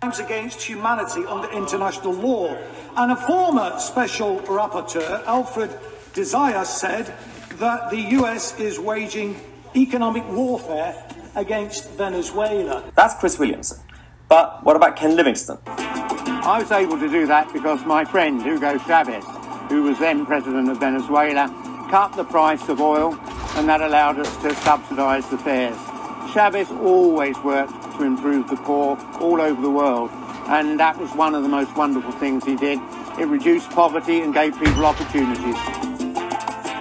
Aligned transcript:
crimes 0.00 0.18
against 0.18 0.62
humanity 0.62 1.26
under 1.26 1.50
international 1.50 2.14
law. 2.14 2.56
And 2.96 3.12
a 3.12 3.16
former 3.16 3.78
special 3.78 4.38
rapporteur, 4.40 5.22
Alfred 5.26 5.70
de 6.14 6.22
Zayas, 6.22 6.66
said 6.66 7.12
that 7.58 7.90
the 7.90 8.00
US 8.16 8.58
is 8.58 8.78
waging 8.78 9.38
economic 9.76 10.26
warfare 10.28 10.94
against 11.36 11.90
Venezuela. 11.90 12.90
That's 12.96 13.14
Chris 13.20 13.38
Williamson. 13.38 13.78
But 14.30 14.64
what 14.64 14.74
about 14.74 14.96
Ken 14.96 15.16
Livingstone? 15.16 15.58
I 15.66 16.58
was 16.62 16.72
able 16.72 16.98
to 16.98 17.08
do 17.10 17.26
that 17.26 17.52
because 17.52 17.84
my 17.84 18.06
friend 18.06 18.42
Hugo 18.42 18.78
Chavez, 18.78 19.24
who 19.68 19.82
was 19.82 19.98
then 19.98 20.24
president 20.24 20.70
of 20.70 20.80
Venezuela, 20.80 21.48
cut 21.90 22.16
the 22.16 22.24
price 22.24 22.66
of 22.70 22.80
oil 22.80 23.18
and 23.56 23.68
that 23.68 23.82
allowed 23.82 24.18
us 24.18 24.34
to 24.38 24.54
subsidise 24.54 25.28
the 25.28 25.36
fares. 25.36 25.76
Chavez 26.32 26.70
always 26.70 27.36
worked 27.40 27.79
to 28.00 28.06
improve 28.06 28.48
the 28.48 28.56
poor 28.56 28.98
all 29.20 29.40
over 29.40 29.60
the 29.60 29.70
world 29.70 30.10
and 30.50 30.80
that 30.80 30.98
was 30.98 31.10
one 31.12 31.34
of 31.34 31.44
the 31.44 31.48
most 31.48 31.76
wonderful 31.76 32.10
things 32.10 32.44
he 32.44 32.56
did. 32.56 32.80
It 33.20 33.26
reduced 33.26 33.70
poverty 33.70 34.20
and 34.20 34.34
gave 34.34 34.58
people 34.58 34.84
opportunities. 34.84 35.56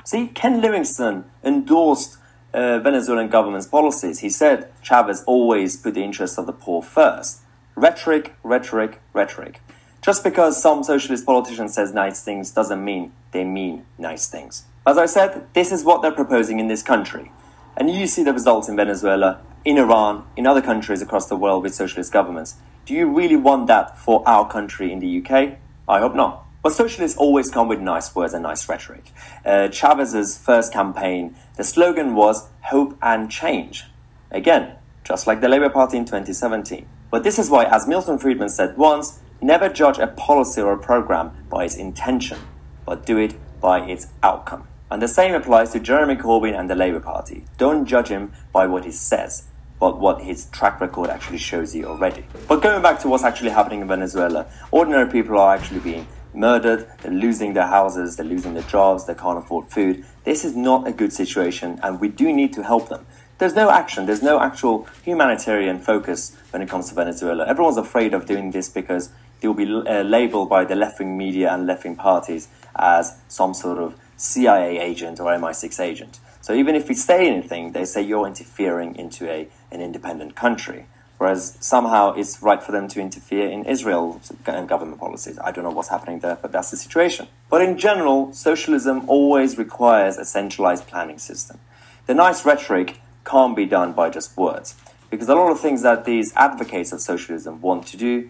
See, 0.05 0.27
Ken 0.27 0.59
Livingstone 0.59 1.25
endorsed 1.43 2.17
uh, 2.51 2.79
Venezuelan 2.79 3.29
government's 3.29 3.67
policies. 3.67 4.19
He 4.19 4.29
said 4.31 4.71
Chavez 4.81 5.23
always 5.27 5.77
put 5.77 5.93
the 5.93 6.03
interests 6.03 6.39
of 6.39 6.47
the 6.47 6.51
poor 6.51 6.81
first. 6.81 7.41
Rhetoric, 7.75 8.33
rhetoric, 8.41 8.99
rhetoric. 9.13 9.61
Just 10.01 10.23
because 10.23 10.59
some 10.59 10.83
socialist 10.83 11.25
politician 11.25 11.69
says 11.69 11.93
nice 11.93 12.23
things 12.23 12.49
doesn't 12.49 12.83
mean 12.83 13.11
they 13.33 13.43
mean 13.43 13.85
nice 13.99 14.27
things. 14.27 14.63
As 14.87 14.97
I 14.97 15.05
said, 15.05 15.45
this 15.53 15.71
is 15.71 15.83
what 15.83 16.01
they're 16.01 16.11
proposing 16.11 16.59
in 16.59 16.69
this 16.69 16.81
country. 16.81 17.31
And 17.77 17.91
you 17.91 18.07
see 18.07 18.23
the 18.23 18.33
results 18.33 18.67
in 18.67 18.75
Venezuela, 18.75 19.41
in 19.65 19.77
Iran, 19.77 20.25
in 20.35 20.47
other 20.47 20.61
countries 20.61 21.01
across 21.01 21.27
the 21.27 21.35
world 21.35 21.63
with 21.63 21.75
socialist 21.75 22.11
governments. 22.11 22.55
Do 22.85 22.93
you 22.93 23.07
really 23.07 23.35
want 23.35 23.67
that 23.67 23.97
for 23.97 24.27
our 24.27 24.49
country 24.49 24.91
in 24.91 24.99
the 24.99 25.21
UK? 25.21 25.57
I 25.87 25.99
hope 25.99 26.15
not. 26.15 26.45
But 26.61 26.73
socialists 26.73 27.17
always 27.17 27.49
come 27.49 27.67
with 27.67 27.79
nice 27.79 28.13
words 28.13 28.33
and 28.33 28.43
nice 28.43 28.67
rhetoric. 28.67 29.11
Uh, 29.45 29.69
Chavez's 29.69 30.37
first 30.37 30.73
campaign, 30.73 31.35
the 31.55 31.63
slogan 31.63 32.15
was 32.15 32.49
hope 32.63 32.97
and 33.01 33.31
change. 33.31 33.85
Again, 34.31 34.75
just 35.03 35.25
like 35.25 35.41
the 35.41 35.49
Labour 35.49 35.69
Party 35.69 35.97
in 35.97 36.05
2017. 36.05 36.85
But 37.11 37.23
this 37.23 37.39
is 37.39 37.49
why, 37.49 37.63
as 37.65 37.87
Milton 37.87 38.19
Friedman 38.19 38.49
said 38.49 38.77
once, 38.77 39.19
never 39.41 39.69
judge 39.69 39.97
a 39.97 40.07
policy 40.07 40.61
or 40.61 40.73
a 40.73 40.77
program 40.77 41.31
by 41.49 41.65
its 41.65 41.75
intention, 41.75 42.39
but 42.85 43.05
do 43.05 43.17
it 43.17 43.35
by 43.61 43.79
its 43.79 44.07
outcome. 44.21 44.67
And 44.91 45.01
the 45.01 45.07
same 45.07 45.33
applies 45.33 45.71
to 45.71 45.79
Jeremy 45.79 46.15
Corbyn 46.15 46.57
and 46.57 46.69
the 46.69 46.75
Labour 46.75 46.99
Party. 46.99 47.45
Don't 47.57 47.85
judge 47.85 48.07
him 48.07 48.33
by 48.51 48.67
what 48.67 48.85
he 48.85 48.91
says, 48.91 49.43
but 49.79 49.99
what 49.99 50.21
his 50.21 50.45
track 50.47 50.81
record 50.81 51.09
actually 51.09 51.37
shows 51.37 51.75
you 51.75 51.85
already. 51.85 52.25
But 52.47 52.61
going 52.61 52.81
back 52.81 52.99
to 53.01 53.07
what's 53.07 53.23
actually 53.23 53.51
happening 53.51 53.81
in 53.81 53.87
Venezuela, 53.87 54.47
ordinary 54.71 55.09
people 55.09 55.37
are 55.39 55.55
actually 55.55 55.79
being 55.79 56.07
murdered, 56.33 56.87
they're 57.01 57.11
losing 57.11 57.53
their 57.53 57.67
houses, 57.67 58.15
they're 58.15 58.25
losing 58.25 58.53
their 58.53 58.63
jobs, 58.63 59.05
they 59.05 59.15
can't 59.15 59.37
afford 59.37 59.67
food. 59.67 60.05
This 60.23 60.45
is 60.45 60.55
not 60.55 60.87
a 60.87 60.91
good 60.91 61.13
situation, 61.13 61.79
and 61.81 61.99
we 61.99 62.09
do 62.09 62.31
need 62.31 62.53
to 62.53 62.63
help 62.63 62.89
them. 62.89 63.05
There's 63.39 63.55
no 63.55 63.69
action, 63.69 64.05
there's 64.05 64.21
no 64.21 64.39
actual 64.41 64.87
humanitarian 65.03 65.79
focus 65.79 66.35
when 66.51 66.61
it 66.61 66.69
comes 66.69 66.89
to 66.89 66.95
Venezuela. 66.95 67.47
Everyone's 67.47 67.77
afraid 67.77 68.13
of 68.13 68.25
doing 68.25 68.51
this 68.51 68.67
because 68.67 69.11
they'll 69.39 69.53
be 69.53 69.65
uh, 69.65 70.03
labeled 70.03 70.49
by 70.49 70.65
the 70.65 70.75
left 70.75 70.99
wing 70.99 71.17
media 71.17 71.53
and 71.53 71.65
left 71.65 71.85
wing 71.85 71.95
parties 71.95 72.49
as 72.75 73.17
some 73.29 73.53
sort 73.53 73.77
of 73.77 73.95
CIA 74.17 74.79
agent 74.79 75.21
or 75.21 75.27
MI6 75.27 75.79
agent. 75.79 76.19
So 76.49 76.55
even 76.55 76.73
if 76.73 76.89
we 76.89 76.95
say 76.95 77.27
anything, 77.27 77.73
they 77.73 77.85
say 77.85 78.01
you're 78.01 78.25
interfering 78.25 78.95
into 78.95 79.29
a, 79.29 79.47
an 79.71 79.81
independent 79.81 80.35
country. 80.35 80.87
Whereas 81.19 81.55
somehow 81.59 82.13
it's 82.13 82.41
right 82.41 82.63
for 82.63 82.71
them 82.71 82.87
to 82.87 82.99
interfere 82.99 83.47
in 83.47 83.65
Israel's 83.65 84.31
government 84.43 84.99
policies. 84.99 85.37
I 85.37 85.51
don't 85.51 85.63
know 85.63 85.69
what's 85.69 85.89
happening 85.89 86.21
there, 86.21 86.39
but 86.41 86.51
that's 86.51 86.71
the 86.71 86.77
situation. 86.77 87.27
But 87.51 87.61
in 87.61 87.77
general, 87.77 88.33
socialism 88.33 89.07
always 89.07 89.59
requires 89.59 90.17
a 90.17 90.25
centralized 90.25 90.87
planning 90.87 91.19
system. 91.19 91.59
The 92.07 92.15
nice 92.15 92.43
rhetoric 92.43 92.99
can't 93.25 93.55
be 93.55 93.67
done 93.67 93.93
by 93.93 94.09
just 94.09 94.35
words. 94.35 94.73
Because 95.11 95.29
a 95.29 95.35
lot 95.35 95.51
of 95.51 95.59
things 95.59 95.83
that 95.83 96.05
these 96.05 96.33
advocates 96.35 96.91
of 96.91 96.99
socialism 96.99 97.61
want 97.61 97.85
to 97.89 97.95
do, 97.95 98.27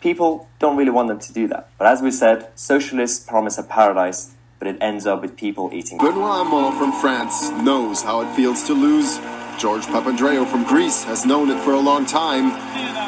people 0.00 0.48
don't 0.58 0.76
really 0.76 0.90
want 0.90 1.06
them 1.06 1.20
to 1.20 1.32
do 1.32 1.46
that. 1.46 1.68
But 1.78 1.86
as 1.86 2.02
we 2.02 2.10
said, 2.10 2.48
socialists 2.56 3.24
promise 3.24 3.58
a 3.58 3.62
paradise, 3.62 4.34
but 4.60 4.68
it 4.68 4.76
ends 4.80 5.06
up 5.06 5.20
with 5.20 5.36
people 5.36 5.70
eating. 5.72 5.98
Benoit 5.98 6.46
Hamon 6.46 6.78
from 6.78 6.92
France 7.00 7.50
knows 7.50 8.02
how 8.02 8.20
it 8.20 8.32
feels 8.36 8.62
to 8.68 8.74
lose 8.74 9.18
George 9.60 9.84
Papandreou 9.84 10.50
from 10.50 10.64
Greece 10.64 11.04
has 11.04 11.26
known 11.26 11.50
it 11.50 11.62
for 11.62 11.74
a 11.74 11.78
long 11.78 12.06
time, 12.06 12.46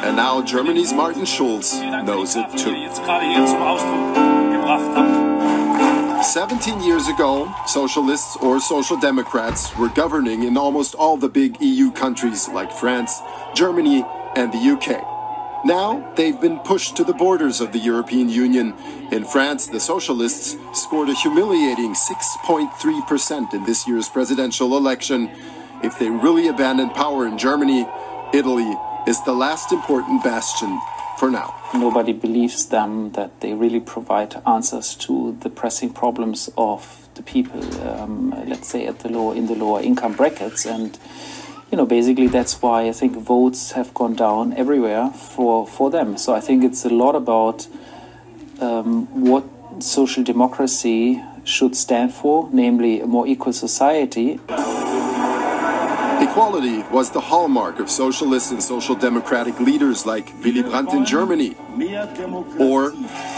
and 0.05 0.15
now 0.15 0.39
Germany's 0.39 0.93
Martin 0.93 1.25
Schulz 1.25 1.81
knows 1.81 2.35
it 2.35 2.45
too. 2.55 2.75
17 6.23 6.83
years 6.83 7.07
ago, 7.07 7.51
socialists 7.65 8.37
or 8.37 8.59
social 8.59 8.99
democrats 8.99 9.75
were 9.77 9.89
governing 9.89 10.43
in 10.43 10.55
almost 10.55 10.93
all 10.93 11.17
the 11.17 11.27
big 11.27 11.59
EU 11.59 11.91
countries 11.91 12.47
like 12.49 12.71
France, 12.71 13.19
Germany, 13.55 14.05
and 14.35 14.53
the 14.53 14.59
UK. 14.59 15.12
Now, 15.65 16.13
they've 16.15 16.39
been 16.39 16.59
pushed 16.59 16.97
to 16.97 17.03
the 17.03 17.13
borders 17.13 17.61
of 17.61 17.71
the 17.71 17.79
European 17.79 18.29
Union. 18.29 18.73
In 19.11 19.23
France, 19.23 19.67
the 19.67 19.79
socialists 19.79 20.57
scored 20.73 21.09
a 21.09 21.13
humiliating 21.13 21.93
6.3% 21.93 23.53
in 23.53 23.63
this 23.63 23.87
year's 23.87 24.09
presidential 24.09 24.75
election 24.75 25.31
if 25.83 25.99
they 25.99 26.09
really 26.09 26.47
abandon 26.47 26.89
power 26.91 27.27
in 27.27 27.37
Germany, 27.37 27.85
Italy 28.33 28.73
is 29.05 29.21
the 29.23 29.33
last 29.33 29.73
important 29.73 30.23
bastion 30.23 30.79
for 31.19 31.29
now. 31.29 31.53
Nobody 31.73 32.13
believes 32.13 32.67
them 32.67 33.11
that 33.11 33.41
they 33.41 33.53
really 33.53 33.81
provide 33.81 34.41
answers 34.47 34.95
to 34.95 35.37
the 35.41 35.49
pressing 35.49 35.91
problems 35.91 36.49
of 36.57 37.09
the 37.15 37.21
people, 37.21 37.61
um, 37.85 38.31
let's 38.47 38.69
say 38.69 38.87
at 38.87 38.99
the 38.99 39.09
lower 39.09 39.35
in 39.35 39.47
the 39.47 39.55
lower 39.55 39.81
income 39.81 40.13
brackets, 40.13 40.65
and 40.65 40.97
you 41.73 41.77
know 41.77 41.87
basically 41.87 42.27
that's 42.27 42.61
why 42.61 42.87
I 42.87 42.91
think 42.91 43.17
votes 43.17 43.71
have 43.71 43.95
gone 43.95 44.13
down 44.13 44.53
everywhere 44.53 45.09
for 45.09 45.65
for 45.65 45.89
them. 45.89 46.17
So 46.17 46.35
I 46.35 46.39
think 46.39 46.63
it's 46.63 46.85
a 46.85 46.89
lot 47.03 47.15
about 47.15 47.67
um, 48.61 49.07
what 49.29 49.43
social 49.79 50.23
democracy 50.23 51.19
should 51.43 51.75
stand 51.75 52.13
for, 52.13 52.47
namely 52.53 53.01
a 53.01 53.07
more 53.07 53.25
equal 53.25 53.53
society. 53.53 54.39
Equality 56.27 56.83
was 56.97 57.09
the 57.09 57.23
hallmark 57.31 57.79
of 57.79 57.89
socialist 57.89 58.51
and 58.51 58.61
social 58.61 58.93
democratic 58.93 59.59
leaders 59.59 60.05
like 60.05 60.25
Willy 60.43 60.61
Brandt 60.61 60.93
in 60.93 61.03
Germany 61.05 61.55
or 62.69 62.91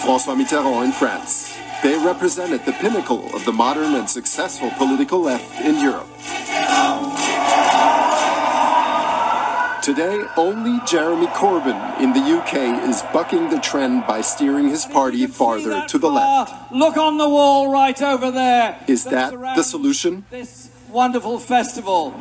François 0.04 0.36
Mitterrand 0.40 0.84
in 0.84 0.92
France. 0.92 1.58
They 1.84 1.98
represented 2.12 2.66
the 2.66 2.74
pinnacle 2.84 3.34
of 3.34 3.46
the 3.46 3.54
modern 3.54 3.96
and 3.96 4.10
successful 4.10 4.72
political 4.72 5.22
left 5.22 5.50
in 5.62 5.80
Europe. 5.80 6.10
Today, 9.86 10.26
only 10.36 10.80
Jeremy 10.88 11.28
Corbyn 11.28 11.78
in 12.00 12.12
the 12.12 12.20
UK 12.20 12.90
is 12.90 13.04
bucking 13.14 13.52
the 13.52 13.60
trend 13.60 14.08
by 14.08 14.20
steering 14.22 14.68
his 14.68 14.84
party 14.84 15.28
farther 15.28 15.86
to 15.86 16.00
the 16.00 16.10
left. 16.10 16.50
Ah, 16.52 16.68
look 16.72 16.98
on 16.98 17.20
the 17.20 17.30
wall 17.30 17.72
right 17.72 18.02
over 18.02 18.32
there. 18.32 18.80
Is 18.88 19.04
that 19.04 19.32
the 19.56 19.62
solution? 19.62 20.26
This 20.32 20.72
wonderful 20.90 21.38
festival. 21.38 22.16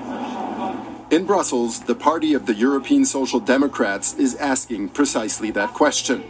In 1.10 1.24
Brussels, 1.24 1.80
the 1.80 1.94
party 1.94 2.34
of 2.34 2.44
the 2.44 2.52
European 2.52 3.06
Social 3.06 3.40
Democrats 3.40 4.12
is 4.18 4.34
asking 4.34 4.90
precisely 4.90 5.50
that 5.52 5.72
question. 5.72 6.22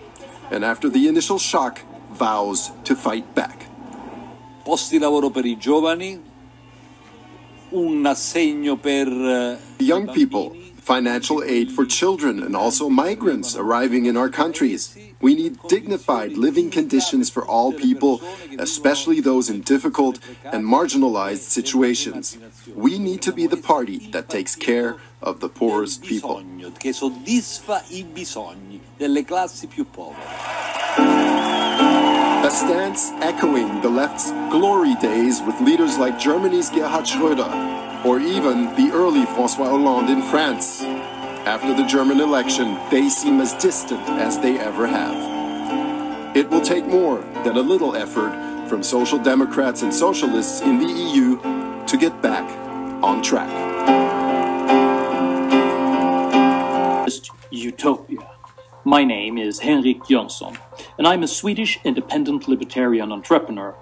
And 0.53 0.65
after 0.65 0.89
the 0.89 1.09
initial 1.09 1.41
shock, 1.41 1.81
vows 2.13 2.71
to 2.85 2.95
fight 2.95 3.35
back. 3.35 3.67
Posti 4.65 5.01
lavoro 5.01 5.31
per 5.31 5.45
i 5.45 5.57
giovani, 5.57 6.23
un 7.71 8.07
assegno 8.07 8.77
per 8.77 9.09
eh, 9.09 9.59
young 9.79 10.13
people, 10.13 10.64
financial 10.85 11.43
aid 11.43 11.73
for 11.73 11.87
children 11.87 12.43
and 12.43 12.55
also 12.55 12.91
migrants 12.91 13.57
arriving 13.57 14.05
in 14.05 14.19
our 14.19 14.29
countries. 14.29 14.95
We 15.19 15.35
need 15.35 15.57
dignified 15.67 16.37
living 16.37 16.71
conditions 16.71 17.31
for 17.31 17.43
all 17.43 17.73
people, 17.73 18.21
especially 18.59 19.21
those 19.21 19.49
in 19.49 19.63
difficult 19.63 20.19
and 20.45 20.63
marginalized 20.63 21.49
situations. 21.49 22.37
We 22.75 22.99
need 22.99 23.23
to 23.23 23.33
be 23.33 23.47
the 23.47 23.57
party 23.57 24.11
that 24.13 24.29
takes 24.29 24.55
care 24.55 24.99
of 25.23 25.41
the 25.41 25.49
poorest 25.49 26.05
people. 26.05 26.45
A 32.45 32.51
stance 32.51 33.11
echoing 33.23 33.81
the 33.81 33.89
left's 33.89 34.31
glory 34.51 34.95
days 34.97 35.41
with 35.41 35.59
leaders 35.63 35.97
like 35.97 36.19
Germany's 36.19 36.69
Gerhard 36.69 37.07
Schröder, 37.07 37.49
or 38.05 38.21
even 38.21 38.65
the 38.77 38.91
early 38.93 39.25
Francois 39.27 39.71
Hollande 39.71 40.11
in 40.11 40.23
France. 40.23 40.83
After 41.47 41.75
the 41.75 41.85
German 41.87 42.21
election, 42.21 42.79
they 42.91 43.09
seem 43.09 43.41
as 43.41 43.55
distant 43.55 44.07
as 44.11 44.39
they 44.39 44.59
ever 44.59 44.87
have. 44.87 46.37
It 46.37 46.49
will 46.51 46.61
take 46.61 46.87
more 46.87 47.21
than 47.45 47.57
a 47.57 47.63
little 47.63 47.97
effort 47.97 48.33
from 48.69 48.83
social 48.83 49.19
democrats 49.19 49.83
and 49.83 49.93
socialists 49.93 50.61
in 50.61 50.79
the 50.79 50.87
EU 50.87 51.87
to 51.87 51.97
get 51.97 52.21
back 52.21 52.45
on 53.03 53.23
track. 53.23 53.51
Utopia. 57.55 58.31
My 58.85 59.05
name 59.05 59.39
is 59.39 59.61
Henrik 59.61 60.01
Jönsson, 60.01 60.59
and 60.99 61.07
I'm 61.07 61.23
a 61.23 61.29
Swedish 61.29 61.79
independent 61.85 62.49
libertarian 62.49 63.13
entrepreneur. 63.13 63.77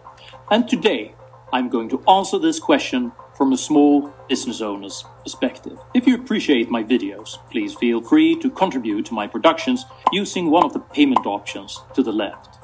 And 0.50 0.68
today, 0.68 1.14
I'm 1.52 1.68
going 1.68 1.88
to 1.88 2.02
answer 2.06 2.38
this 2.38 2.60
question 2.60 3.12
from 3.36 3.52
a 3.52 3.56
small 3.56 4.12
business 4.28 4.60
owner's 4.60 5.04
perspective. 5.22 5.78
If 5.94 6.06
you 6.06 6.14
appreciate 6.14 6.70
my 6.70 6.82
videos, 6.82 7.38
please 7.50 7.74
feel 7.74 8.00
free 8.00 8.36
to 8.40 8.50
contribute 8.50 9.06
to 9.06 9.14
my 9.14 9.26
productions 9.26 9.84
using 10.12 10.50
one 10.50 10.64
of 10.64 10.72
the 10.72 10.80
payment 10.80 11.26
options 11.26 11.80
to 11.94 12.02
the 12.02 12.12
left. 12.12 12.58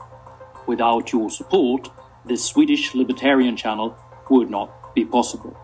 Without 0.67 1.13
your 1.13 1.31
support, 1.31 1.91
this 2.25 2.45
Swedish 2.45 2.95
libertarian 2.95 3.57
channel 3.57 3.97
would 4.31 4.51
not 4.51 4.95
be 4.95 5.05
possible. 5.05 5.57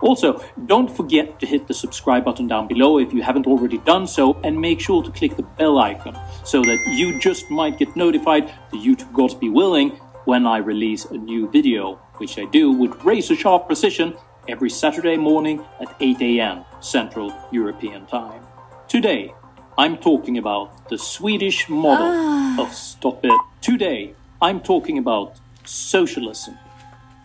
Also, 0.00 0.42
don't 0.64 0.90
forget 0.90 1.38
to 1.40 1.46
hit 1.46 1.68
the 1.68 1.74
subscribe 1.74 2.24
button 2.24 2.46
down 2.46 2.66
below 2.66 2.98
if 2.98 3.12
you 3.12 3.22
haven't 3.22 3.46
already 3.46 3.78
done 3.78 4.06
so, 4.06 4.34
and 4.42 4.58
make 4.58 4.80
sure 4.80 5.02
to 5.02 5.10
click 5.10 5.36
the 5.36 5.42
bell 5.42 5.78
icon 5.78 6.18
so 6.44 6.62
that 6.62 6.78
you 6.88 7.18
just 7.20 7.50
might 7.50 7.78
get 7.78 7.94
notified, 7.94 8.52
the 8.70 8.78
YouTube 8.78 9.12
gods 9.12 9.34
be 9.34 9.50
willing, 9.50 9.90
when 10.24 10.46
I 10.46 10.58
release 10.58 11.04
a 11.04 11.16
new 11.16 11.48
video, 11.48 11.96
which 12.16 12.38
I 12.38 12.46
do 12.46 12.72
with 12.72 13.04
razor 13.04 13.36
sharp 13.36 13.66
precision 13.66 14.16
every 14.48 14.70
Saturday 14.70 15.16
morning 15.16 15.64
at 15.80 15.94
8 16.00 16.20
am 16.40 16.64
Central 16.80 17.34
European 17.50 18.06
Time. 18.06 18.42
Today, 18.88 19.32
I'm 19.76 19.96
talking 19.96 20.38
about 20.38 20.88
the 20.88 20.98
Swedish 20.98 21.68
model 21.68 22.06
ah. 22.08 22.62
of 22.62 22.72
Stop 22.72 23.24
It. 23.24 23.40
Today, 23.60 24.14
I'm 24.40 24.60
talking 24.60 24.98
about 24.98 25.38
socialism, 25.64 26.58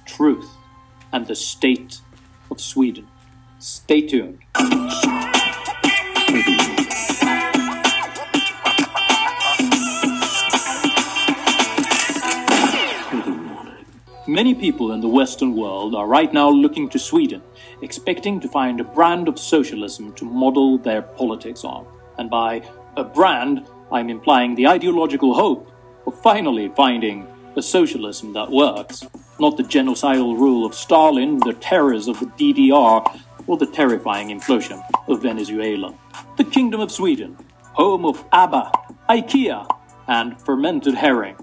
truth, 0.05 0.49
and 1.13 1.27
the 1.27 1.35
state 1.35 2.01
of 2.49 2.59
Sweden. 2.59 3.07
Stay 3.59 4.01
tuned. 4.01 4.39
Many 14.31 14.55
people 14.55 14.93
in 14.93 15.01
the 15.01 15.09
Western 15.09 15.57
world 15.57 15.93
are 15.93 16.07
right 16.07 16.31
now 16.31 16.49
looking 16.49 16.87
to 16.91 16.97
Sweden, 16.97 17.41
expecting 17.81 18.39
to 18.39 18.47
find 18.47 18.79
a 18.79 18.85
brand 18.85 19.27
of 19.27 19.37
socialism 19.37 20.13
to 20.13 20.23
model 20.23 20.77
their 20.77 21.01
politics 21.01 21.65
on. 21.65 21.85
And 22.17 22.29
by 22.29 22.61
a 22.95 23.03
brand, 23.03 23.67
I'm 23.91 24.09
implying 24.09 24.55
the 24.55 24.67
ideological 24.67 25.33
hope 25.33 25.69
of 26.07 26.17
finally 26.21 26.69
finding 26.77 27.27
a 27.57 27.61
socialism 27.61 28.31
that 28.31 28.49
works, 28.49 29.05
not 29.37 29.57
the 29.57 29.63
genocidal 29.63 30.39
rule 30.39 30.65
of 30.65 30.75
Stalin, 30.75 31.39
the 31.39 31.57
terrors 31.59 32.07
of 32.07 32.17
the 32.21 32.27
DDR, 32.27 33.19
or 33.47 33.57
the 33.57 33.65
terrifying 33.65 34.29
implosion 34.29 34.81
of 35.09 35.21
Venezuela. 35.21 35.93
The 36.37 36.45
Kingdom 36.45 36.79
of 36.79 36.89
Sweden, 36.89 37.35
home 37.73 38.05
of 38.05 38.23
ABBA, 38.31 38.71
IKEA, 39.09 39.67
and 40.07 40.39
fermented 40.39 40.95
herring, 40.95 41.35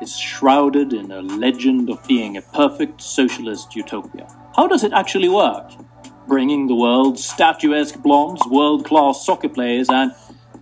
is 0.00 0.18
shrouded 0.18 0.92
in 0.92 1.10
a 1.10 1.22
legend 1.22 1.90
of 1.90 2.06
being 2.06 2.36
a 2.36 2.42
perfect 2.42 3.00
socialist 3.00 3.74
utopia. 3.74 4.26
How 4.54 4.66
does 4.66 4.84
it 4.84 4.92
actually 4.92 5.28
work? 5.28 5.72
Bringing 6.28 6.66
the 6.66 6.74
world's 6.74 7.24
statuesque 7.24 8.00
blondes, 8.02 8.42
world 8.48 8.84
class 8.84 9.24
soccer 9.24 9.48
players, 9.48 9.88
and 9.88 10.12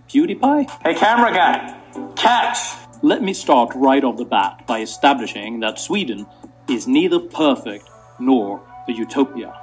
PewDiePie? 0.09 0.69
Hey, 0.83 0.93
camera 0.93 1.33
guy, 1.33 1.77
catch! 2.15 2.57
Let 3.01 3.21
me 3.21 3.33
start 3.33 3.71
right 3.75 4.03
off 4.03 4.17
the 4.17 4.25
bat 4.25 4.65
by 4.67 4.81
establishing 4.81 5.59
that 5.59 5.79
Sweden 5.79 6.25
is 6.69 6.87
neither 6.87 7.19
perfect 7.19 7.89
nor 8.19 8.61
a 8.87 8.91
utopia, 8.91 9.53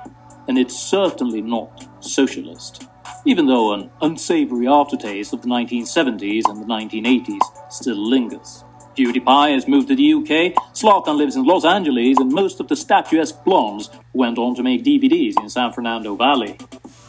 and 0.49 0.59
it's 0.59 0.79
certainly 0.79 1.41
not 1.41 1.89
socialist, 2.01 2.87
even 3.25 3.47
though 3.47 3.73
an 3.73 3.91
unsavory 4.01 4.69
aftertaste 4.69 5.33
of 5.33 5.43
the 5.43 5.49
1970s 5.49 6.49
and 6.49 6.61
the 6.61 6.67
1980s 6.67 7.73
still 7.73 7.97
lingers. 7.97 8.65
PewDiePie 8.97 9.55
has 9.55 9.67
moved 9.67 9.89
to 9.89 9.97
the 9.97 10.15
UK, 10.15 10.55
Zlatan 10.75 11.17
lives 11.17 11.37
in 11.37 11.45
Los 11.45 11.65
Angeles, 11.65 12.19
and 12.19 12.31
most 12.31 12.61
of 12.61 12.69
the 12.69 12.77
statuesque 12.77 13.43
blondes 13.45 13.91
went 14.13 14.39
on 14.39 14.55
to 14.55 14.63
make 14.63 14.85
DVDs 14.85 15.41
in 15.41 15.49
San 15.49 15.73
Fernando 15.73 16.15
Valley. 16.15 16.59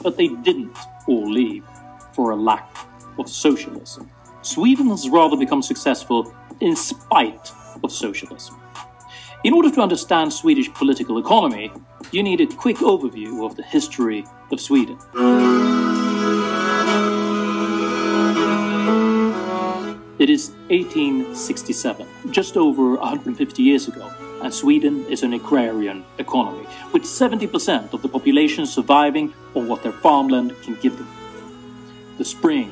But 0.01 0.18
they 0.18 0.27
didn't 0.27 0.77
all 1.07 1.30
leave 1.30 1.65
for 2.13 2.31
a 2.31 2.35
lack 2.35 2.69
of 3.19 3.30
socialism. 3.30 4.09
Sweden 4.41 4.88
has 4.89 5.09
rather 5.09 5.38
become 5.38 5.62
successful 5.62 6.33
in 6.59 6.75
spite 6.75 7.51
of 7.83 7.91
socialism. 7.91 8.59
In 9.44 9.53
order 9.53 9.69
to 9.71 9.81
understand 9.81 10.31
Swedish 10.31 10.74
political 10.74 11.18
economy, 11.18 11.71
you 12.12 12.24
need 12.24 12.39
a 12.39 12.47
quick 12.47 12.77
overview 12.77 13.45
of 13.45 13.57
the 13.57 13.63
history 13.63 14.25
of 14.51 14.62
Sweden. 14.62 14.97
It 20.24 20.30
is 20.30 20.52
1867, 20.70 22.08
just 22.31 22.56
over 22.56 22.96
150 22.96 23.62
years 23.62 23.90
ago, 23.90 24.10
and 24.42 24.54
Sweden 24.54 25.06
is 25.08 25.22
an 25.22 25.34
agrarian 25.34 26.06
economy, 26.18 26.66
with 26.94 27.04
70% 27.04 27.92
of 27.92 28.02
the 28.02 28.08
population 28.08 28.66
surviving 28.66 29.34
on 29.54 29.68
what 29.68 29.84
their 29.84 29.92
farmland 29.92 30.56
can 30.62 30.75
give 30.75 30.98
them. 30.98 31.10
The 32.18 32.24
spring 32.24 32.70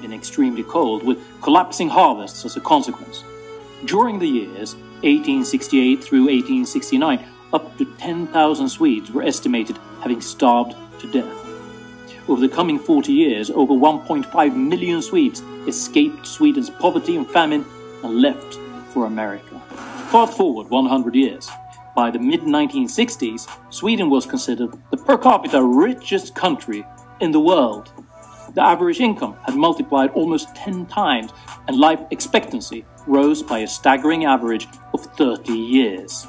been 0.00 0.14
extremely 0.14 0.62
cold, 0.62 1.02
with 1.02 1.22
collapsing 1.42 1.90
harvests 1.90 2.46
as 2.46 2.56
a 2.56 2.62
consequence. 2.62 3.22
During 3.84 4.18
the 4.18 4.26
years 4.26 4.74
1868 5.02 6.02
through 6.02 6.22
1869, 6.22 7.28
up 7.52 7.76
to 7.76 7.84
10,000 7.98 8.70
Swedes 8.70 9.10
were 9.10 9.22
estimated 9.22 9.76
having 10.00 10.22
starved 10.22 10.74
to 11.00 11.12
death. 11.12 11.46
Over 12.26 12.40
the 12.40 12.48
coming 12.48 12.78
40 12.78 13.12
years, 13.12 13.50
over 13.50 13.74
1.5 13.74 14.56
million 14.56 15.02
Swedes 15.02 15.42
escaped 15.66 16.26
Sweden's 16.26 16.70
poverty 16.70 17.16
and 17.16 17.28
famine 17.28 17.64
and 18.02 18.20
left 18.20 18.54
for 18.90 19.06
America. 19.06 19.60
Fast 20.10 20.36
forward 20.36 20.70
100 20.70 21.14
years. 21.14 21.50
By 21.94 22.10
the 22.10 22.18
mid 22.18 22.42
1960s, 22.42 23.48
Sweden 23.72 24.10
was 24.10 24.26
considered 24.26 24.76
the 24.90 24.96
per 24.96 25.18
capita 25.18 25.62
richest 25.62 26.34
country 26.34 26.84
in 27.20 27.32
the 27.32 27.40
world. 27.40 27.90
The 28.54 28.62
average 28.62 29.00
income 29.00 29.36
had 29.44 29.56
multiplied 29.56 30.10
almost 30.10 30.54
10 30.54 30.86
times, 30.86 31.32
and 31.68 31.78
life 31.78 32.00
expectancy 32.10 32.84
rose 33.06 33.42
by 33.42 33.58
a 33.60 33.66
staggering 33.66 34.24
average 34.24 34.66
of 34.94 35.04
30 35.16 35.52
years. 35.52 36.26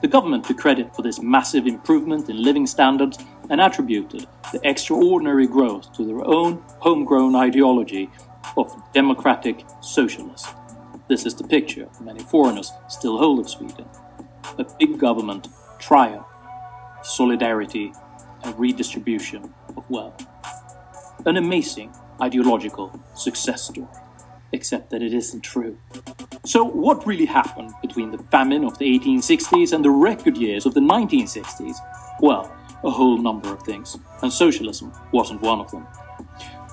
The 0.00 0.08
government 0.08 0.44
took 0.44 0.58
credit 0.58 0.94
for 0.94 1.02
this 1.02 1.20
massive 1.20 1.66
improvement 1.66 2.28
in 2.28 2.42
living 2.42 2.66
standards 2.66 3.18
and 3.50 3.60
attributed 3.60 4.26
the 4.52 4.60
extraordinary 4.62 5.46
growth 5.46 5.92
to 5.94 6.04
their 6.04 6.24
own 6.26 6.62
homegrown 6.80 7.34
ideology 7.34 8.10
of 8.56 8.72
democratic 8.92 9.64
socialism. 9.80 10.54
This 11.08 11.26
is 11.26 11.34
the 11.34 11.44
picture 11.44 11.88
many 12.00 12.20
foreigners 12.20 12.72
still 12.88 13.18
hold 13.18 13.40
of 13.40 13.48
Sweden 13.48 13.86
a 14.58 14.66
big 14.78 14.98
government 14.98 15.48
triumph, 15.78 16.26
solidarity, 17.02 17.92
and 18.44 18.58
redistribution 18.58 19.52
of 19.76 19.88
wealth. 19.90 20.26
An 21.26 21.36
amazing 21.36 21.92
ideological 22.20 23.00
success 23.14 23.62
story, 23.62 23.88
except 24.52 24.90
that 24.90 25.02
it 25.02 25.12
isn't 25.12 25.42
true. 25.42 25.78
So, 26.44 26.64
what 26.64 27.06
really 27.06 27.26
happened 27.26 27.72
between 27.80 28.10
the 28.10 28.18
famine 28.18 28.64
of 28.64 28.78
the 28.78 28.98
1860s 28.98 29.72
and 29.72 29.84
the 29.84 29.90
record 29.90 30.36
years 30.36 30.66
of 30.66 30.74
the 30.74 30.80
1960s? 30.80 31.76
Well, 32.20 32.54
a 32.84 32.90
whole 32.90 33.18
number 33.18 33.52
of 33.52 33.62
things, 33.62 33.96
and 34.22 34.32
socialism 34.32 34.92
wasn't 35.12 35.42
one 35.42 35.60
of 35.60 35.70
them. 35.70 35.86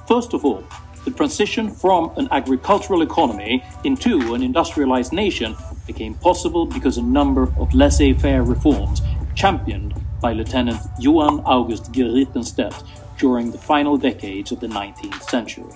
First 0.07 0.33
of 0.33 0.43
all, 0.43 0.63
the 1.09 1.17
transition 1.17 1.71
from 1.71 2.11
an 2.17 2.27
agricultural 2.31 3.01
economy 3.01 3.63
into 3.83 4.33
an 4.35 4.43
industrialized 4.43 5.11
nation 5.11 5.55
became 5.87 6.13
possible 6.13 6.65
because 6.65 6.97
a 6.97 7.01
number 7.01 7.51
of 7.57 7.73
laissez 7.73 8.13
faire 8.13 8.43
reforms 8.43 9.01
championed 9.33 9.93
by 10.21 10.33
Lieutenant 10.33 10.79
Johan 10.99 11.39
August 11.45 11.91
Gripenstedt 11.91 12.83
during 13.17 13.51
the 13.51 13.57
final 13.57 13.97
decades 13.97 14.51
of 14.51 14.59
the 14.59 14.67
19th 14.67 15.23
century. 15.23 15.73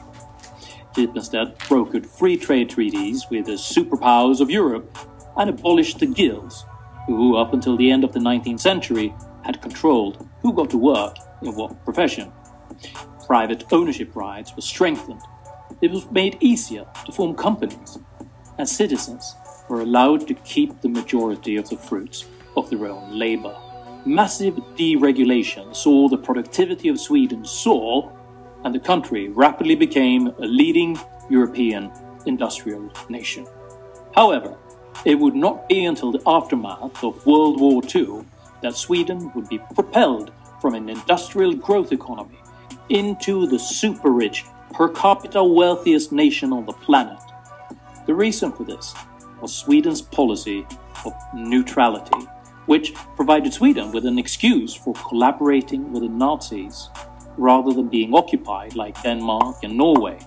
Gripenstedt 0.93 1.57
brokered 1.57 2.05
free 2.05 2.37
trade 2.37 2.69
treaties 2.69 3.25
with 3.31 3.47
the 3.47 3.53
superpowers 3.53 4.39
of 4.39 4.51
Europe 4.51 4.97
and 5.35 5.49
abolished 5.49 5.99
the 5.99 6.05
guilds, 6.05 6.63
who, 7.07 7.35
up 7.35 7.53
until 7.53 7.75
the 7.75 7.89
end 7.89 8.03
of 8.03 8.13
the 8.13 8.19
19th 8.19 8.59
century, 8.59 9.13
had 9.43 9.61
controlled 9.61 10.27
who 10.41 10.53
got 10.53 10.69
to 10.69 10.77
work 10.77 11.17
in 11.41 11.55
what 11.55 11.83
profession. 11.83 12.31
Private 13.33 13.65
ownership 13.73 14.15
rights 14.15 14.55
were 14.55 14.61
strengthened. 14.61 15.23
It 15.81 15.89
was 15.89 16.11
made 16.11 16.37
easier 16.39 16.85
to 17.03 17.11
form 17.11 17.33
companies, 17.33 17.97
and 18.59 18.69
citizens 18.69 19.33
were 19.67 19.81
allowed 19.81 20.27
to 20.27 20.35
keep 20.35 20.81
the 20.81 20.89
majority 20.89 21.55
of 21.55 21.67
the 21.67 21.75
fruits 21.75 22.27
of 22.55 22.69
their 22.69 22.85
own 22.85 23.17
labor. 23.17 23.57
Massive 24.05 24.53
deregulation 24.77 25.75
saw 25.75 26.07
the 26.07 26.17
productivity 26.19 26.89
of 26.89 26.99
Sweden 26.99 27.43
soar, 27.43 28.15
and 28.63 28.75
the 28.75 28.79
country 28.79 29.29
rapidly 29.29 29.73
became 29.73 30.27
a 30.27 30.45
leading 30.45 30.99
European 31.27 31.91
industrial 32.27 32.91
nation. 33.09 33.47
However, 34.13 34.55
it 35.05 35.15
would 35.15 35.33
not 35.33 35.67
be 35.67 35.85
until 35.85 36.11
the 36.11 36.21
aftermath 36.27 37.03
of 37.03 37.25
World 37.25 37.59
War 37.59 37.81
II 37.95 38.25
that 38.61 38.75
Sweden 38.75 39.31
would 39.33 39.49
be 39.49 39.57
propelled 39.73 40.31
from 40.61 40.75
an 40.75 40.87
industrial 40.87 41.55
growth 41.55 41.91
economy 41.91 42.37
into 42.89 43.47
the 43.47 43.59
super 43.59 44.11
rich 44.11 44.45
per 44.73 44.89
capita 44.89 45.43
wealthiest 45.43 46.11
nation 46.11 46.51
on 46.51 46.65
the 46.65 46.73
planet. 46.73 47.21
The 48.05 48.13
reason 48.13 48.51
for 48.51 48.63
this 48.63 48.93
was 49.41 49.53
Sweden's 49.53 50.01
policy 50.01 50.65
of 51.05 51.13
neutrality, 51.33 52.27
which 52.65 52.93
provided 53.15 53.53
Sweden 53.53 53.91
with 53.91 54.05
an 54.05 54.17
excuse 54.17 54.73
for 54.73 54.93
collaborating 54.93 55.91
with 55.91 56.03
the 56.03 56.09
Nazis 56.09 56.89
rather 57.37 57.71
than 57.71 57.87
being 57.87 58.13
occupied 58.13 58.75
like 58.75 59.01
Denmark 59.03 59.57
and 59.63 59.77
Norway. 59.77 60.19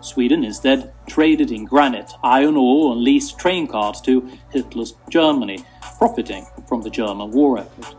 Sweden 0.00 0.44
instead 0.44 0.92
traded 1.06 1.50
in 1.50 1.64
granite, 1.64 2.12
iron 2.22 2.56
ore, 2.56 2.92
and 2.92 3.02
leased 3.02 3.38
train 3.38 3.66
cars 3.66 4.00
to 4.02 4.28
Hitler's 4.50 4.94
Germany, 5.10 5.64
profiting 5.98 6.46
from 6.68 6.82
the 6.82 6.90
German 6.90 7.30
war 7.30 7.58
effort. 7.58 7.94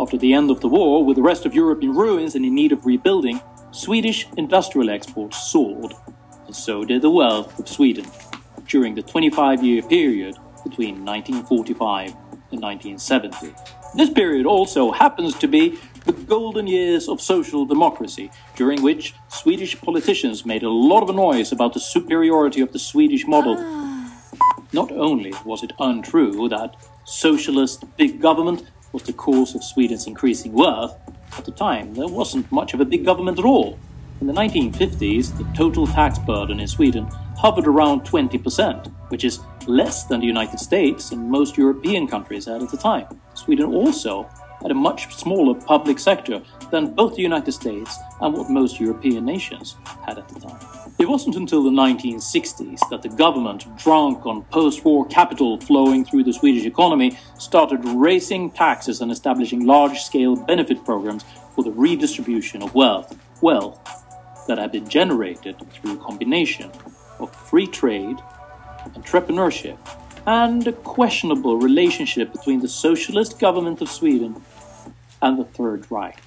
After 0.00 0.16
the 0.16 0.32
end 0.32 0.50
of 0.50 0.60
the 0.60 0.68
war, 0.68 1.04
with 1.04 1.16
the 1.16 1.22
rest 1.22 1.44
of 1.44 1.54
Europe 1.54 1.82
in 1.82 1.94
ruins 1.94 2.34
and 2.34 2.42
in 2.42 2.54
need 2.54 2.72
of 2.72 2.86
rebuilding, 2.86 3.38
Swedish 3.70 4.26
industrial 4.38 4.88
exports 4.88 5.36
soared, 5.52 5.92
and 6.46 6.56
so 6.56 6.86
did 6.86 7.02
the 7.02 7.10
wealth 7.10 7.58
of 7.58 7.68
Sweden 7.68 8.06
during 8.66 8.94
the 8.94 9.02
25 9.02 9.62
year 9.62 9.82
period 9.82 10.36
between 10.64 11.04
1945 11.04 12.12
and 12.50 12.62
1970. 12.62 13.54
This 13.94 14.08
period 14.08 14.46
also 14.46 14.90
happens 14.90 15.36
to 15.36 15.46
be 15.46 15.78
the 16.06 16.14
golden 16.14 16.66
years 16.66 17.06
of 17.06 17.20
social 17.20 17.66
democracy, 17.66 18.30
during 18.56 18.80
which 18.80 19.14
Swedish 19.28 19.78
politicians 19.82 20.46
made 20.46 20.62
a 20.62 20.70
lot 20.70 21.02
of 21.02 21.14
noise 21.14 21.52
about 21.52 21.74
the 21.74 21.80
superiority 21.80 22.62
of 22.62 22.72
the 22.72 22.78
Swedish 22.78 23.26
model. 23.26 23.56
Ah. 23.58 24.10
Not 24.72 24.90
only 24.92 25.34
was 25.44 25.62
it 25.62 25.74
untrue 25.78 26.48
that 26.48 26.74
socialist 27.04 27.84
big 27.98 28.18
government 28.18 28.62
was 28.92 29.02
the 29.04 29.12
cause 29.12 29.54
of 29.54 29.64
Sweden's 29.64 30.06
increasing 30.06 30.52
wealth, 30.52 30.98
at 31.36 31.44
the 31.44 31.52
time 31.52 31.94
there 31.94 32.08
wasn't 32.08 32.50
much 32.50 32.74
of 32.74 32.80
a 32.80 32.84
big 32.84 33.04
government 33.04 33.38
at 33.38 33.44
all. 33.44 33.78
In 34.20 34.26
the 34.26 34.32
1950s, 34.32 35.36
the 35.38 35.46
total 35.56 35.86
tax 35.86 36.18
burden 36.18 36.60
in 36.60 36.68
Sweden 36.68 37.08
hovered 37.38 37.66
around 37.66 38.02
20%, 38.02 38.92
which 39.08 39.24
is 39.24 39.40
less 39.66 40.04
than 40.04 40.20
the 40.20 40.26
United 40.26 40.60
States 40.60 41.10
and 41.10 41.30
most 41.30 41.56
European 41.56 42.06
countries 42.06 42.44
had 42.44 42.62
at 42.62 42.68
the 42.68 42.76
time. 42.76 43.06
Sweden 43.34 43.72
also 43.72 44.28
had 44.60 44.70
a 44.70 44.74
much 44.74 45.14
smaller 45.16 45.54
public 45.54 45.98
sector 45.98 46.42
than 46.70 46.94
both 46.94 47.14
the 47.14 47.22
United 47.22 47.52
States 47.52 47.96
and 48.20 48.34
what 48.34 48.50
most 48.50 48.78
European 48.78 49.24
nations 49.24 49.76
had 50.06 50.18
at 50.18 50.28
the 50.28 50.40
time. 50.40 50.69
It 51.00 51.08
wasn't 51.08 51.36
until 51.36 51.62
the 51.62 51.70
1960s 51.70 52.86
that 52.90 53.00
the 53.00 53.08
government, 53.08 53.64
drunk 53.78 54.26
on 54.26 54.42
post 54.44 54.84
war 54.84 55.06
capital 55.06 55.58
flowing 55.58 56.04
through 56.04 56.24
the 56.24 56.32
Swedish 56.34 56.66
economy, 56.66 57.18
started 57.38 57.82
raising 57.86 58.50
taxes 58.50 59.00
and 59.00 59.10
establishing 59.10 59.64
large 59.64 60.02
scale 60.02 60.36
benefit 60.36 60.84
programs 60.84 61.24
for 61.54 61.64
the 61.64 61.72
redistribution 61.72 62.62
of 62.62 62.74
wealth. 62.74 63.18
Wealth 63.40 63.80
that 64.46 64.58
had 64.58 64.72
been 64.72 64.86
generated 64.90 65.56
through 65.72 65.94
a 65.94 66.04
combination 66.04 66.70
of 67.18 67.34
free 67.34 67.66
trade, 67.66 68.18
entrepreneurship, 68.88 69.78
and 70.26 70.66
a 70.66 70.72
questionable 70.72 71.56
relationship 71.56 72.30
between 72.30 72.60
the 72.60 72.68
socialist 72.68 73.38
government 73.38 73.80
of 73.80 73.88
Sweden 73.88 74.42
and 75.22 75.38
the 75.38 75.44
Third 75.44 75.90
Reich. 75.90 76.18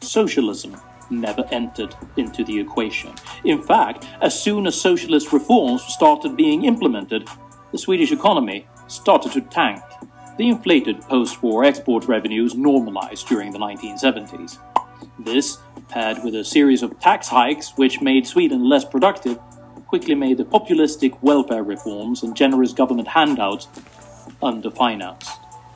Socialism 0.00 0.80
never 1.12 1.44
entered 1.50 1.94
into 2.16 2.44
the 2.44 2.58
equation. 2.58 3.12
In 3.44 3.62
fact, 3.62 4.06
as 4.20 4.40
soon 4.40 4.66
as 4.66 4.80
socialist 4.80 5.32
reforms 5.32 5.82
started 5.82 6.36
being 6.36 6.64
implemented, 6.64 7.28
the 7.70 7.78
Swedish 7.78 8.12
economy 8.12 8.66
started 8.88 9.32
to 9.32 9.40
tank. 9.40 9.82
The 10.38 10.48
inflated 10.48 11.00
post 11.02 11.42
war 11.42 11.64
export 11.64 12.06
revenues 12.06 12.54
normalized 12.54 13.28
during 13.28 13.52
the 13.52 13.58
1970s. 13.58 14.58
This, 15.18 15.58
paired 15.88 16.24
with 16.24 16.34
a 16.34 16.44
series 16.44 16.82
of 16.82 16.98
tax 17.00 17.28
hikes 17.28 17.76
which 17.76 18.00
made 18.00 18.26
Sweden 18.26 18.68
less 18.68 18.84
productive, 18.84 19.38
quickly 19.86 20.14
made 20.14 20.38
the 20.38 20.44
populistic 20.44 21.22
welfare 21.22 21.62
reforms 21.62 22.22
and 22.22 22.34
generous 22.34 22.72
government 22.72 23.08
handouts 23.08 23.68
underfinanced. 24.42 25.28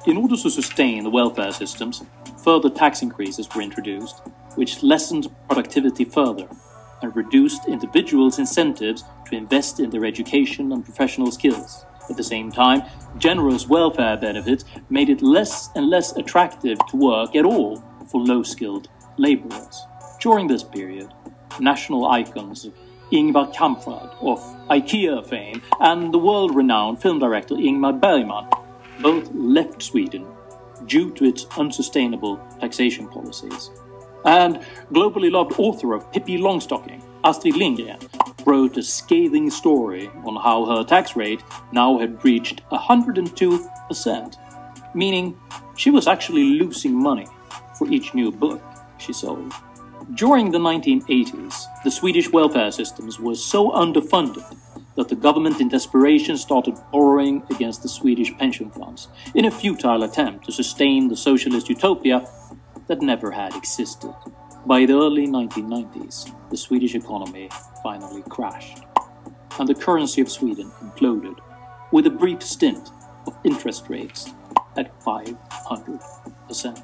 In 0.06 0.16
order 0.16 0.36
to 0.36 0.50
sustain 0.50 1.04
the 1.04 1.10
welfare 1.10 1.52
systems, 1.52 2.02
further 2.42 2.70
tax 2.70 3.02
increases 3.02 3.48
were 3.54 3.60
introduced, 3.60 4.22
which 4.56 4.82
lessened 4.82 5.28
productivity 5.48 6.04
further 6.04 6.48
and 7.02 7.14
reduced 7.14 7.66
individuals' 7.68 8.38
incentives 8.38 9.04
to 9.26 9.36
invest 9.36 9.80
in 9.80 9.90
their 9.90 10.04
education 10.04 10.72
and 10.72 10.84
professional 10.84 11.30
skills. 11.30 11.84
At 12.08 12.16
the 12.16 12.22
same 12.22 12.50
time, 12.50 12.82
generous 13.18 13.68
welfare 13.68 14.16
benefits 14.16 14.64
made 14.88 15.08
it 15.08 15.22
less 15.22 15.70
and 15.74 15.88
less 15.88 16.16
attractive 16.16 16.78
to 16.88 16.96
work 16.96 17.34
at 17.34 17.44
all 17.44 17.82
for 18.10 18.20
low 18.20 18.42
skilled 18.42 18.88
laborers. 19.16 19.86
During 20.20 20.46
this 20.46 20.62
period, 20.62 21.12
national 21.60 22.06
icons 22.06 22.68
Ingvar 23.12 23.54
Kamprad 23.54 24.10
of 24.20 24.40
IKEA 24.68 25.24
fame 25.24 25.62
and 25.80 26.12
the 26.12 26.18
world 26.18 26.54
renowned 26.54 27.00
film 27.00 27.18
director 27.18 27.54
Ingmar 27.54 28.00
Bergman 28.00 28.46
both 29.00 29.30
left 29.32 29.82
Sweden 29.82 30.26
due 30.86 31.10
to 31.12 31.24
its 31.24 31.46
unsustainable 31.56 32.38
taxation 32.60 33.08
policies. 33.08 33.70
And 34.26 34.60
globally 34.92 35.30
loved 35.30 35.54
author 35.56 35.94
of 35.94 36.10
Pippi 36.12 36.36
Longstocking, 36.36 37.00
Astrid 37.22 37.56
Lindgren, 37.56 37.98
wrote 38.44 38.76
a 38.76 38.82
scathing 38.82 39.50
story 39.50 40.10
on 40.24 40.34
how 40.36 40.66
her 40.66 40.82
tax 40.82 41.14
rate 41.14 41.42
now 41.70 41.98
had 41.98 42.24
reached 42.24 42.68
102%, 42.70 44.36
meaning 44.94 45.40
she 45.76 45.90
was 45.90 46.08
actually 46.08 46.58
losing 46.58 47.00
money 47.00 47.28
for 47.78 47.88
each 47.88 48.14
new 48.14 48.32
book 48.32 48.60
she 48.98 49.12
sold. 49.12 49.52
During 50.14 50.50
the 50.50 50.58
1980s, 50.58 51.66
the 51.84 51.90
Swedish 51.90 52.32
welfare 52.32 52.72
systems 52.72 53.20
were 53.20 53.34
so 53.36 53.70
underfunded 53.70 54.44
that 54.96 55.08
the 55.08 55.14
government 55.14 55.60
in 55.60 55.68
desperation 55.68 56.36
started 56.36 56.74
borrowing 56.90 57.42
against 57.50 57.82
the 57.82 57.88
Swedish 57.88 58.36
pension 58.38 58.70
funds 58.70 59.08
in 59.34 59.44
a 59.44 59.50
futile 59.50 60.02
attempt 60.02 60.46
to 60.46 60.52
sustain 60.52 61.08
the 61.08 61.16
socialist 61.16 61.68
utopia 61.68 62.26
that 62.86 63.02
never 63.02 63.30
had 63.30 63.54
existed. 63.54 64.14
By 64.64 64.86
the 64.86 64.94
early 64.94 65.26
1990s, 65.26 66.34
the 66.50 66.56
Swedish 66.56 66.94
economy 66.94 67.48
finally 67.82 68.22
crashed, 68.28 68.82
and 69.58 69.68
the 69.68 69.74
currency 69.74 70.20
of 70.20 70.30
Sweden 70.30 70.72
imploded, 70.82 71.38
with 71.92 72.06
a 72.06 72.10
brief 72.10 72.42
stint 72.42 72.90
of 73.26 73.36
interest 73.44 73.88
rates 73.88 74.32
at 74.76 74.98
500%. 75.00 76.82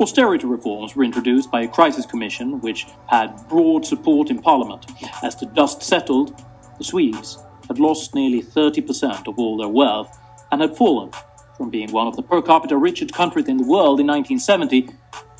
Austerity 0.00 0.46
reforms 0.46 0.94
were 0.94 1.02
introduced 1.02 1.50
by 1.50 1.62
a 1.62 1.68
crisis 1.68 2.06
commission 2.06 2.60
which 2.60 2.86
had 3.08 3.48
broad 3.48 3.84
support 3.84 4.30
in 4.30 4.40
parliament. 4.40 4.86
As 5.24 5.34
the 5.34 5.46
dust 5.46 5.82
settled, 5.82 6.44
the 6.78 6.84
Swedes 6.84 7.38
had 7.66 7.80
lost 7.80 8.14
nearly 8.14 8.42
30% 8.42 9.26
of 9.26 9.38
all 9.38 9.56
their 9.56 9.68
wealth 9.68 10.16
and 10.52 10.60
had 10.60 10.76
fallen 10.76 11.10
from 11.58 11.68
being 11.68 11.90
one 11.92 12.06
of 12.06 12.16
the 12.16 12.22
per 12.22 12.40
capita 12.40 12.76
richest 12.76 13.12
countries 13.12 13.48
in 13.48 13.58
the 13.58 13.64
world 13.64 14.00
in 14.00 14.06
1970 14.06 14.88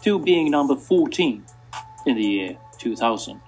to 0.02 0.18
being 0.18 0.50
number 0.50 0.76
14 0.76 1.44
in 2.04 2.16
the 2.16 2.22
year 2.22 2.58
2000. 2.76 3.40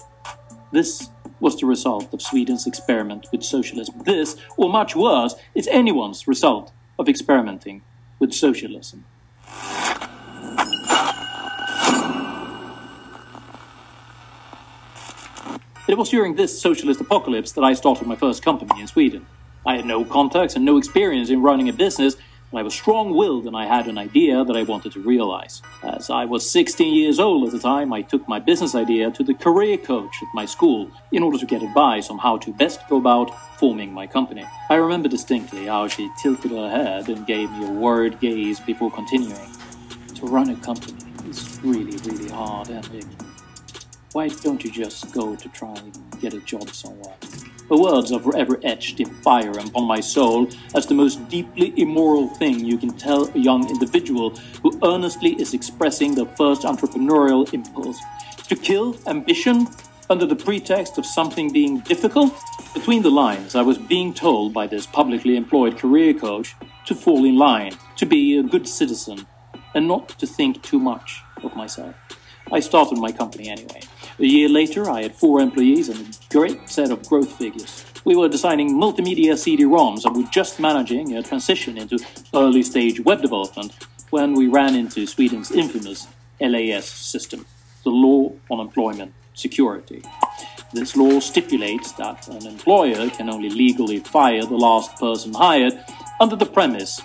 This 0.73 1.11
was 1.41 1.59
the 1.59 1.67
result 1.67 2.15
of 2.15 2.23
Sweden's 2.23 2.67
experiment 2.67 3.27
with 3.33 3.43
socialism. 3.43 4.03
This, 4.05 4.37
or 4.57 4.71
much 4.71 4.95
worse, 4.95 5.35
is 5.55 5.67
anyone's 5.69 6.29
result 6.29 6.71
of 6.99 7.09
experimenting 7.09 7.83
with 8.21 8.33
socialism. 8.33 9.05
It 15.89 15.99
was 15.99 16.09
during 16.09 16.37
this 16.37 16.61
socialist 16.61 17.01
apocalypse 17.01 17.51
that 17.53 17.65
I 17.65 17.73
started 17.73 18.07
my 18.07 18.15
first 18.15 18.45
company 18.45 18.81
in 18.81 18.87
Sweden. 18.87 19.27
I 19.67 19.77
had 19.77 19.87
no 19.87 20.05
contacts 20.05 20.55
and 20.55 20.65
no 20.65 20.77
experience 20.77 21.31
in 21.31 21.43
running 21.43 21.69
a 21.69 21.73
business, 21.73 22.17
I 22.53 22.63
was 22.63 22.75
strong 22.75 23.15
willed 23.15 23.47
and 23.47 23.57
I 23.57 23.67
had 23.67 23.87
an 23.87 23.97
idea 23.97 24.45
that 24.45 24.57
I 24.57 24.65
wanted 24.65 24.91
to 24.93 25.01
realize. 25.01 25.63
As 25.85 26.11
I 26.11 26.25
was 26.25 26.51
16 26.51 26.93
years 26.93 27.21
old 27.21 27.47
at 27.47 27.53
the 27.53 27.61
time, 27.61 27.93
I 27.93 28.03
took 28.03 28.27
my 28.27 28.41
business 28.41 28.75
idea 28.75 29.13
to 29.13 29.23
the 29.23 29.35
career 29.35 29.77
coach 29.77 30.17
at 30.21 30.29
my 30.35 30.47
school 30.47 30.91
in 31.13 31.23
order 31.23 31.39
to 31.39 31.47
get 31.47 31.63
advice 31.63 32.11
on 32.11 32.19
how 32.19 32.39
to 32.39 32.53
best 32.53 32.81
go 32.89 32.97
about 32.97 33.31
forming 33.57 33.93
my 33.93 34.09
company. 34.09 34.45
I 34.69 34.75
remember 34.75 35.09
distinctly 35.09 35.67
how 35.67 35.87
she 35.87 36.11
tilted 36.21 36.51
her 36.51 36.69
head 36.69 37.09
and 37.09 37.25
gave 37.25 37.53
me 37.53 37.69
a 37.69 37.71
worried 37.71 38.19
gaze 38.19 38.59
before 38.59 38.91
continuing. 38.91 39.49
To 40.17 40.27
run 40.27 40.51
a 40.51 40.57
company 40.57 40.99
is 41.29 41.61
really, 41.63 41.97
really 41.99 42.31
hard, 42.31 42.67
Henrik. 42.67 43.05
Why 44.11 44.27
don't 44.27 44.65
you 44.65 44.73
just 44.73 45.13
go 45.13 45.37
to 45.37 45.49
try 45.51 45.75
and 45.75 46.21
get 46.21 46.35
a 46.35 46.41
job 46.41 46.69
somewhere? 46.71 47.15
Her 47.71 47.77
words 47.77 48.11
are 48.11 48.19
forever 48.19 48.59
etched 48.65 48.99
in 48.99 49.09
fire 49.23 49.53
upon 49.53 49.87
my 49.87 50.01
soul 50.01 50.49
as 50.75 50.87
the 50.87 50.95
most 50.95 51.29
deeply 51.29 51.73
immoral 51.77 52.27
thing 52.27 52.65
you 52.65 52.77
can 52.77 52.91
tell 52.91 53.29
a 53.29 53.39
young 53.39 53.71
individual 53.71 54.31
who 54.63 54.77
earnestly 54.83 55.41
is 55.41 55.55
expressing 55.55 56.17
their 56.17 56.27
first 56.27 56.63
entrepreneurial 56.63 57.53
impulse. 57.55 58.01
To 58.49 58.57
kill 58.57 58.99
ambition 59.07 59.69
under 60.11 60.27
the 60.27 60.35
pretext 60.35 60.99
of 60.99 61.07
something 61.07 61.53
being 61.53 61.79
difficult? 61.79 62.35
Between 62.75 63.03
the 63.03 63.11
lines, 63.11 63.55
I 63.55 63.63
was 63.63 63.79
being 63.79 64.15
told 64.15 64.53
by 64.53 64.67
this 64.67 64.87
publicly 64.87 65.37
employed 65.37 65.79
career 65.79 66.13
coach 66.13 66.57
to 66.87 66.95
fall 66.97 67.25
in 67.25 67.37
line, 67.37 67.79
to 67.99 68.05
be 68.05 68.37
a 68.37 68.43
good 68.43 68.67
citizen, 68.67 69.29
and 69.77 69.87
not 69.87 70.09
to 70.19 70.27
think 70.27 70.61
too 70.63 70.81
much 70.81 71.23
of 71.45 71.55
myself. 71.55 71.95
I 72.53 72.61
started 72.61 72.99
my 72.99 73.13
company 73.13 73.49
anyway. 73.49 73.83
A 74.19 74.27
year 74.27 74.49
later, 74.49 74.91
I 74.91 75.03
had 75.03 75.15
four 75.15 75.41
employees 75.41 75.89
and 75.89 76.01
a 76.01 76.33
great 76.33 76.69
set 76.69 76.91
of 76.91 77.09
growth 77.09 77.33
figures. 77.33 77.85
We 78.05 78.17
were 78.17 78.29
designing 78.29 78.71
multimedia 78.71 79.39
CD-ROMs 79.39 80.05
and 80.05 80.17
were 80.17 80.31
just 80.31 80.59
managing 80.59 81.17
a 81.17 81.23
transition 81.23 81.79
into 81.79 81.99
early 82.35 82.63
stage 82.63 83.01
web 83.01 83.23
development 83.23 83.73
when 84.11 84.35
we 84.35 84.49
ran 84.49 84.75
into 84.75 85.07
Sweden's 85.07 85.51
infamous 85.51 86.09
LAS 86.41 86.87
system, 86.87 87.47
the 87.85 87.91
Law 87.91 88.33
on 88.51 88.61
Employment 88.61 89.15
Security. 89.35 90.03
This 90.73 90.97
law 90.97 91.21
stipulates 91.21 91.93
that 91.93 92.29
an 92.29 92.47
employer 92.47 93.11
can 93.11 93.29
only 93.29 93.51
legally 93.51 93.99
fire 93.99 94.45
the 94.45 94.57
last 94.57 94.97
person 94.97 95.35
hired 95.35 95.79
under 96.21 96.37
the 96.37 96.47
premise 96.47 97.01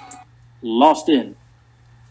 last 0.61 1.09
in, 1.09 1.35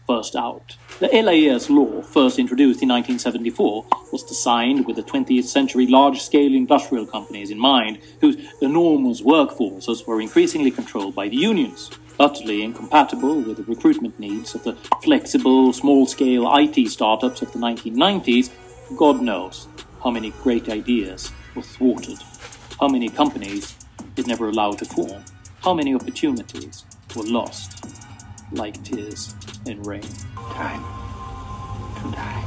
first 0.07 0.35
out. 0.35 0.77
The 0.97 1.09
LAS 1.09 1.69
law, 1.69 2.01
first 2.01 2.39
introduced 2.39 2.81
in 2.81 2.87
1974, 2.87 3.85
was 4.13 4.23
designed 4.23 4.87
with 4.87 4.95
the 4.95 5.03
20th 5.03 5.43
century 5.43 5.87
large 5.87 6.21
scale 6.21 6.55
industrial 6.55 7.05
companies 7.05 7.51
in 7.51 7.59
mind, 7.59 7.99
whose 8.21 8.37
enormous 8.61 9.19
workforces 9.19 10.07
were 10.07 10.21
increasingly 10.21 10.71
controlled 10.71 11.13
by 11.13 11.27
the 11.27 11.35
unions. 11.35 11.91
Utterly 12.17 12.63
incompatible 12.63 13.41
with 13.41 13.57
the 13.57 13.63
recruitment 13.63 14.17
needs 14.21 14.55
of 14.55 14.63
the 14.63 14.77
flexible, 15.03 15.73
small 15.73 16.05
scale 16.05 16.49
IT 16.55 16.87
startups 16.89 17.41
of 17.41 17.51
the 17.51 17.59
1990s, 17.59 18.51
God 18.95 19.21
knows 19.21 19.67
how 20.01 20.11
many 20.11 20.29
great 20.43 20.69
ideas 20.69 21.29
were 21.55 21.61
thwarted, 21.61 22.19
how 22.79 22.87
many 22.87 23.09
companies 23.09 23.75
it 24.15 24.27
never 24.27 24.47
allowed 24.47 24.77
to 24.77 24.85
form, 24.85 25.25
how 25.61 25.73
many 25.73 25.93
opportunities 25.93 26.85
were 27.17 27.23
lost, 27.23 27.85
like 28.53 28.81
tears 28.81 29.35
in 29.65 29.81
rain. 29.81 30.03
Time 30.53 30.83
to 32.01 32.11
die. 32.11 32.43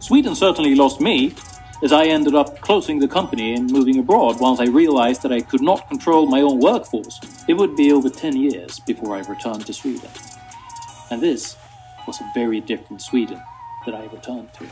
Sweden 0.00 0.34
certainly 0.34 0.74
lost 0.74 1.00
me, 1.00 1.34
as 1.82 1.92
I 1.92 2.04
ended 2.06 2.34
up 2.34 2.60
closing 2.60 2.98
the 2.98 3.08
company 3.08 3.54
and 3.54 3.70
moving 3.70 3.98
abroad 3.98 4.40
once 4.40 4.60
I 4.60 4.66
realized 4.66 5.22
that 5.22 5.32
I 5.32 5.40
could 5.40 5.62
not 5.62 5.88
control 5.88 6.26
my 6.26 6.40
own 6.40 6.60
workforce. 6.60 7.20
It 7.48 7.54
would 7.54 7.76
be 7.76 7.92
over 7.92 8.08
10 8.08 8.36
years 8.36 8.80
before 8.80 9.16
I 9.16 9.20
returned 9.20 9.66
to 9.66 9.72
Sweden. 9.72 10.10
And 11.10 11.22
this 11.22 11.56
was 12.06 12.20
a 12.20 12.30
very 12.34 12.60
different 12.60 13.02
Sweden 13.02 13.40
that 13.86 13.94
I 13.94 14.04
returned 14.06 14.50
to. 14.54 14.66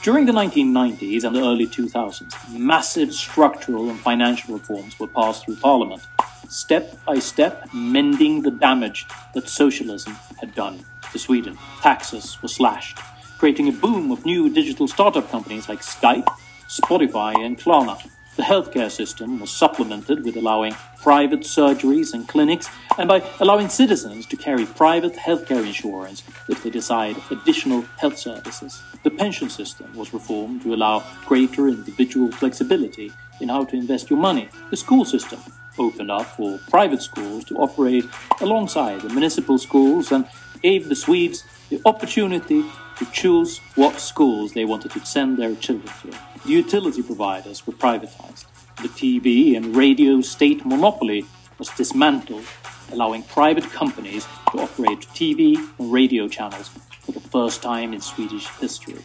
During 0.00 0.26
the 0.26 0.32
1990s 0.32 1.24
and 1.24 1.34
the 1.34 1.40
early 1.40 1.66
2000s, 1.66 2.32
massive 2.56 3.12
structural 3.12 3.90
and 3.90 3.98
financial 3.98 4.54
reforms 4.54 4.98
were 4.98 5.08
passed 5.08 5.44
through 5.44 5.56
Parliament, 5.56 6.06
step 6.48 6.96
by 7.04 7.18
step 7.18 7.68
mending 7.74 8.42
the 8.42 8.52
damage 8.52 9.06
that 9.34 9.48
socialism 9.48 10.16
had 10.40 10.54
done 10.54 10.84
to 11.10 11.18
Sweden. 11.18 11.58
Taxes 11.82 12.40
were 12.40 12.48
slashed, 12.48 12.98
creating 13.38 13.68
a 13.68 13.72
boom 13.72 14.12
of 14.12 14.24
new 14.24 14.48
digital 14.48 14.86
startup 14.86 15.28
companies 15.30 15.68
like 15.68 15.80
Skype, 15.80 16.28
Spotify, 16.68 17.34
and 17.44 17.58
Klarna. 17.58 18.00
The 18.38 18.44
healthcare 18.44 18.88
system 18.88 19.40
was 19.40 19.50
supplemented 19.50 20.24
with 20.24 20.36
allowing 20.36 20.76
private 20.96 21.40
surgeries 21.40 22.14
and 22.14 22.28
clinics, 22.28 22.68
and 22.96 23.08
by 23.08 23.20
allowing 23.40 23.68
citizens 23.68 24.26
to 24.26 24.36
carry 24.36 24.64
private 24.64 25.14
healthcare 25.14 25.66
insurance 25.66 26.22
if 26.48 26.62
they 26.62 26.70
decide 26.70 27.16
additional 27.32 27.82
health 27.96 28.16
services. 28.16 28.80
The 29.02 29.10
pension 29.10 29.50
system 29.50 29.92
was 29.92 30.14
reformed 30.14 30.62
to 30.62 30.72
allow 30.72 31.02
greater 31.26 31.66
individual 31.66 32.30
flexibility 32.30 33.10
in 33.40 33.48
how 33.48 33.64
to 33.64 33.76
invest 33.76 34.08
your 34.08 34.20
money. 34.20 34.48
The 34.70 34.76
school 34.76 35.04
system 35.04 35.40
opened 35.76 36.12
up 36.12 36.26
for 36.26 36.60
private 36.70 37.02
schools 37.02 37.44
to 37.46 37.56
operate 37.56 38.04
alongside 38.40 39.00
the 39.00 39.08
municipal 39.08 39.58
schools 39.58 40.12
and 40.12 40.28
gave 40.62 40.88
the 40.88 40.94
Swedes 40.94 41.42
the 41.70 41.80
opportunity 41.84 42.64
to 42.98 43.06
choose 43.12 43.58
what 43.76 44.00
schools 44.00 44.52
they 44.52 44.64
wanted 44.64 44.90
to 44.92 45.06
send 45.06 45.36
their 45.36 45.54
children 45.54 45.92
to. 46.02 46.10
The 46.44 46.50
utility 46.50 47.02
providers 47.02 47.66
were 47.66 47.72
privatized. 47.72 48.46
The 48.82 48.88
TV 48.88 49.56
and 49.56 49.76
radio 49.76 50.20
state 50.20 50.64
monopoly 50.66 51.24
was 51.58 51.68
dismantled, 51.70 52.44
allowing 52.92 53.22
private 53.24 53.70
companies 53.70 54.26
to 54.52 54.60
operate 54.60 55.00
TV 55.14 55.56
and 55.78 55.92
radio 55.92 56.28
channels 56.28 56.68
for 57.00 57.12
the 57.12 57.20
first 57.20 57.62
time 57.62 57.92
in 57.92 58.00
Swedish 58.00 58.48
history. 58.60 59.02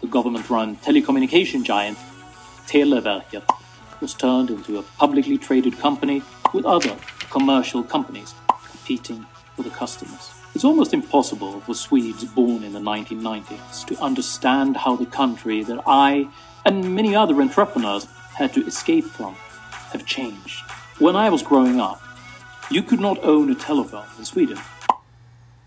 The 0.00 0.06
government 0.06 0.48
run 0.50 0.76
telecommunication 0.76 1.64
giant 1.64 1.98
Televerket 2.66 3.44
was 4.00 4.12
turned 4.14 4.50
into 4.50 4.78
a 4.78 4.82
publicly 4.82 5.38
traded 5.38 5.78
company 5.78 6.22
with 6.52 6.64
other 6.64 6.96
commercial 7.30 7.82
companies 7.82 8.34
competing 8.70 9.24
for 9.54 9.62
the 9.62 9.70
customers. 9.70 10.35
It's 10.56 10.64
almost 10.64 10.94
impossible 10.94 11.60
for 11.60 11.74
Swedes 11.74 12.24
born 12.24 12.64
in 12.64 12.72
the 12.72 12.80
1990s 12.80 13.84
to 13.88 14.02
understand 14.02 14.78
how 14.78 14.96
the 14.96 15.04
country 15.04 15.62
that 15.62 15.82
I 15.86 16.30
and 16.64 16.94
many 16.94 17.14
other 17.14 17.42
entrepreneurs 17.42 18.06
had 18.36 18.54
to 18.54 18.66
escape 18.66 19.04
from 19.04 19.34
have 19.92 20.06
changed. 20.06 20.62
When 20.98 21.14
I 21.14 21.28
was 21.28 21.42
growing 21.42 21.78
up, 21.78 22.00
you 22.70 22.82
could 22.82 23.00
not 23.00 23.22
own 23.22 23.50
a 23.50 23.54
telephone 23.54 24.06
in 24.16 24.24
Sweden. 24.24 24.58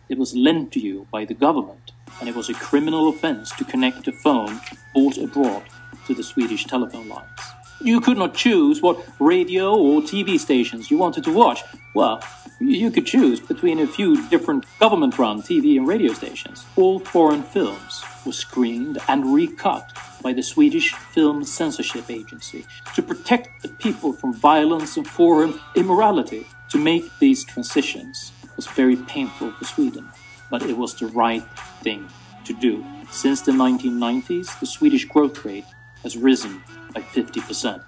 It 0.09 0.17
was 0.17 0.35
lent 0.35 0.71
to 0.71 0.79
you 0.79 1.05
by 1.11 1.23
the 1.23 1.35
government, 1.35 1.91
and 2.19 2.27
it 2.27 2.35
was 2.35 2.49
a 2.49 2.55
criminal 2.55 3.09
offense 3.09 3.51
to 3.57 3.65
connect 3.65 4.07
a 4.07 4.11
phone 4.11 4.59
bought 4.95 5.19
abroad 5.19 5.65
to 6.07 6.15
the 6.15 6.23
Swedish 6.23 6.65
telephone 6.65 7.09
lines. 7.09 7.39
You 7.81 8.01
could 8.01 8.17
not 8.17 8.33
choose 8.33 8.81
what 8.81 9.05
radio 9.19 9.73
or 9.73 10.01
TV 10.01 10.37
stations 10.37 10.91
you 10.91 10.97
wanted 10.97 11.23
to 11.23 11.33
watch. 11.33 11.63
Well, 11.93 12.21
you 12.59 12.91
could 12.91 13.05
choose 13.05 13.39
between 13.39 13.79
a 13.79 13.87
few 13.87 14.27
different 14.27 14.65
government 14.79 15.17
run 15.17 15.41
TV 15.41 15.77
and 15.77 15.87
radio 15.87 16.11
stations. 16.11 16.65
All 16.75 16.99
foreign 16.99 17.41
films 17.41 18.03
were 18.25 18.33
screened 18.33 18.97
and 19.07 19.33
recut 19.33 19.93
by 20.21 20.33
the 20.33 20.43
Swedish 20.43 20.93
Film 20.93 21.45
Censorship 21.45 22.09
Agency 22.11 22.65
to 22.95 23.01
protect 23.01 23.61
the 23.61 23.69
people 23.69 24.11
from 24.11 24.33
violence 24.33 24.97
and 24.97 25.07
foreign 25.07 25.57
immorality. 25.75 26.47
To 26.71 26.77
make 26.77 27.17
these 27.19 27.45
transitions 27.45 28.33
was 28.57 28.67
very 28.67 28.97
painful 28.97 29.51
for 29.53 29.63
Sweden, 29.63 30.09
but 30.51 30.63
it 30.63 30.77
was 30.77 30.95
the 30.95 31.07
right 31.07 31.43
thing 31.81 32.09
to 32.43 32.53
do. 32.53 32.85
Since 33.09 33.41
the 33.41 33.53
1990s, 33.53 34.59
the 34.59 34.65
Swedish 34.65 35.05
growth 35.05 35.45
rate 35.45 35.65
has 36.03 36.17
risen 36.17 36.61
by 36.93 37.01
50%. 37.01 37.83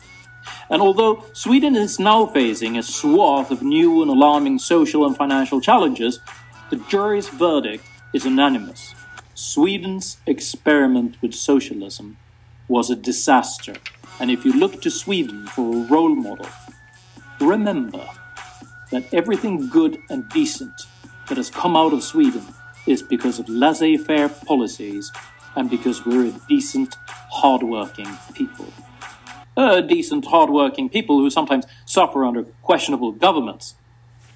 And 0.70 0.82
although 0.82 1.26
Sweden 1.34 1.76
is 1.76 2.00
now 2.00 2.26
facing 2.26 2.78
a 2.78 2.84
swath 2.84 3.52
of 3.52 3.62
new 3.62 4.02
and 4.02 4.10
alarming 4.10 4.60
social 4.60 5.06
and 5.06 5.16
financial 5.16 5.60
challenges, 5.62 6.20
the 6.70 6.78
jury's 6.78 7.28
verdict 7.30 7.84
is 8.14 8.26
unanimous. 8.26 8.96
Sweden's 9.34 10.18
experiment 10.26 11.18
with 11.22 11.34
socialism 11.34 12.18
was 12.68 12.90
a 12.90 12.96
disaster. 12.96 13.76
And 14.20 14.32
if 14.32 14.46
you 14.46 14.54
look 14.54 14.82
to 14.82 14.90
Sweden 14.90 15.48
for 15.48 15.76
a 15.76 15.88
role 15.88 16.16
model, 16.16 16.48
remember 17.40 18.08
that 18.92 19.14
everything 19.14 19.68
good 19.70 19.98
and 20.10 20.30
decent 20.30 20.86
that 21.28 21.38
has 21.38 21.50
come 21.50 21.76
out 21.76 21.94
of 21.94 22.04
Sweden 22.04 22.46
is 22.88 23.02
because 23.02 23.40
of 23.40 23.50
laissez 23.50 23.98
faire 23.98 24.30
policies 24.30 25.12
and 25.56 25.70
because 25.70 26.06
we're 26.06 26.28
a 26.28 26.40
decent, 26.48 26.96
hard-working 27.08 28.08
people. 28.34 28.72
Uh, 29.58 29.82
decent, 29.82 30.26
hard-working 30.26 30.90
people 30.90 31.20
who 31.20 31.30
sometimes 31.30 31.66
suffer 31.86 32.24
under 32.24 32.44
questionable 32.62 33.12
governments. 33.12 33.76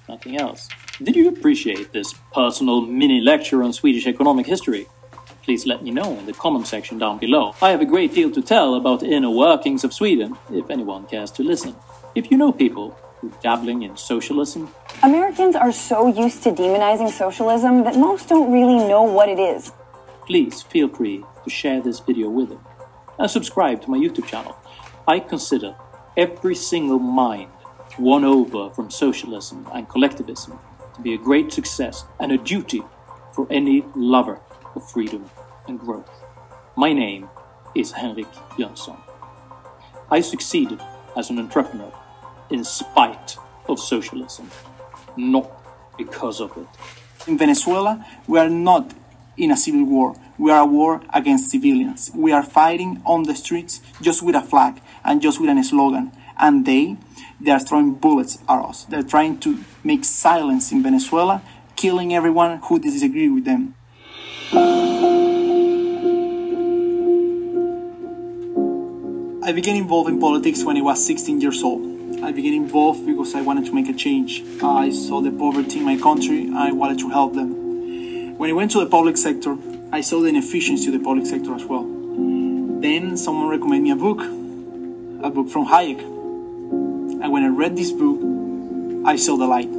Nothing 0.08 0.36
else. 0.36 0.68
Did 1.02 1.16
you 1.16 1.28
appreciate 1.28 1.92
this 1.92 2.14
personal 2.32 2.80
mini 2.82 3.20
lecture 3.20 3.62
on 3.62 3.72
Swedish 3.72 4.06
economic 4.06 4.46
history? 4.46 4.86
Please 5.42 5.66
let 5.66 5.82
me 5.82 5.90
know 5.90 6.18
in 6.18 6.26
the 6.26 6.32
comment 6.32 6.66
section 6.66 6.98
down 6.98 7.18
below. 7.18 7.54
I 7.62 7.70
have 7.70 7.80
a 7.80 7.86
great 7.86 8.12
deal 8.14 8.30
to 8.32 8.42
tell 8.42 8.74
about 8.74 9.00
the 9.00 9.06
inner 9.06 9.30
workings 9.30 9.84
of 9.84 9.92
Sweden, 9.94 10.36
if 10.52 10.70
anyone 10.70 11.06
cares 11.06 11.30
to 11.32 11.42
listen. 11.42 11.74
If 12.14 12.30
you 12.30 12.36
know 12.36 12.52
people 12.52 12.90
who 13.20 13.28
are 13.28 13.40
dabbling 13.42 13.82
in 13.82 13.96
socialism, 13.96 14.68
Americans 15.02 15.56
are 15.56 15.72
so 15.72 16.08
used 16.08 16.42
to 16.42 16.50
demonizing 16.50 17.10
socialism 17.10 17.84
that 17.84 17.96
most 17.96 18.28
don't 18.28 18.52
really 18.52 18.86
know 18.86 19.02
what 19.02 19.28
it 19.28 19.38
is. 19.38 19.72
please 20.26 20.62
feel 20.62 20.88
free 20.88 21.24
to 21.44 21.50
share 21.50 21.80
this 21.80 22.00
video 22.00 22.28
with 22.28 22.48
them 22.48 22.60
and 23.18 23.30
subscribe 23.30 23.80
to 23.82 23.90
my 23.90 23.96
YouTube 23.96 24.26
channel. 24.26 24.56
I 25.08 25.20
consider 25.20 25.76
every 26.16 26.56
single 26.56 26.98
mind 26.98 27.50
won 27.96 28.24
over 28.24 28.70
from 28.70 28.90
socialism 28.90 29.68
and 29.72 29.88
collectivism 29.88 30.58
to 30.96 31.00
be 31.00 31.14
a 31.14 31.18
great 31.18 31.52
success 31.52 32.04
and 32.18 32.32
a 32.32 32.38
duty 32.38 32.82
for 33.32 33.46
any 33.48 33.84
lover 33.94 34.40
of 34.74 34.90
freedom 34.90 35.30
and 35.68 35.78
growth. 35.78 36.10
My 36.74 36.92
name 36.92 37.28
is 37.76 37.92
Henrik 37.92 38.26
Jönsson. 38.58 38.98
I 40.10 40.22
succeeded 40.22 40.80
as 41.16 41.30
an 41.30 41.38
entrepreneur 41.38 41.92
in 42.50 42.64
spite 42.64 43.36
of 43.68 43.78
socialism, 43.78 44.50
not 45.16 45.48
because 45.96 46.40
of 46.40 46.56
it. 46.56 46.66
In 47.28 47.38
Venezuela, 47.38 48.04
we 48.26 48.40
are 48.40 48.50
not 48.50 48.92
in 49.36 49.52
a 49.52 49.56
civil 49.56 49.84
war. 49.84 50.16
We 50.38 50.50
are 50.50 50.62
a 50.62 50.66
war 50.66 51.00
against 51.14 51.50
civilians. 51.50 52.10
We 52.14 52.32
are 52.32 52.42
fighting 52.42 53.02
on 53.04 53.22
the 53.24 53.34
streets 53.34 53.80
just 54.00 54.22
with 54.22 54.34
a 54.34 54.42
flag 54.42 54.80
and 55.06 55.22
just 55.22 55.40
with 55.40 55.48
a 55.48 55.64
slogan. 55.64 56.12
and 56.38 56.66
they 56.66 56.96
they 57.40 57.50
are 57.50 57.60
throwing 57.60 57.94
bullets 57.94 58.38
at 58.48 58.60
us. 58.60 58.84
They're 58.84 59.02
trying 59.02 59.38
to 59.40 59.58
make 59.84 60.04
silence 60.04 60.72
in 60.72 60.82
Venezuela, 60.82 61.42
killing 61.76 62.14
everyone 62.14 62.60
who 62.64 62.78
disagrees 62.78 63.30
with 63.30 63.44
them. 63.44 63.74
I 69.44 69.52
began 69.52 69.76
involved 69.76 70.08
in 70.10 70.18
politics 70.18 70.64
when 70.64 70.76
I 70.76 70.80
was 70.80 71.06
16 71.06 71.40
years 71.40 71.62
old. 71.62 71.82
I 72.22 72.32
began 72.32 72.54
involved 72.54 73.06
because 73.06 73.34
I 73.34 73.42
wanted 73.42 73.66
to 73.66 73.72
make 73.72 73.88
a 73.88 73.92
change. 73.92 74.42
I 74.62 74.90
saw 74.90 75.20
the 75.20 75.30
poverty 75.30 75.78
in 75.78 75.84
my 75.84 75.96
country. 75.96 76.50
I 76.54 76.72
wanted 76.72 76.98
to 77.00 77.10
help 77.10 77.34
them. 77.34 78.36
When 78.38 78.50
I 78.50 78.54
went 78.54 78.70
to 78.72 78.80
the 78.80 78.86
public 78.86 79.16
sector, 79.16 79.56
I 79.92 80.00
saw 80.00 80.20
the 80.20 80.28
inefficiency 80.28 80.86
of 80.88 80.94
the 80.94 81.04
public 81.04 81.26
sector 81.26 81.54
as 81.54 81.64
well. 81.64 81.84
Then 82.80 83.16
someone 83.16 83.48
recommended 83.48 83.84
me 83.84 83.90
a 83.90 83.96
book, 83.96 84.20
a 85.22 85.30
book 85.30 85.48
from 85.48 85.66
Hayek. 85.66 86.00
And 86.00 87.32
when 87.32 87.44
I 87.44 87.48
read 87.48 87.76
this 87.76 87.92
book, 87.92 88.20
I 89.06 89.16
saw 89.16 89.36
the 89.36 89.46
light. 89.46 89.70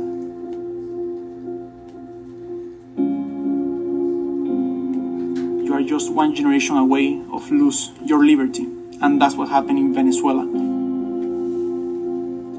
You 5.66 5.74
are 5.74 5.84
just 5.84 6.12
one 6.14 6.34
generation 6.34 6.78
away 6.78 7.22
of 7.32 7.52
lose 7.52 7.92
your 8.04 8.26
liberty, 8.26 8.64
and 9.02 9.22
that's 9.22 9.36
what 9.36 9.50
happened 9.50 9.78
in 9.80 9.94
Venezuela. 9.94 10.46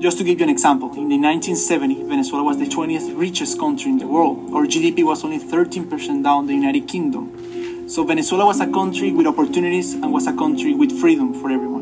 Just 0.01 0.19
to 0.19 0.25
give 0.25 0.39
you 0.39 0.45
an 0.45 0.51
example, 0.51 0.93
in 0.95 1.09
the 1.09 1.17
1970s, 1.17 2.09
Venezuela 2.09 2.45
was 2.45 2.59
the 2.59 2.67
20th 2.67 3.19
richest 3.19 3.59
country 3.59 3.91
in 3.91 3.99
the 3.99 4.07
world. 4.07 4.55
Our 4.55 4.65
GDP 4.65 5.03
was 5.05 5.25
only 5.25 5.41
13% 5.41 6.23
down 6.23 6.47
the 6.47 6.55
United 6.55 6.87
Kingdom. 6.87 7.89
So 7.89 8.05
Venezuela 8.05 8.47
was 8.47 8.61
a 8.61 8.67
country 8.71 9.11
with 9.11 9.27
opportunities 9.27 9.95
and 9.95 10.13
was 10.13 10.29
a 10.29 10.33
country 10.33 10.75
with 10.75 10.93
freedom 11.01 11.35
for 11.35 11.51
everyone. 11.51 11.78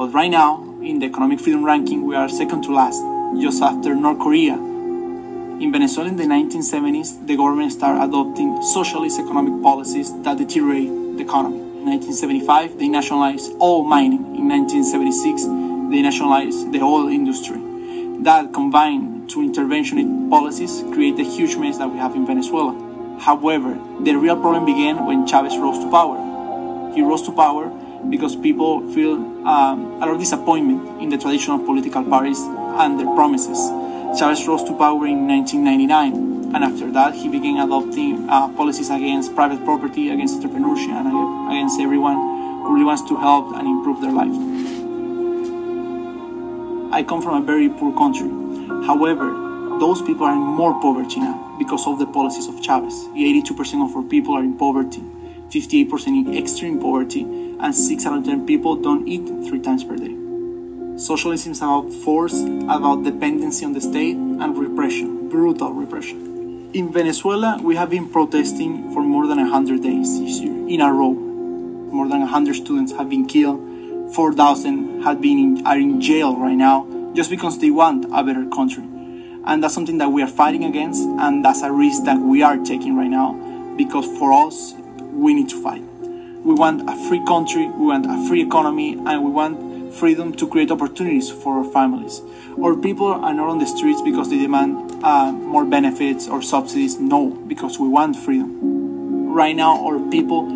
But 0.00 0.14
right 0.14 0.30
now, 0.30 0.62
in 0.80 0.98
the 0.98 1.04
economic 1.04 1.40
freedom 1.40 1.62
ranking, 1.62 2.06
we 2.06 2.16
are 2.16 2.26
second 2.26 2.62
to 2.62 2.72
last, 2.72 3.02
just 3.38 3.60
after 3.60 3.94
North 3.94 4.18
Korea. 4.18 4.54
In 4.54 5.70
Venezuela 5.70 6.08
in 6.08 6.16
the 6.16 6.24
1970s, 6.24 7.26
the 7.26 7.36
government 7.36 7.70
started 7.70 8.02
adopting 8.02 8.62
socialist 8.62 9.20
economic 9.20 9.62
policies 9.62 10.10
that 10.22 10.38
deteriorate 10.38 10.88
the 11.18 11.22
economy. 11.22 11.58
In 11.58 11.84
1975, 11.84 12.78
they 12.78 12.88
nationalized 12.88 13.52
all 13.58 13.84
mining. 13.84 14.24
In 14.40 14.48
1976, 14.48 15.44
they 15.92 16.00
nationalized 16.00 16.72
the 16.72 16.80
oil 16.80 17.08
industry. 17.08 17.60
That 18.24 18.54
combined 18.54 19.28
to 19.36 19.40
interventionist 19.40 20.30
policies 20.30 20.82
create 20.94 21.18
the 21.18 21.24
huge 21.24 21.56
mess 21.56 21.76
that 21.76 21.90
we 21.90 21.98
have 21.98 22.16
in 22.16 22.24
Venezuela. 22.24 22.72
However, 23.20 23.78
the 24.00 24.14
real 24.14 24.40
problem 24.40 24.64
began 24.64 25.04
when 25.04 25.26
Chavez 25.26 25.58
rose 25.58 25.78
to 25.84 25.90
power. 25.90 26.16
He 26.94 27.02
rose 27.02 27.20
to 27.28 27.32
power 27.32 27.70
because 28.08 28.34
people 28.36 28.80
feel 28.94 29.14
um, 29.46 30.00
a 30.00 30.06
lot 30.06 30.10
of 30.10 30.18
disappointment 30.18 31.02
in 31.02 31.08
the 31.10 31.18
traditional 31.18 31.58
political 31.58 32.02
parties 32.04 32.38
and 32.40 32.98
their 32.98 33.06
promises. 33.14 33.58
Chavez 34.18 34.46
rose 34.48 34.64
to 34.64 34.76
power 34.76 35.06
in 35.06 35.28
1999, 35.28 36.54
and 36.54 36.64
after 36.64 36.90
that, 36.90 37.14
he 37.14 37.28
began 37.28 37.58
adopting 37.58 38.28
uh, 38.28 38.48
policies 38.56 38.90
against 38.90 39.34
private 39.34 39.64
property, 39.64 40.10
against 40.10 40.40
entrepreneurship, 40.40 40.90
and 40.90 41.06
against 41.52 41.78
everyone 41.80 42.16
who 42.64 42.74
really 42.74 42.84
wants 42.84 43.02
to 43.08 43.16
help 43.16 43.54
and 43.54 43.68
improve 43.68 44.00
their 44.00 44.12
life. 44.12 44.34
I 46.92 47.04
come 47.04 47.22
from 47.22 47.42
a 47.42 47.46
very 47.46 47.68
poor 47.68 47.96
country. 47.96 48.28
However, 48.86 49.30
those 49.78 50.02
people 50.02 50.26
are 50.26 50.32
in 50.32 50.40
more 50.40 50.74
poverty 50.80 51.20
now 51.20 51.54
because 51.58 51.86
of 51.86 51.98
the 51.98 52.06
policies 52.06 52.48
of 52.48 52.60
Chavez. 52.60 53.06
82% 53.14 53.84
of 53.84 53.94
our 53.94 54.02
people 54.02 54.34
are 54.34 54.42
in 54.42 54.58
poverty, 54.58 55.00
58% 55.50 56.06
in 56.08 56.36
extreme 56.36 56.80
poverty, 56.80 57.49
and 57.62 57.74
6 57.74 58.06
out 58.06 58.18
of 58.18 58.24
10 58.24 58.46
people 58.46 58.76
don't 58.76 59.06
eat 59.06 59.26
three 59.48 59.60
times 59.60 59.84
per 59.84 59.96
day. 59.96 60.16
Socialism 60.96 61.52
is 61.52 61.58
about 61.58 61.92
force, 61.92 62.42
about 62.42 63.04
dependency 63.04 63.64
on 63.64 63.72
the 63.72 63.80
state, 63.80 64.16
and 64.16 64.56
repression, 64.56 65.28
brutal 65.28 65.72
repression. 65.72 66.70
In 66.74 66.92
Venezuela, 66.92 67.58
we 67.62 67.76
have 67.76 67.90
been 67.90 68.08
protesting 68.08 68.92
for 68.92 69.02
more 69.02 69.26
than 69.26 69.38
100 69.38 69.82
days 69.82 70.20
this 70.20 70.40
year 70.40 70.52
in 70.68 70.80
a 70.80 70.92
row. 70.92 71.12
More 71.12 72.08
than 72.08 72.20
100 72.20 72.54
students 72.54 72.92
have 72.92 73.10
been 73.10 73.26
killed, 73.26 74.14
4,000 74.14 75.02
have 75.02 75.20
been 75.20 75.38
in, 75.38 75.66
are 75.66 75.78
in 75.78 76.00
jail 76.00 76.36
right 76.36 76.56
now 76.56 76.86
just 77.14 77.30
because 77.30 77.58
they 77.58 77.70
want 77.70 78.06
a 78.12 78.22
better 78.22 78.46
country. 78.46 78.84
And 79.44 79.62
that's 79.64 79.74
something 79.74 79.98
that 79.98 80.10
we 80.10 80.22
are 80.22 80.28
fighting 80.28 80.64
against, 80.64 81.02
and 81.02 81.44
that's 81.44 81.62
a 81.62 81.72
risk 81.72 82.04
that 82.04 82.18
we 82.18 82.42
are 82.42 82.56
taking 82.58 82.96
right 82.96 83.10
now 83.10 83.34
because 83.76 84.06
for 84.18 84.32
us, 84.46 84.74
we 85.12 85.34
need 85.34 85.48
to 85.48 85.62
fight. 85.62 85.82
We 86.42 86.54
want 86.54 86.88
a 86.88 86.96
free 87.06 87.22
country, 87.26 87.68
we 87.68 87.86
want 87.86 88.06
a 88.06 88.26
free 88.26 88.42
economy, 88.42 88.94
and 88.94 89.22
we 89.22 89.30
want 89.30 89.92
freedom 89.92 90.32
to 90.32 90.48
create 90.48 90.70
opportunities 90.70 91.30
for 91.30 91.58
our 91.58 91.70
families. 91.70 92.22
Our 92.58 92.74
people 92.76 93.08
are 93.08 93.34
not 93.34 93.48
on 93.50 93.58
the 93.58 93.66
streets 93.66 94.00
because 94.00 94.30
they 94.30 94.38
demand 94.38 95.04
uh, 95.04 95.32
more 95.32 95.66
benefits 95.66 96.28
or 96.28 96.40
subsidies. 96.40 96.98
No, 96.98 97.30
because 97.46 97.78
we 97.78 97.88
want 97.88 98.16
freedom. 98.16 99.30
Right 99.34 99.54
now, 99.54 99.84
our 99.84 99.98
people 100.10 100.48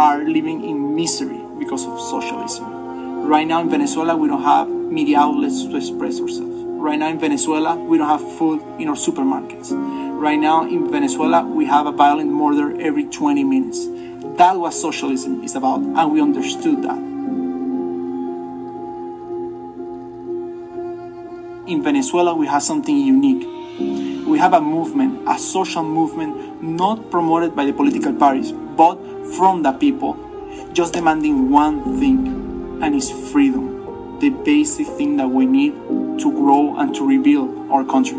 are 0.00 0.24
living 0.24 0.64
in 0.64 0.96
misery 0.96 1.40
because 1.60 1.86
of 1.86 2.00
socialism. 2.00 3.28
Right 3.28 3.46
now 3.46 3.60
in 3.60 3.70
Venezuela, 3.70 4.16
we 4.16 4.26
don't 4.26 4.42
have 4.42 4.68
media 4.68 5.20
outlets 5.20 5.62
to 5.66 5.76
express 5.76 6.20
ourselves. 6.20 6.64
Right 6.64 6.98
now 6.98 7.10
in 7.10 7.20
Venezuela, 7.20 7.76
we 7.76 7.98
don't 7.98 8.08
have 8.08 8.38
food 8.38 8.60
in 8.80 8.88
our 8.88 8.96
supermarkets. 8.96 9.70
Right 10.18 10.38
now 10.38 10.64
in 10.68 10.90
Venezuela, 10.90 11.44
we 11.44 11.66
have 11.66 11.86
a 11.86 11.92
violent 11.92 12.32
murder 12.32 12.80
every 12.80 13.04
20 13.04 13.44
minutes. 13.44 13.86
That's 14.20 14.56
was 14.56 14.80
socialism 14.80 15.44
is 15.44 15.54
about, 15.54 15.80
and 15.80 16.12
we 16.12 16.20
understood 16.20 16.82
that. 16.82 16.98
In 21.68 21.82
Venezuela, 21.82 22.34
we 22.34 22.46
have 22.46 22.62
something 22.62 22.96
unique. 22.96 23.46
We 24.26 24.38
have 24.38 24.54
a 24.54 24.60
movement, 24.60 25.28
a 25.28 25.38
social 25.38 25.84
movement, 25.84 26.62
not 26.62 27.10
promoted 27.10 27.54
by 27.54 27.64
the 27.64 27.72
political 27.72 28.12
parties, 28.12 28.52
but 28.52 28.96
from 29.36 29.62
the 29.62 29.72
people, 29.72 30.16
just 30.72 30.94
demanding 30.94 31.50
one 31.50 31.98
thing, 32.00 32.80
and 32.82 32.94
it's 32.94 33.10
freedom, 33.30 34.18
the 34.20 34.30
basic 34.30 34.86
thing 34.86 35.16
that 35.16 35.28
we 35.28 35.46
need 35.46 35.74
to 36.18 36.32
grow 36.32 36.76
and 36.78 36.94
to 36.94 37.06
rebuild 37.06 37.70
our 37.70 37.84
country. 37.84 38.18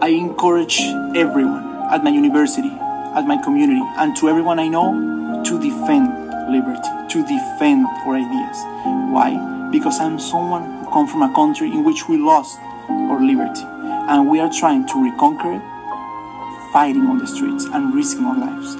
I 0.00 0.08
encourage 0.08 0.80
everyone 1.14 1.88
at 1.92 2.02
my 2.04 2.10
university, 2.10 2.70
at 3.14 3.26
my 3.26 3.36
community, 3.36 3.82
and 3.98 4.16
to 4.16 4.28
everyone 4.28 4.58
I 4.58 4.68
know 4.68 5.42
to 5.44 5.60
defend 5.60 6.08
liberty, 6.50 6.88
to 7.08 7.22
defend 7.22 7.86
our 8.06 8.16
ideas. 8.16 8.58
Why? 9.12 9.68
Because 9.70 10.00
I'm 10.00 10.18
someone 10.18 10.84
who 10.84 10.90
comes 10.90 11.10
from 11.10 11.22
a 11.22 11.34
country 11.34 11.68
in 11.68 11.84
which 11.84 12.08
we 12.08 12.16
lost 12.16 12.58
our 12.88 13.20
liberty, 13.20 13.62
and 13.64 14.28
we 14.28 14.40
are 14.40 14.50
trying 14.52 14.86
to 14.88 15.02
reconquer 15.02 15.54
it, 15.54 15.62
fighting 16.72 17.06
on 17.06 17.18
the 17.18 17.26
streets 17.26 17.64
and 17.66 17.94
risking 17.94 18.24
our 18.24 18.36
lives. 18.36 18.74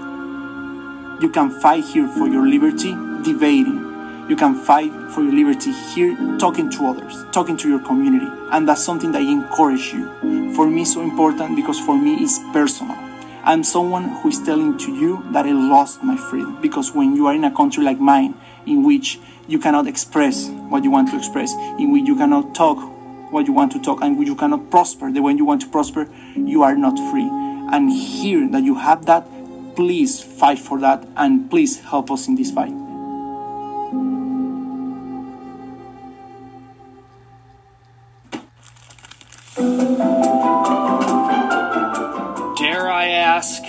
You 1.22 1.30
can 1.30 1.50
fight 1.60 1.84
here 1.84 2.08
for 2.08 2.28
your 2.28 2.46
liberty, 2.46 2.92
debating. 3.22 3.82
You 4.28 4.36
can 4.36 4.54
fight 4.54 4.90
for 5.12 5.22
your 5.22 5.32
liberty 5.32 5.72
here, 5.72 6.16
talking 6.38 6.70
to 6.70 6.88
others, 6.88 7.24
talking 7.30 7.56
to 7.58 7.68
your 7.68 7.80
community, 7.80 8.26
and 8.50 8.68
that's 8.68 8.82
something 8.84 9.12
that 9.12 9.22
I 9.22 9.30
encourage 9.30 9.92
you. 9.92 10.52
For 10.54 10.66
me, 10.66 10.84
so 10.84 11.02
important 11.02 11.56
because 11.56 11.78
for 11.78 11.96
me, 11.96 12.16
it's 12.16 12.38
personal. 12.52 13.03
I'm 13.46 13.62
someone 13.62 14.04
who 14.04 14.30
is 14.30 14.40
telling 14.40 14.78
to 14.78 14.90
you 14.90 15.22
that 15.33 15.44
I 15.44 15.52
lost 15.52 16.02
my 16.02 16.16
freedom 16.16 16.59
because 16.62 16.94
when 16.94 17.14
you 17.14 17.26
are 17.26 17.35
in 17.35 17.44
a 17.44 17.54
country 17.54 17.85
like 17.85 18.00
mine, 18.00 18.35
in 18.64 18.83
which 18.85 19.18
you 19.46 19.59
cannot 19.59 19.87
express 19.87 20.48
what 20.48 20.83
you 20.83 20.90
want 20.90 21.11
to 21.11 21.18
express, 21.18 21.52
in 21.78 21.92
which 21.92 22.07
you 22.07 22.16
cannot 22.16 22.54
talk 22.54 22.78
what 23.30 23.46
you 23.46 23.52
want 23.52 23.70
to 23.72 23.83
talk, 23.83 24.02
and 24.02 24.18
which 24.18 24.28
you 24.28 24.35
cannot 24.35 24.70
prosper 24.70 25.12
the 25.12 25.20
way 25.20 25.35
you 25.35 25.44
want 25.44 25.61
to 25.61 25.68
prosper, 25.68 26.09
you 26.35 26.62
are 26.62 26.74
not 26.74 26.96
free. 27.11 27.28
And 27.70 27.92
here 27.92 28.48
that 28.48 28.62
you 28.62 28.76
have 28.76 29.04
that, 29.07 29.26
please 29.76 30.22
fight 30.22 30.59
for 30.59 30.80
that 30.80 31.07
and 31.14 31.50
please 31.50 31.80
help 31.80 32.11
us 32.11 32.26
in 32.28 32.37
this 32.37 32.50
fight. 32.50 32.72
Ask? 43.36 43.64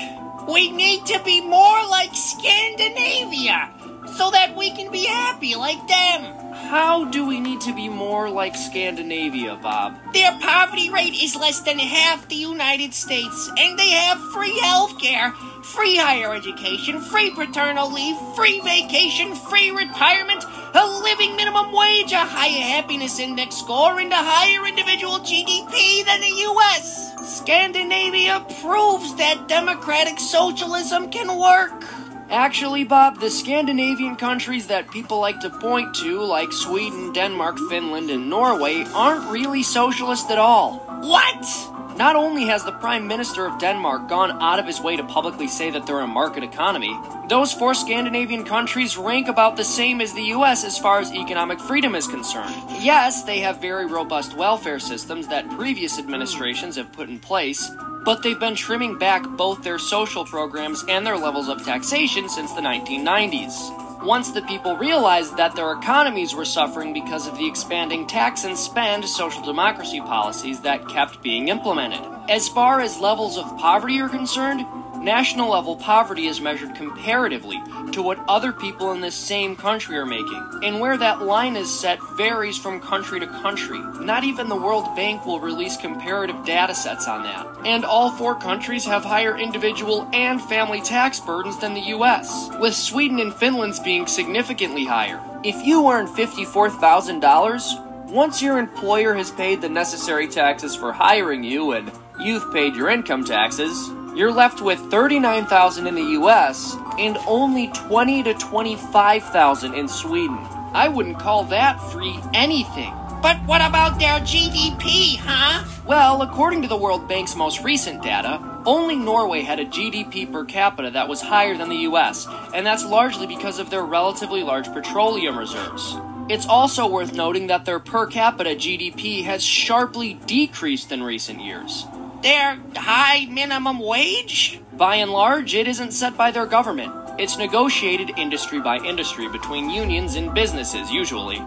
We 0.48 0.70
need 0.72 1.08
to 1.08 1.20
be 1.24 1.42
more 1.42 1.82
like 1.90 2.14
Scandinavia 2.14 3.75
so 4.16 4.32
that 4.32 4.56
we 4.56 4.72
can 4.72 4.92
be 4.92 5.06
happy 5.06 5.56
like 5.56 5.86
them. 5.88 6.24
How 6.54 7.06
do 7.06 7.28
we 7.28 7.40
need 7.40 7.62
to 7.62 7.76
be 7.76 7.90
more 7.90 8.30
like 8.30 8.56
Scandinavia, 8.56 9.60
Bob? 9.62 10.00
Their 10.14 10.32
poverty 10.40 10.90
rate 10.90 11.14
is 11.14 11.36
less 11.36 11.60
than 11.60 11.80
half 11.80 12.28
the 12.30 12.36
United 12.36 12.94
States, 12.94 13.52
and 13.58 13.78
they 13.78 13.90
have 13.90 14.20
free 14.32 14.58
health 14.60 14.98
care, 15.00 15.32
free 15.64 15.98
higher 15.98 16.34
education, 16.34 17.02
free 17.02 17.32
paternal 17.32 17.92
leave, 17.92 18.16
free 18.36 18.62
vacation, 18.62 19.36
free 19.36 19.72
retirement, 19.72 20.46
a 20.74 20.86
living 21.04 21.36
minimum 21.36 21.74
wage, 21.74 22.14
a 22.14 22.26
higher 22.26 22.62
happiness 22.62 23.20
index 23.20 23.58
score, 23.58 24.00
and 24.00 24.12
a 24.12 24.16
higher 24.16 24.66
individual 24.66 25.20
GDP 25.20 26.06
than 26.06 26.22
the 26.22 26.36
US. 26.52 27.12
Scandinavia 27.38 28.46
proves 28.62 29.16
that 29.16 29.48
democratic 29.48 30.20
socialism 30.20 31.10
can 31.10 31.38
work. 31.38 31.84
Actually, 32.30 32.84
Bob, 32.84 33.20
the 33.20 33.30
Scandinavian 33.30 34.16
countries 34.16 34.68
that 34.68 34.90
people 34.90 35.20
like 35.20 35.40
to 35.42 35.50
point 35.50 35.94
to, 35.96 36.22
like 36.22 36.52
Sweden, 36.52 37.14
Denmark, 37.14 37.58
Finland, 37.70 38.10
and 38.10 38.30
Norway, 38.30 38.84
aren't 38.94 39.30
really 39.30 39.62
socialist 39.62 40.32
at 40.32 40.40
all. 40.40 40.80
What? 41.02 41.75
Not 41.98 42.18
only 42.18 42.48
has 42.48 42.66
the 42.66 42.74
Prime 42.74 43.08
Minister 43.08 43.46
of 43.46 43.58
Denmark 43.58 44.10
gone 44.10 44.42
out 44.42 44.60
of 44.60 44.68
his 44.68 44.82
way 44.82 44.98
to 44.98 45.04
publicly 45.06 45.48
say 45.48 45.70
that 45.70 45.86
they're 45.86 46.02
a 46.02 46.08
market 46.08 46.44
economy, 46.44 46.94
those 47.30 47.54
four 47.54 47.74
Scandinavian 47.74 48.44
countries 48.44 48.98
rank 48.98 49.30
about 49.30 49.56
the 49.56 49.64
same 49.64 50.02
as 50.02 50.14
the 50.14 50.34
US 50.36 50.66
as 50.66 50.78
far 50.78 51.00
as 51.00 51.14
economic 51.14 51.58
freedom 51.58 51.96
is 51.96 52.06
concerned. 52.06 52.54
Yes, 52.82 53.24
they 53.24 53.40
have 53.40 53.62
very 53.62 53.86
robust 53.86 54.36
welfare 54.36 54.80
systems 54.80 55.30
that 55.30 55.50
previous 55.52 55.98
administrations 55.98 56.76
have 56.76 56.92
put 56.92 57.08
in 57.08 57.18
place, 57.18 57.72
but 58.04 58.22
they've 58.22 58.40
been 58.42 58.56
trimming 58.56 58.98
back 58.98 59.24
both 59.38 59.64
their 59.64 59.80
social 59.80 60.26
programs 60.26 60.84
and 60.90 61.08
their 61.08 61.18
levels 61.18 61.48
of 61.48 61.64
taxation 61.64 62.28
since 62.28 62.52
the 62.52 62.62
1990s 62.62 63.85
once 64.06 64.32
the 64.32 64.42
people 64.44 64.78
realized 64.78 65.36
that 65.36 65.56
their 65.56 65.72
economies 65.72 66.36
were 66.36 66.46
suffering 66.46 66.94
because 66.94 67.26
of 67.28 67.36
the 67.38 67.48
expanding 67.48 68.06
tax 68.06 68.44
and 68.44 68.56
spend 68.56 69.04
social 69.04 69.42
democracy 69.42 70.00
policies 70.00 70.62
that 70.62 70.88
kept 70.88 71.22
being 71.24 71.48
implemented. 71.48 72.02
As 72.30 72.48
far 72.48 72.82
as 72.82 73.00
levels 73.00 73.36
of 73.36 73.58
poverty 73.58 74.00
are 74.00 74.10
concerned, 74.10 74.66
national 75.06 75.52
level 75.52 75.76
poverty 75.76 76.26
is 76.26 76.42
measured 76.42 76.74
comparatively 76.74 77.62
to 77.92 78.02
what 78.02 78.18
other 78.28 78.52
people 78.52 78.92
in 78.92 79.02
this 79.02 79.16
same 79.16 79.56
country 79.56 79.96
are 79.98 80.06
making. 80.06 80.62
And 80.64 80.80
where 80.80 80.98
that 80.98 81.22
line 81.22 81.56
is 81.56 81.80
set 81.80 82.00
varies 82.18 82.58
from 82.58 82.82
country 82.82 83.20
to 83.20 83.28
country. 83.28 83.80
Not 84.04 84.24
even 84.24 84.50
the 84.50 84.56
World 84.56 84.96
Bank 84.96 85.26
will 85.26 85.40
release 85.40 85.78
comparative 85.78 86.44
data 86.44 86.74
sets 86.74 87.08
on 87.08 87.22
that. 87.24 87.46
And 87.66 87.86
all 87.86 88.10
four 88.10 88.34
countries 88.34 88.86
have 88.86 89.06
higher 89.06 89.38
individual 89.38 90.10
and 90.12 90.42
family 90.42 90.82
tax 90.82 91.20
burdens 91.20 91.60
than 91.60 91.76
the 91.76 91.94
US, 91.98 92.50
with 92.60 92.74
Sweden 92.74 93.20
and 93.20 93.34
Finland's 93.34 93.80
being 93.80 94.08
significantly 94.08 94.86
higher. 94.86 95.22
If 95.44 95.64
you 95.64 95.88
earn 95.88 96.08
$54,000, 96.08 98.10
once 98.10 98.42
your 98.42 98.58
employer 98.58 99.14
has 99.14 99.30
paid 99.30 99.62
the 99.62 99.70
necessary 99.70 100.28
taxes 100.28 100.76
for 100.76 100.92
hiring 100.92 101.44
you 101.44 101.74
and 101.74 101.92
you've 102.20 102.52
paid 102.52 102.76
your 102.76 102.90
income 102.90 103.24
taxes, 103.24 103.92
you're 104.16 104.32
left 104.32 104.62
with 104.62 104.80
39,000 104.90 105.88
in 105.88 105.96
the 105.96 106.12
US 106.20 106.76
and 106.98 107.18
only 107.28 107.68
20 107.68 108.24
to 108.24 108.34
25,000 108.34 109.74
in 109.74 109.88
Sweden. 109.88 110.38
I 110.74 110.88
wouldn't 110.88 111.20
call 111.20 111.44
that 111.46 111.82
free 111.92 112.18
anything. 112.34 112.94
But 113.22 113.38
what 113.46 113.62
about 113.62 114.00
their 114.00 114.20
GDP, 114.20 115.18
huh? 115.18 115.66
Well, 115.86 116.22
according 116.22 116.62
to 116.62 116.68
the 116.68 116.78
World 116.78 117.08
Bank's 117.08 117.36
most 117.36 117.64
recent 117.64 118.04
data, 118.04 118.40
only 118.66 118.96
Norway 118.96 119.42
had 119.42 119.60
a 119.60 119.66
GDP 119.66 120.32
per 120.32 120.46
capita 120.46 120.92
that 120.92 121.10
was 121.10 121.22
higher 121.22 121.58
than 121.58 121.70
the 121.70 121.88
US, 121.90 122.28
and 122.54 122.66
that's 122.66 122.86
largely 122.86 123.28
because 123.28 123.60
of 123.60 123.70
their 123.70 123.84
relatively 123.84 124.44
large 124.44 124.72
petroleum 124.72 125.38
reserves. 125.38 125.98
It's 126.30 126.48
also 126.48 126.88
worth 126.88 127.14
noting 127.14 127.48
that 127.48 127.66
their 127.66 127.80
per 127.80 128.08
capita 128.08 128.52
GDP 128.52 129.24
has 129.26 129.44
sharply 129.44 130.16
decreased 130.26 130.92
in 130.92 131.04
recent 131.04 131.42
years. 131.42 131.86
Their 132.26 132.58
high 132.76 133.28
minimum 133.28 133.78
wage? 133.78 134.60
By 134.74 134.96
and 134.96 135.12
large, 135.12 135.54
it 135.54 135.68
isn't 135.68 135.92
set 135.92 136.18
by 136.18 136.32
their 136.32 136.48
government. 136.48 136.92
It's 137.20 137.38
negotiated 137.38 138.18
industry 138.18 138.60
by 138.60 138.78
industry 138.80 139.30
between 139.30 139.70
unions 139.70 140.16
and 140.16 140.34
businesses, 140.34 140.90
usually. 140.90 141.38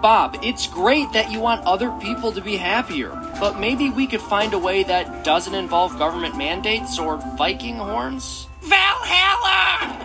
Bob, 0.00 0.38
it's 0.40 0.68
great 0.68 1.10
that 1.12 1.32
you 1.32 1.40
want 1.40 1.66
other 1.66 1.90
people 1.98 2.30
to 2.30 2.40
be 2.40 2.56
happier, 2.56 3.10
but 3.40 3.58
maybe 3.58 3.90
we 3.90 4.06
could 4.06 4.20
find 4.20 4.54
a 4.54 4.60
way 4.60 4.84
that 4.84 5.24
doesn't 5.24 5.56
involve 5.56 5.98
government 5.98 6.38
mandates 6.38 7.00
or 7.00 7.16
Viking 7.36 7.74
horns? 7.74 8.46
Valhalla! 8.62 9.96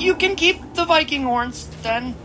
You 0.00 0.16
can 0.16 0.34
keep 0.34 0.74
the 0.74 0.84
Viking 0.84 1.22
horns, 1.22 1.68
then. 1.84 2.16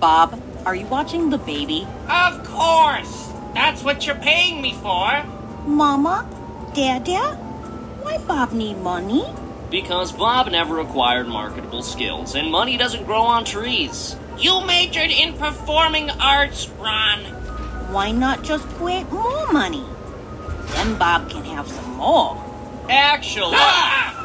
Bob, 0.00 0.42
are 0.66 0.74
you 0.74 0.86
watching 0.86 1.30
the 1.30 1.38
baby? 1.38 1.86
Of 2.08 2.42
course! 2.42 3.29
That's 3.54 3.82
what 3.82 4.06
you're 4.06 4.16
paying 4.16 4.60
me 4.62 4.74
for. 4.74 5.24
Mama? 5.66 6.28
Dada? 6.74 7.34
Why 8.02 8.18
Bob 8.18 8.52
need 8.52 8.78
money? 8.78 9.24
Because 9.70 10.12
Bob 10.12 10.50
never 10.50 10.80
acquired 10.80 11.28
marketable 11.28 11.82
skills, 11.82 12.34
and 12.34 12.50
money 12.50 12.76
doesn't 12.76 13.04
grow 13.04 13.22
on 13.22 13.44
trees. 13.44 14.16
You 14.38 14.64
majored 14.64 15.10
in 15.10 15.34
performing 15.34 16.10
arts, 16.10 16.68
Ron. 16.78 17.20
Why 17.92 18.10
not 18.10 18.42
just 18.42 18.68
put 18.78 19.10
more 19.12 19.52
money? 19.52 19.84
Then 20.72 20.96
Bob 20.96 21.28
can 21.28 21.44
have 21.44 21.68
some 21.68 21.96
more. 21.96 22.42
Actually. 22.88 23.56
Ah! 23.56 24.16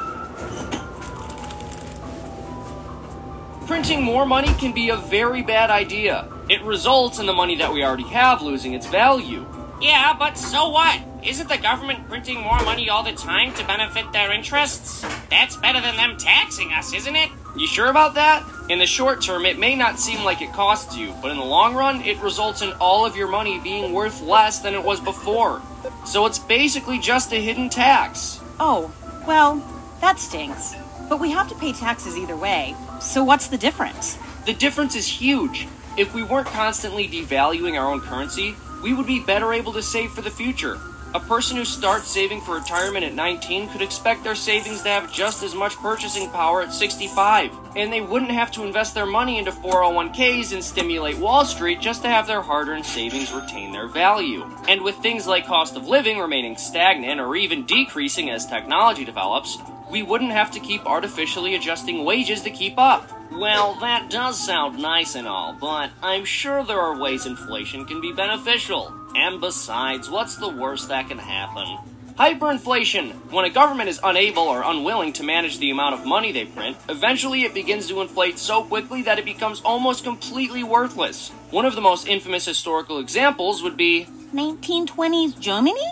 Printing 3.67 4.03
more 4.03 4.25
money 4.25 4.53
can 4.53 4.71
be 4.71 4.89
a 4.89 4.97
very 4.97 5.41
bad 5.41 5.69
idea. 5.71 6.27
It 6.47 6.61
results 6.61 7.19
in 7.19 7.25
the 7.25 7.33
money 7.33 7.55
that 7.57 7.73
we 7.73 7.83
already 7.83 8.03
have 8.03 8.41
losing 8.41 8.73
its 8.73 8.85
value. 8.85 9.45
Yeah, 9.81 10.15
but 10.17 10.37
so 10.37 10.69
what? 10.69 11.01
Isn't 11.23 11.49
the 11.49 11.57
government 11.57 12.07
printing 12.07 12.39
more 12.39 12.61
money 12.63 12.89
all 12.89 13.01
the 13.01 13.13
time 13.13 13.53
to 13.55 13.65
benefit 13.65 14.11
their 14.13 14.31
interests? 14.31 15.03
That's 15.29 15.57
better 15.57 15.81
than 15.81 15.95
them 15.95 16.17
taxing 16.17 16.71
us, 16.71 16.93
isn't 16.93 17.15
it? 17.15 17.29
You 17.57 17.67
sure 17.67 17.89
about 17.89 18.13
that? 18.13 18.43
In 18.69 18.79
the 18.79 18.85
short 18.85 19.23
term, 19.23 19.45
it 19.45 19.57
may 19.57 19.75
not 19.75 19.99
seem 19.99 20.23
like 20.23 20.41
it 20.41 20.53
costs 20.53 20.95
you, 20.95 21.13
but 21.21 21.31
in 21.31 21.37
the 21.37 21.43
long 21.43 21.73
run, 21.73 22.01
it 22.01 22.19
results 22.19 22.61
in 22.61 22.73
all 22.73 23.05
of 23.05 23.15
your 23.15 23.27
money 23.27 23.59
being 23.59 23.91
worth 23.91 24.21
less 24.21 24.59
than 24.59 24.75
it 24.75 24.83
was 24.83 24.99
before. 24.99 25.61
So 26.05 26.25
it's 26.25 26.39
basically 26.39 26.99
just 26.99 27.33
a 27.33 27.41
hidden 27.41 27.69
tax. 27.69 28.39
Oh, 28.59 28.93
well, 29.27 29.63
that 29.99 30.19
stinks. 30.19 30.75
But 31.09 31.19
we 31.19 31.31
have 31.31 31.47
to 31.49 31.55
pay 31.55 31.73
taxes 31.73 32.17
either 32.17 32.35
way. 32.35 32.75
So 33.01 33.23
what's 33.23 33.47
the 33.47 33.57
difference? 33.57 34.17
The 34.45 34.53
difference 34.53 34.95
is 34.95 35.07
huge. 35.07 35.67
If 35.97 36.13
we 36.13 36.23
weren't 36.23 36.47
constantly 36.47 37.07
devaluing 37.07 37.79
our 37.79 37.89
own 37.89 38.01
currency, 38.01 38.53
we 38.83 38.93
would 38.93 39.07
be 39.07 39.21
better 39.21 39.53
able 39.53 39.71
to 39.71 39.81
save 39.81 40.11
for 40.11 40.21
the 40.21 40.29
future. 40.29 40.77
A 41.13 41.19
person 41.21 41.55
who 41.55 41.63
starts 41.63 42.09
saving 42.09 42.41
for 42.41 42.55
retirement 42.55 43.05
at 43.05 43.13
19 43.13 43.69
could 43.69 43.81
expect 43.81 44.25
their 44.25 44.35
savings 44.35 44.81
to 44.81 44.89
have 44.89 45.13
just 45.13 45.41
as 45.41 45.55
much 45.55 45.77
purchasing 45.77 46.29
power 46.31 46.61
at 46.61 46.73
65, 46.73 47.49
and 47.77 47.93
they 47.93 48.01
wouldn't 48.01 48.31
have 48.31 48.51
to 48.51 48.65
invest 48.65 48.93
their 48.93 49.05
money 49.05 49.37
into 49.37 49.53
401ks 49.53 50.51
and 50.51 50.61
stimulate 50.61 51.17
Wall 51.17 51.45
Street 51.45 51.79
just 51.79 52.01
to 52.01 52.09
have 52.09 52.27
their 52.27 52.41
hard 52.41 52.67
earned 52.67 52.85
savings 52.85 53.31
retain 53.31 53.71
their 53.71 53.87
value. 53.87 54.43
And 54.67 54.81
with 54.81 54.97
things 54.97 55.25
like 55.25 55.47
cost 55.47 55.77
of 55.77 55.87
living 55.87 56.19
remaining 56.19 56.57
stagnant 56.57 57.21
or 57.21 57.37
even 57.37 57.65
decreasing 57.65 58.29
as 58.29 58.45
technology 58.45 59.05
develops, 59.05 59.57
we 59.89 60.03
wouldn't 60.03 60.31
have 60.31 60.51
to 60.51 60.59
keep 60.59 60.85
artificially 60.85 61.55
adjusting 61.55 62.03
wages 62.05 62.41
to 62.41 62.49
keep 62.49 62.77
up. 62.77 63.09
Well, 63.31 63.75
that 63.81 64.09
does 64.09 64.43
sound 64.43 64.79
nice 64.79 65.15
and 65.15 65.27
all, 65.27 65.53
but 65.53 65.91
I'm 66.01 66.25
sure 66.25 66.63
there 66.63 66.79
are 66.79 66.99
ways 66.99 67.25
inflation 67.25 67.85
can 67.85 68.01
be 68.01 68.11
beneficial. 68.11 68.93
And 69.15 69.41
besides, 69.41 70.09
what's 70.09 70.35
the 70.35 70.49
worst 70.49 70.89
that 70.89 71.07
can 71.07 71.17
happen? 71.17 71.77
Hyperinflation. 72.17 73.31
When 73.31 73.43
a 73.43 73.49
government 73.49 73.89
is 73.89 73.99
unable 74.01 74.43
or 74.43 74.63
unwilling 74.63 75.11
to 75.13 75.23
manage 75.23 75.59
the 75.59 75.69
amount 75.69 75.95
of 75.95 76.05
money 76.05 76.31
they 76.31 76.45
print, 76.45 76.77
eventually 76.87 77.43
it 77.43 77.53
begins 77.53 77.89
to 77.89 77.99
inflate 77.99 78.39
so 78.39 78.63
quickly 78.63 79.01
that 79.01 79.19
it 79.19 79.25
becomes 79.25 79.61
almost 79.61 80.05
completely 80.05 80.63
worthless. 80.63 81.29
One 81.51 81.65
of 81.65 81.75
the 81.75 81.81
most 81.81 82.07
infamous 82.07 82.45
historical 82.45 82.99
examples 82.99 83.61
would 83.63 83.75
be 83.75 84.07
1920s 84.33 85.37
Germany? 85.39 85.85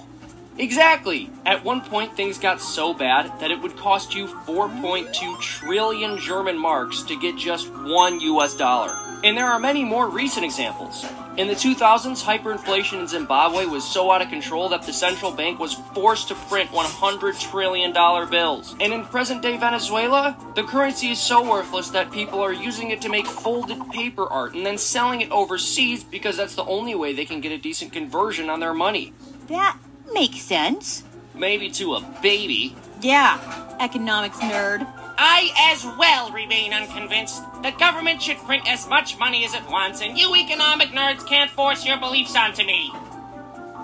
Exactly. 0.58 1.32
At 1.46 1.64
one 1.64 1.82
point, 1.82 2.16
things 2.16 2.38
got 2.38 2.62
so 2.62 2.94
bad 2.94 3.40
that 3.40 3.50
it 3.50 3.60
would 3.62 3.76
cost 3.76 4.14
you 4.14 4.28
4.2 4.28 5.42
trillion 5.42 6.20
German 6.20 6.58
marks 6.58 7.02
to 7.04 7.20
get 7.20 7.38
just 7.38 7.74
one 7.74 8.20
US 8.22 8.56
dollar. 8.56 8.96
And 9.24 9.38
there 9.38 9.48
are 9.48 9.60
many 9.60 9.84
more 9.84 10.10
recent 10.10 10.46
examples. 10.46 11.06
In 11.38 11.48
the 11.48 11.56
2000s, 11.56 12.24
hyperinflation 12.24 13.00
in 13.00 13.08
Zimbabwe 13.08 13.66
was 13.66 13.84
so 13.84 14.12
out 14.12 14.22
of 14.22 14.30
control 14.30 14.70
that 14.70 14.84
the 14.84 14.94
central 14.94 15.32
bank 15.32 15.60
was 15.60 15.74
forced 15.96 16.28
to 16.28 16.36
print 16.36 16.70
$100 16.70 17.52
trillion 17.52 17.92
bills. 18.30 18.76
And 18.80 18.94
in 18.94 19.06
present 19.06 19.42
day 19.42 19.58
Venezuela, 19.58 20.38
the 20.56 20.64
currency 20.64 21.10
is 21.10 21.20
so 21.20 21.50
worthless 21.50 21.90
that 21.90 22.12
people 22.12 22.40
are 22.42 22.54
using 22.54 22.92
it 22.92 23.02
to 23.02 23.10
make 23.10 23.26
folded 23.26 23.80
paper 23.90 24.28
art 24.28 24.54
and 24.54 24.64
then 24.64 24.78
selling 24.78 25.22
it 25.22 25.32
overseas 25.32 26.04
because 26.04 26.38
that's 26.38 26.54
the 26.54 26.66
only 26.66 26.94
way 26.94 27.14
they 27.14 27.26
can 27.26 27.42
get 27.42 27.52
a 27.52 27.58
decent 27.58 27.94
conversion 27.94 28.50
on 28.50 28.60
their 28.60 28.74
money. 28.74 29.14
That 29.48 29.78
makes 30.12 30.42
sense. 30.42 31.04
Maybe 31.36 31.70
to 31.72 31.96
a 31.96 32.02
baby. 32.22 32.76
Yeah, 33.02 33.40
economics 33.80 34.38
nerd. 34.38 34.88
I 35.18 35.52
as 35.74 35.84
well 35.98 36.32
remain 36.32 36.74
unconvinced. 36.74 37.42
The 37.62 37.72
government 37.72 38.22
should 38.22 38.38
print 38.38 38.68
as 38.68 38.88
much 38.88 39.18
money 39.18 39.46
as 39.46 39.54
it 39.54 39.64
wants, 39.70 40.02
and 40.02 40.18
you 40.18 40.36
economic 40.36 40.90
nerds 40.90 41.26
can't 41.28 41.52
force 41.52 41.86
your 41.86 41.98
beliefs 42.00 42.36
onto 42.36 42.64
me. 42.66 42.92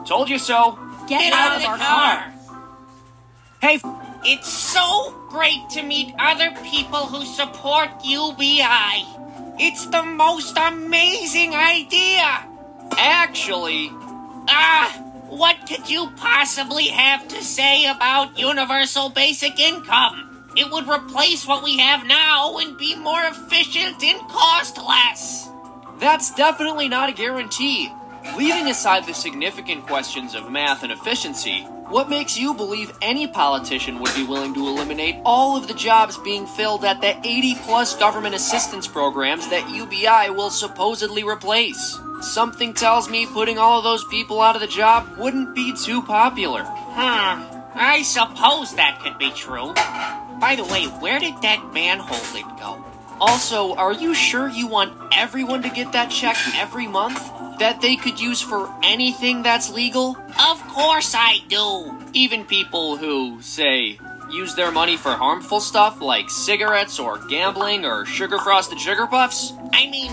Told 0.05 0.29
you 0.29 0.39
so. 0.39 0.77
Get, 1.07 1.21
Get 1.21 1.33
out, 1.33 1.51
out 1.51 1.57
of 1.61 1.65
our 1.67 1.77
car. 1.77 2.15
car. 2.17 2.33
Hey, 3.61 3.79
It's 4.23 4.47
so 4.51 5.11
great 5.29 5.69
to 5.71 5.83
meet 5.83 6.13
other 6.19 6.51
people 6.63 7.05
who 7.07 7.25
support 7.25 7.89
UBI. 8.03 9.05
It's 9.59 9.85
the 9.87 10.03
most 10.03 10.57
amazing 10.57 11.53
idea. 11.55 12.45
actually, 12.97 13.91
Ah, 14.51 14.91
what 15.29 15.67
could 15.67 15.89
you 15.89 16.11
possibly 16.17 16.87
have 16.87 17.27
to 17.27 17.43
say 17.43 17.85
about 17.85 18.37
universal 18.37 19.09
basic 19.09 19.59
income? 19.59 20.25
It 20.55 20.71
would 20.71 20.87
replace 20.87 21.45
what 21.45 21.63
we 21.63 21.77
have 21.77 22.05
now 22.05 22.57
and 22.57 22.77
be 22.77 22.95
more 22.95 23.21
efficient 23.23 24.03
and 24.03 24.19
cost 24.27 24.77
less. 24.77 25.49
That's 25.99 26.33
definitely 26.33 26.89
not 26.89 27.09
a 27.09 27.13
guarantee. 27.13 27.91
Leaving 28.35 28.67
aside 28.67 29.05
the 29.05 29.13
significant 29.13 29.85
questions 29.85 30.35
of 30.35 30.51
math 30.51 30.83
and 30.83 30.91
efficiency, 30.91 31.65
what 31.89 32.09
makes 32.09 32.37
you 32.37 32.53
believe 32.53 32.95
any 33.01 33.27
politician 33.27 33.99
would 33.99 34.13
be 34.13 34.23
willing 34.23 34.53
to 34.53 34.67
eliminate 34.67 35.15
all 35.25 35.57
of 35.57 35.67
the 35.67 35.73
jobs 35.73 36.17
being 36.17 36.45
filled 36.45 36.85
at 36.85 37.01
the 37.01 37.17
80 37.27 37.55
plus 37.63 37.95
government 37.97 38.35
assistance 38.35 38.87
programs 38.87 39.47
that 39.49 39.69
UBI 39.69 40.29
will 40.29 40.51
supposedly 40.51 41.23
replace? 41.23 41.99
Something 42.21 42.73
tells 42.73 43.09
me 43.09 43.25
putting 43.25 43.57
all 43.57 43.79
of 43.79 43.83
those 43.83 44.03
people 44.05 44.41
out 44.41 44.55
of 44.55 44.61
the 44.61 44.67
job 44.67 45.17
wouldn't 45.17 45.55
be 45.55 45.73
too 45.73 46.01
popular. 46.01 46.63
Hmm, 46.63 47.43
I 47.75 48.01
suppose 48.03 48.75
that 48.75 48.99
could 48.99 49.17
be 49.17 49.31
true. 49.31 49.73
By 50.39 50.55
the 50.55 50.65
way, 50.65 50.85
where 50.85 51.19
did 51.19 51.41
that 51.41 51.73
manhole 51.73 52.33
lid 52.33 52.45
go? 52.59 52.83
Also, 53.21 53.75
are 53.75 53.93
you 53.93 54.13
sure 54.13 54.47
you 54.47 54.67
want 54.67 54.93
everyone 55.11 55.61
to 55.63 55.69
get 55.69 55.91
that 55.91 56.09
check 56.09 56.37
every 56.55 56.87
month? 56.87 57.19
That 57.59 57.81
they 57.81 57.97
could 57.97 58.19
use 58.19 58.41
for 58.41 58.73
anything 58.83 59.43
that's 59.43 59.69
legal? 59.69 60.17
Of 60.49 60.65
course 60.69 61.13
I 61.13 61.39
do. 61.49 61.93
Even 62.13 62.45
people 62.45 62.95
who, 62.95 63.41
say, 63.41 63.99
use 64.31 64.55
their 64.55 64.71
money 64.71 64.95
for 64.95 65.11
harmful 65.11 65.59
stuff 65.59 66.01
like 66.01 66.29
cigarettes 66.29 66.99
or 66.99 67.17
gambling 67.27 67.83
or 67.85 68.05
sugar 68.05 68.39
frosted 68.39 68.79
sugar 68.79 69.07
puffs? 69.07 69.51
I 69.73 69.89
mean, 69.89 70.11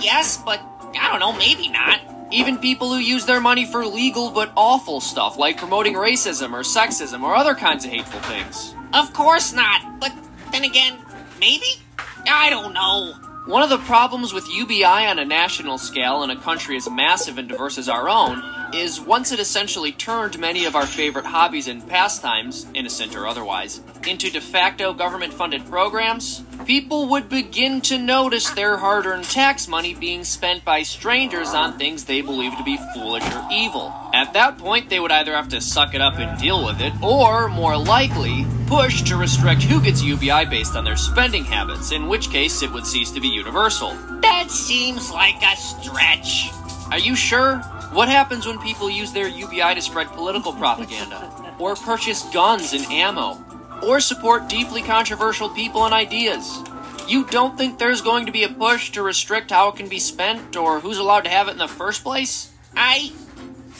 yes, 0.00 0.38
but 0.38 0.60
I 0.98 1.10
don't 1.10 1.20
know, 1.20 1.32
maybe 1.34 1.68
not. 1.68 2.00
Even 2.30 2.58
people 2.58 2.88
who 2.92 2.98
use 2.98 3.26
their 3.26 3.40
money 3.40 3.66
for 3.66 3.84
legal 3.86 4.30
but 4.30 4.52
awful 4.56 5.00
stuff 5.00 5.38
like 5.38 5.58
promoting 5.58 5.94
racism 5.94 6.52
or 6.52 6.60
sexism 6.60 7.22
or 7.22 7.34
other 7.34 7.54
kinds 7.54 7.84
of 7.84 7.90
hateful 7.90 8.20
things. 8.20 8.74
Of 8.94 9.12
course 9.12 9.52
not. 9.52 10.00
But 10.00 10.12
then 10.52 10.64
again, 10.64 10.98
maybe? 11.38 11.82
I 12.26 12.50
don't 12.50 12.74
know. 12.74 13.14
One 13.46 13.62
of 13.62 13.70
the 13.70 13.78
problems 13.78 14.34
with 14.34 14.46
UBI 14.46 14.84
on 14.84 15.18
a 15.18 15.24
national 15.24 15.78
scale 15.78 16.22
in 16.22 16.28
a 16.28 16.36
country 16.36 16.76
as 16.76 16.90
massive 16.90 17.38
and 17.38 17.48
diverse 17.48 17.78
as 17.78 17.88
our 17.88 18.06
own 18.06 18.42
is 18.74 19.00
once 19.00 19.32
it 19.32 19.40
essentially 19.40 19.92
turned 19.92 20.38
many 20.38 20.66
of 20.66 20.76
our 20.76 20.84
favorite 20.84 21.24
hobbies 21.24 21.66
and 21.66 21.88
pastimes, 21.88 22.66
innocent 22.74 23.16
or 23.16 23.26
otherwise, 23.26 23.80
into 24.06 24.30
de 24.30 24.42
facto 24.42 24.92
government 24.92 25.32
funded 25.32 25.64
programs, 25.64 26.42
people 26.66 27.08
would 27.08 27.30
begin 27.30 27.80
to 27.80 27.96
notice 27.96 28.50
their 28.50 28.76
hard 28.76 29.06
earned 29.06 29.24
tax 29.24 29.66
money 29.66 29.94
being 29.94 30.24
spent 30.24 30.62
by 30.62 30.82
strangers 30.82 31.54
on 31.54 31.78
things 31.78 32.04
they 32.04 32.20
believe 32.20 32.54
to 32.58 32.64
be 32.64 32.78
foolish 32.94 33.24
or 33.24 33.48
evil. 33.50 33.94
At 34.12 34.34
that 34.34 34.58
point, 34.58 34.90
they 34.90 35.00
would 35.00 35.12
either 35.12 35.34
have 35.34 35.48
to 35.48 35.62
suck 35.62 35.94
it 35.94 36.02
up 36.02 36.18
and 36.18 36.38
deal 36.38 36.62
with 36.66 36.82
it, 36.82 36.92
or, 37.02 37.48
more 37.48 37.78
likely, 37.78 38.44
push 38.68 39.00
to 39.00 39.16
restrict 39.16 39.62
who 39.62 39.80
gets 39.80 40.02
UBI 40.02 40.44
based 40.44 40.76
on 40.76 40.84
their 40.84 40.96
spending 40.96 41.42
habits, 41.42 41.90
in 41.90 42.06
which 42.06 42.30
case 42.30 42.62
it 42.62 42.70
would 42.70 42.86
cease 42.86 43.10
to 43.10 43.20
be 43.20 43.28
universal. 43.28 43.94
That 44.20 44.50
seems 44.50 45.10
like 45.10 45.42
a 45.42 45.56
stretch. 45.56 46.50
Are 46.90 46.98
you 46.98 47.16
sure? 47.16 47.56
What 47.92 48.10
happens 48.10 48.46
when 48.46 48.58
people 48.58 48.90
use 48.90 49.10
their 49.10 49.26
UBI 49.26 49.74
to 49.74 49.80
spread 49.80 50.08
political 50.08 50.52
propaganda? 50.52 51.34
Or 51.58 51.74
purchase 51.74 52.22
guns 52.32 52.72
and 52.72 52.84
ammo? 52.86 53.36
Or 53.82 53.98
support 53.98 54.48
deeply 54.48 54.80
controversial 54.80 55.48
people 55.48 55.86
and 55.86 55.92
ideas? 55.92 56.62
You 57.08 57.24
don't 57.24 57.58
think 57.58 57.78
there's 57.80 58.00
going 58.00 58.26
to 58.26 58.32
be 58.32 58.44
a 58.44 58.48
push 58.48 58.90
to 58.92 59.02
restrict 59.02 59.50
how 59.50 59.70
it 59.70 59.74
can 59.76 59.88
be 59.88 59.98
spent 59.98 60.56
or 60.56 60.78
who's 60.78 60.98
allowed 60.98 61.22
to 61.22 61.30
have 61.30 61.48
it 61.48 61.52
in 61.52 61.58
the 61.58 61.66
first 61.66 62.04
place? 62.04 62.52
I 62.76 63.10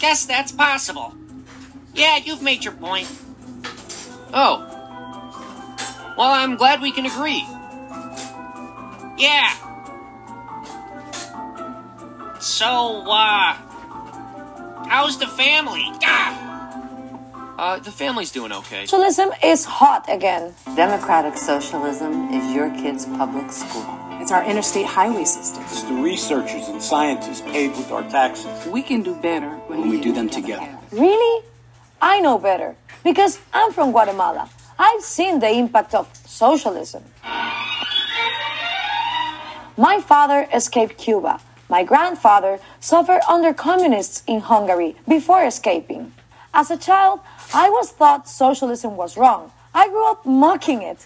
guess 0.01 0.27
that's 0.27 0.51
possible. 0.51 1.15
Yeah, 1.95 2.17
you've 2.17 2.43
made 2.43 2.65
your 2.65 2.75
point. 2.75 3.09
Oh. 4.33 4.78
Well, 6.19 6.33
I'm 6.33 6.57
glad 6.57 6.83
we 6.83 6.91
can 6.91 7.07
agree. 7.07 7.47
Yeah. 9.17 9.55
So, 12.41 13.05
uh, 13.09 13.53
how's 14.89 15.17
the 15.21 15.29
family? 15.29 15.85
Ah! 16.03 17.55
Uh, 17.57 17.79
the 17.79 17.93
family's 17.93 18.33
doing 18.33 18.51
okay. 18.51 18.87
Socialism 18.87 19.31
is 19.45 19.65
hot 19.65 20.07
again. 20.09 20.57
Democratic 20.75 21.37
socialism 21.37 22.35
is 22.35 22.53
your 22.53 22.71
kid's 22.71 23.07
public 23.07 23.53
school. 23.53 23.87
It's 24.21 24.33
our 24.33 24.45
interstate 24.45 24.87
highway 24.87 25.25
system. 25.25 25.63
It's 25.63 25.85
the 25.85 25.95
researchers 25.95 26.67
and 26.67 26.83
scientists 26.83 27.43
paid 27.43 27.71
with 27.77 27.93
our 27.93 28.03
taxes. 28.11 28.67
We 28.67 28.83
can 28.83 29.03
do 29.03 29.15
better 29.15 29.51
when, 29.69 29.83
when 29.83 29.91
we, 29.91 29.99
we 29.99 30.03
do 30.03 30.13
them 30.13 30.29
together. 30.29 30.69
Really? 30.91 31.45
I 32.03 32.21
know 32.21 32.39
better 32.39 32.75
because 33.05 33.39
I'm 33.53 33.73
from 33.73 33.93
Guatemala. 33.93 34.51
I've 34.79 35.03
seen 35.03 35.41
the 35.41 35.51
impact 35.51 35.95
of 35.95 36.09
socialism. 36.27 37.03
My 39.77 40.01
father 40.01 40.49
escaped 40.55 40.99
Cuba. 40.99 41.41
My 41.69 41.85
grandfather 41.85 42.59
suffered 42.81 43.21
under 43.29 43.53
communists 43.53 44.23
in 44.27 44.41
Hungary 44.41 44.97
before 45.07 45.45
escaping. 45.45 46.13
As 46.55 46.71
a 46.71 46.77
child, 46.77 47.21
I 47.53 47.69
was 47.71 47.93
taught 47.93 48.29
socialism 48.29 48.97
was 48.97 49.17
wrong. 49.17 49.53
I 49.75 49.89
grew 49.89 50.11
up 50.11 50.25
mocking 50.25 50.83
it. 50.83 51.05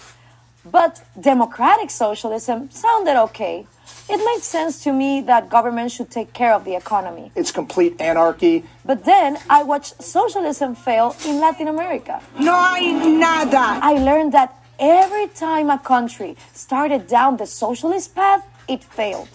But 0.65 1.03
democratic 1.21 1.91
socialism 1.91 2.71
sounded 2.71 3.21
okay. 3.23 3.67
It 4.09 4.19
made 4.19 4.43
sense 4.43 4.83
to 4.85 4.93
me 4.93 5.21
that 5.23 5.49
government 5.49 5.93
should 5.93 6.11
take 6.11 6.33
care 6.33 6.53
of 6.53 6.65
the 6.65 6.75
economy. 6.75 7.31
It's 7.35 7.53
complete 7.53 8.01
anarchy. 8.01 8.65
But 8.85 9.05
then 9.05 9.39
I 9.49 9.63
watched 9.63 10.03
socialism 10.03 10.75
fail 10.75 11.15
in 11.25 11.41
Latin 11.41 11.69
America. 11.69 12.21
No 12.39 12.57
hay 12.75 12.93
nada. 12.93 13.79
I 13.81 13.95
learned 13.95 14.33
that 14.33 14.55
every 14.79 15.29
time 15.29 15.71
a 15.71 15.79
country 15.79 16.37
started 16.53 17.07
down 17.07 17.37
the 17.37 17.47
socialist 17.47 18.15
path, 18.15 18.45
it 18.69 18.83
failed. 18.83 19.29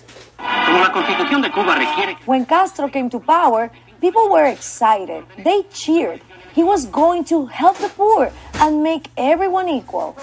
When 2.26 2.46
Castro 2.46 2.88
came 2.90 3.10
to 3.10 3.20
power, 3.20 3.72
people 4.02 4.30
were 4.30 4.46
excited. 4.46 5.26
They 5.44 5.64
cheered. 5.72 6.22
He 6.58 6.64
was 6.64 6.88
going 6.88 7.24
to 7.26 7.46
help 7.46 7.78
the 7.78 7.90
poor 7.90 8.32
and 8.56 8.82
make 8.82 9.10
everyone 9.16 9.70
equal. 9.70 10.18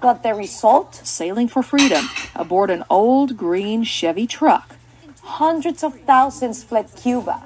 But 0.00 0.24
the 0.24 0.34
result? 0.34 1.00
Sailing 1.06 1.46
for 1.46 1.62
freedom 1.62 2.10
aboard 2.34 2.70
an 2.70 2.82
old 2.90 3.36
green 3.36 3.84
Chevy 3.84 4.26
truck. 4.26 4.74
Hundreds 5.22 5.84
of 5.84 6.00
thousands 6.00 6.64
fled 6.64 6.90
Cuba. 6.96 7.44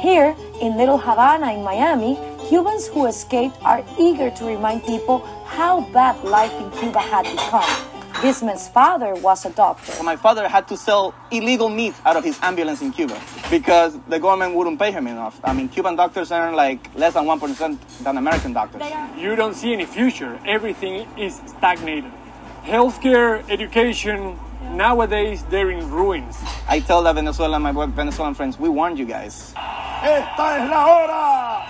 Here, 0.00 0.34
in 0.62 0.78
Little 0.78 0.96
Havana 0.96 1.52
in 1.52 1.62
Miami, 1.62 2.18
Cubans 2.48 2.86
who 2.86 3.04
escaped 3.04 3.58
are 3.60 3.84
eager 3.98 4.30
to 4.30 4.46
remind 4.46 4.82
people 4.84 5.18
how 5.44 5.82
bad 5.92 6.24
life 6.24 6.54
in 6.58 6.70
Cuba 6.70 7.00
had 7.00 7.24
become. 7.24 7.97
This 8.22 8.42
man's 8.42 8.66
father 8.66 9.14
was 9.14 9.44
a 9.46 9.50
doctor. 9.50 9.92
My 10.02 10.16
father 10.16 10.48
had 10.48 10.66
to 10.68 10.76
sell 10.76 11.14
illegal 11.30 11.68
meat 11.68 11.94
out 12.04 12.16
of 12.16 12.24
his 12.24 12.36
ambulance 12.42 12.82
in 12.82 12.90
Cuba 12.90 13.16
because 13.48 13.96
the 14.08 14.18
government 14.18 14.54
wouldn't 14.56 14.78
pay 14.80 14.90
him 14.90 15.06
enough. 15.06 15.38
I 15.44 15.52
mean, 15.52 15.68
Cuban 15.68 15.94
doctors 15.94 16.32
earn 16.32 16.56
like 16.56 16.80
less 16.96 17.14
than 17.14 17.26
1% 17.26 17.78
than 18.02 18.16
American 18.18 18.52
doctors. 18.52 18.82
You 19.16 19.36
don't 19.36 19.54
see 19.54 19.72
any 19.72 19.86
future. 19.86 20.36
Everything 20.44 21.06
is 21.16 21.40
stagnated. 21.46 22.10
Healthcare, 22.64 23.48
education, 23.48 24.36
nowadays 24.72 25.44
they're 25.48 25.70
in 25.70 25.88
ruins. 25.88 26.36
I 26.66 26.80
tell 26.80 27.02
the 27.04 27.12
Venezuelan, 27.12 27.62
my 27.62 27.86
Venezuelan 27.86 28.34
friends, 28.34 28.58
we 28.58 28.68
warned 28.68 28.98
you 28.98 29.06
guys. 29.06 29.54
Esta 30.02 30.58
es 30.58 30.68
la 30.68 30.86
hora 30.86 31.66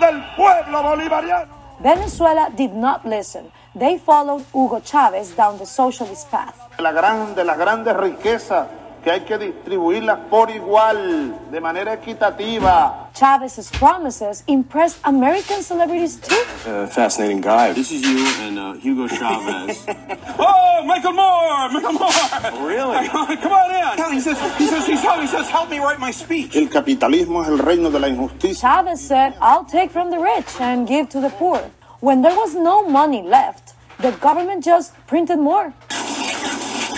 del 0.00 0.20
pueblo 0.34 0.82
bolivariano. 0.82 1.48
Venezuela 1.80 2.50
did 2.56 2.74
not 2.74 3.06
listen. 3.06 3.52
They 3.76 3.98
followed 3.98 4.42
Hugo 4.54 4.80
Chavez 4.80 5.36
down 5.36 5.58
the 5.58 5.66
socialist 5.66 6.30
path. 6.30 6.56
La 6.80 6.92
gran, 6.92 7.34
de 7.34 7.44
las 7.44 7.58
grandes 7.58 7.94
riquezas 7.94 8.68
que 9.04 9.10
hay 9.10 9.20
que 9.20 9.36
distribuirlas 9.36 10.18
por 10.30 10.50
igual, 10.50 11.50
de 11.50 11.60
manera 11.60 11.92
equitativa. 11.92 13.10
Chavez's 13.12 13.70
promises 13.72 14.44
impressed 14.46 14.98
American 15.04 15.62
celebrities 15.62 16.16
too. 16.16 16.42
Uh, 16.66 16.86
fascinating 16.86 17.42
guy. 17.42 17.74
This 17.74 17.92
is 17.92 18.00
you 18.00 18.24
and 18.40 18.58
uh, 18.58 18.72
Hugo 18.80 19.08
Chavez. 19.08 19.84
oh, 20.38 20.82
Michael 20.86 21.12
Moore! 21.12 21.68
Michael 21.70 21.92
Moore! 21.92 22.08
Oh, 22.10 22.66
really? 22.66 23.08
Come 23.42 23.52
on 23.52 24.08
in. 24.08 24.14
He 24.14 24.20
says, 24.20 24.40
he 24.56 24.66
says, 24.66 24.86
he 24.86 24.96
says, 24.96 25.20
he 25.20 25.26
says, 25.26 25.50
help 25.50 25.68
me 25.68 25.80
write 25.80 26.00
my 26.00 26.10
speech. 26.12 26.56
El 26.56 26.70
capitalismo 26.70 27.42
es 27.42 27.48
el 27.48 27.58
reino 27.58 27.90
de 27.90 27.98
la 28.00 28.08
injusticia. 28.08 28.62
Chavez 28.62 29.02
said, 29.02 29.34
I'll 29.42 29.66
take 29.66 29.90
from 29.90 30.10
the 30.10 30.18
rich 30.18 30.48
and 30.60 30.88
give 30.88 31.10
to 31.10 31.20
the 31.20 31.28
poor. 31.28 31.60
When 32.00 32.20
there 32.20 32.36
was 32.36 32.54
no 32.54 32.86
money 32.86 33.22
left, 33.22 33.72
the 33.98 34.10
government 34.12 34.62
just 34.62 34.92
printed 35.06 35.38
more. 35.38 35.72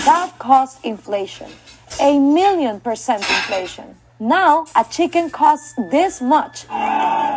That 0.05 0.33
caused 0.39 0.85
inflation. 0.85 1.51
A 2.01 2.19
million 2.19 2.81
percent 2.81 3.23
inflation. 3.23 3.97
Now, 4.19 4.67
a 4.75 4.85
chicken 4.85 5.31
costs 5.31 5.75
this 5.91 6.21
much. 6.21 6.65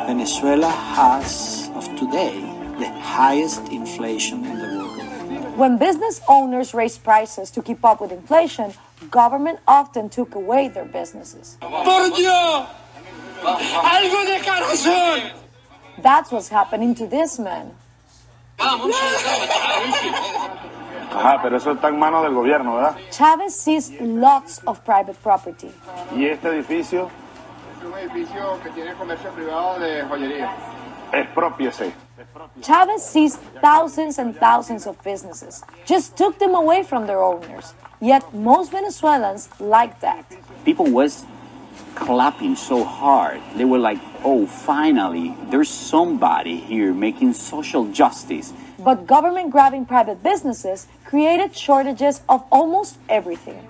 Venezuela 0.07 0.69
has, 0.69 1.69
of 1.75 1.85
today, 1.95 2.39
the 2.79 2.89
highest 2.89 3.67
inflation 3.69 4.43
in 4.45 4.57
the 4.57 4.67
world. 4.77 5.57
When 5.57 5.77
business 5.77 6.21
owners 6.27 6.73
raised 6.73 7.03
prices 7.03 7.51
to 7.51 7.61
keep 7.61 7.85
up 7.85 8.01
with 8.01 8.11
inflation, 8.11 8.73
government 9.11 9.59
often 9.67 10.09
took 10.09 10.33
away 10.33 10.69
their 10.69 10.85
businesses. 10.85 11.57
Por 11.61 12.09
Dios! 12.09 12.67
¡Algo 13.43 14.25
de 14.25 14.39
corazón! 14.43 15.40
That's 16.01 16.31
what's 16.31 16.49
happening 16.49 16.95
to 16.95 17.07
this 17.07 17.37
man. 17.39 17.71
Ajá, 21.13 21.39
pero 21.41 21.57
eso 21.57 21.71
está 21.71 21.89
en 21.89 21.99
manos 21.99 22.23
del 22.23 22.33
gobierno, 22.33 22.75
¿verdad? 22.75 22.95
Chavez 23.11 23.53
seized 23.55 23.99
lots 24.01 24.61
of 24.65 24.79
private 24.81 25.15
property. 25.21 25.69
Y 26.15 26.25
este 26.25 26.47
edificio, 26.49 27.09
Es 27.77 27.85
un 27.85 27.93
edificio 27.97 28.59
que 28.63 28.69
tiene 28.71 28.93
comercio 28.93 29.29
privado 29.31 29.79
de 29.79 30.03
joyería. 30.03 30.49
expropiese. 31.11 31.91
Chavez 32.61 33.03
seized 33.03 33.39
thousands 33.61 34.17
and 34.19 34.35
thousands 34.39 34.87
of 34.87 34.95
businesses, 35.03 35.63
just 35.85 36.15
took 36.15 36.37
them 36.39 36.55
away 36.55 36.83
from 36.83 37.05
their 37.07 37.19
owners. 37.21 37.73
Yet 37.99 38.23
most 38.33 38.71
Venezuelans 38.71 39.49
like 39.59 39.99
that. 40.01 40.23
people 40.63 40.85
was 40.85 41.25
clapping 41.95 42.55
so 42.55 42.83
hard. 42.85 43.41
They 43.57 43.65
were 43.65 43.79
like, 43.79 43.99
"Oh, 44.23 44.45
finally, 44.45 45.35
there's 45.49 45.69
somebody 45.69 46.57
here 46.57 46.93
making 46.93 47.33
social 47.33 47.85
justice." 47.85 48.53
But 48.79 49.05
government 49.05 49.51
grabbing 49.51 49.85
private 49.85 50.23
businesses 50.23 50.87
created 51.05 51.55
shortages 51.55 52.21
of 52.27 52.43
almost 52.51 52.97
everything. 53.09 53.67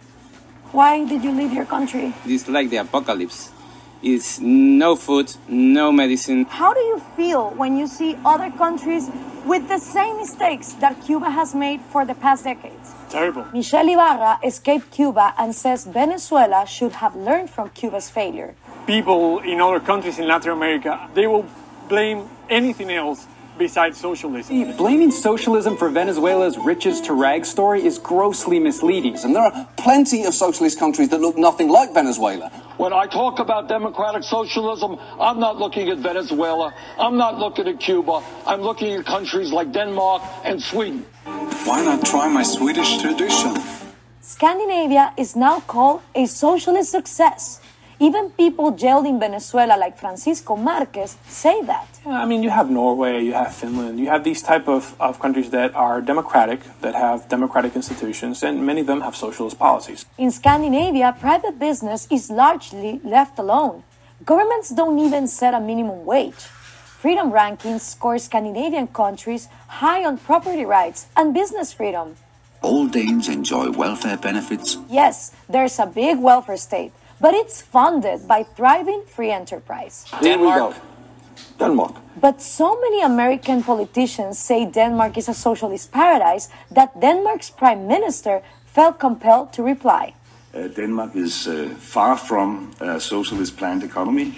Why 0.71 1.03
did 1.03 1.23
you 1.23 1.31
leave 1.31 1.51
your 1.51 1.65
country? 1.65 2.13
It's 2.25 2.47
like 2.47 2.69
the 2.69 2.77
apocalypse. 2.77 3.49
It's 4.01 4.39
no 4.39 4.95
food, 4.95 5.35
no 5.47 5.91
medicine. 5.91 6.45
How 6.49 6.73
do 6.73 6.79
you 6.79 6.99
feel 7.15 7.51
when 7.51 7.77
you 7.77 7.85
see 7.85 8.17
other 8.25 8.49
countries 8.49 9.11
with 9.45 9.67
the 9.67 9.77
same 9.77 10.17
mistakes 10.17 10.73
that 10.79 11.01
Cuba 11.05 11.29
has 11.29 11.53
made 11.53 11.81
for 11.81 12.03
the 12.03 12.15
past 12.15 12.45
decades? 12.45 12.95
Terrible. 13.09 13.45
Michelle 13.53 13.87
Ibarra 13.89 14.39
escaped 14.43 14.89
Cuba 14.89 15.35
and 15.37 15.53
says 15.53 15.85
Venezuela 15.85 16.65
should 16.65 16.93
have 16.93 17.15
learned 17.15 17.49
from 17.51 17.69
Cuba's 17.69 18.09
failure. 18.09 18.55
People 18.91 19.39
in 19.39 19.61
other 19.61 19.79
countries 19.79 20.19
in 20.19 20.27
Latin 20.27 20.51
America, 20.51 21.09
they 21.13 21.25
will 21.25 21.45
blame 21.87 22.27
anything 22.49 22.91
else 22.91 23.25
besides 23.57 23.97
socialism. 23.97 24.75
Blaming 24.75 25.11
socialism 25.11 25.77
for 25.77 25.87
Venezuela's 25.87 26.57
riches 26.57 26.99
to 27.07 27.13
rags 27.13 27.47
story 27.47 27.85
is 27.85 27.97
grossly 27.97 28.59
misleading. 28.59 29.15
And 29.23 29.33
there 29.33 29.43
are 29.43 29.65
plenty 29.77 30.25
of 30.25 30.33
socialist 30.33 30.77
countries 30.77 31.07
that 31.07 31.21
look 31.21 31.37
nothing 31.37 31.69
like 31.69 31.93
Venezuela. 31.93 32.49
When 32.75 32.91
I 32.91 33.05
talk 33.07 33.39
about 33.39 33.69
democratic 33.69 34.23
socialism, 34.23 34.99
I'm 35.21 35.39
not 35.39 35.55
looking 35.55 35.87
at 35.87 35.99
Venezuela. 35.99 36.73
I'm 36.99 37.15
not 37.15 37.39
looking 37.39 37.69
at 37.69 37.79
Cuba. 37.79 38.21
I'm 38.45 38.59
looking 38.59 38.91
at 38.91 39.05
countries 39.05 39.53
like 39.53 39.71
Denmark 39.71 40.21
and 40.43 40.61
Sweden. 40.61 41.05
Why 41.63 41.81
not 41.81 42.05
try 42.05 42.27
my 42.27 42.43
Swedish 42.43 42.97
tradition? 42.97 43.55
Scandinavia 44.19 45.13
is 45.17 45.37
now 45.37 45.61
called 45.61 46.01
a 46.13 46.25
socialist 46.25 46.91
success. 46.91 47.61
Even 48.01 48.31
people 48.31 48.71
jailed 48.71 49.05
in 49.05 49.19
Venezuela 49.19 49.77
like 49.77 49.95
Francisco 49.95 50.55
Marquez 50.55 51.17
say 51.27 51.61
that. 51.61 51.87
I 52.03 52.25
mean, 52.25 52.41
you 52.41 52.49
have 52.49 52.67
Norway, 52.71 53.23
you 53.23 53.33
have 53.33 53.53
Finland, 53.53 53.99
you 53.99 54.07
have 54.07 54.23
these 54.23 54.41
type 54.41 54.67
of, 54.67 54.95
of 54.99 55.19
countries 55.19 55.51
that 55.51 55.75
are 55.75 56.01
democratic, 56.01 56.61
that 56.81 56.95
have 56.95 57.29
democratic 57.29 57.75
institutions, 57.75 58.41
and 58.41 58.65
many 58.65 58.81
of 58.81 58.87
them 58.87 59.01
have 59.01 59.15
socialist 59.15 59.59
policies. 59.59 60.07
In 60.17 60.31
Scandinavia, 60.31 61.15
private 61.19 61.59
business 61.59 62.07
is 62.09 62.31
largely 62.31 62.99
left 63.03 63.37
alone. 63.37 63.83
Governments 64.25 64.71
don't 64.71 64.97
even 64.97 65.27
set 65.27 65.53
a 65.53 65.59
minimum 65.59 66.03
wage. 66.03 66.41
Freedom 67.03 67.31
rankings 67.31 67.81
score 67.81 68.17
Scandinavian 68.17 68.87
countries 68.87 69.47
high 69.67 70.03
on 70.03 70.17
property 70.17 70.65
rights 70.65 71.05
and 71.15 71.35
business 71.35 71.71
freedom. 71.71 72.15
All 72.63 72.87
Danes 72.87 73.27
enjoy 73.27 73.69
welfare 73.69 74.17
benefits. 74.17 74.77
Yes, 74.89 75.33
there's 75.47 75.77
a 75.77 75.85
big 75.85 76.19
welfare 76.19 76.57
state, 76.57 76.93
but 77.21 77.33
it's 77.33 77.61
funded 77.61 78.27
by 78.27 78.43
thriving 78.43 79.03
free 79.05 79.31
enterprise. 79.31 80.05
Denmark. 80.21 80.75
Denmark. 81.59 81.95
But 82.19 82.41
so 82.41 82.79
many 82.81 83.01
American 83.03 83.63
politicians 83.63 84.39
say 84.39 84.65
Denmark 84.65 85.17
is 85.17 85.29
a 85.29 85.33
socialist 85.33 85.91
paradise 85.91 86.49
that 86.71 86.99
Denmark's 86.99 87.51
prime 87.51 87.87
minister 87.87 88.41
felt 88.65 88.99
compelled 88.99 89.53
to 89.53 89.63
reply. 89.63 90.13
Uh, 90.53 90.67
Denmark 90.67 91.15
is 91.15 91.47
uh, 91.47 91.69
far 91.77 92.17
from 92.17 92.71
a 92.79 92.99
socialist 92.99 93.55
planned 93.57 93.83
economy. 93.83 94.33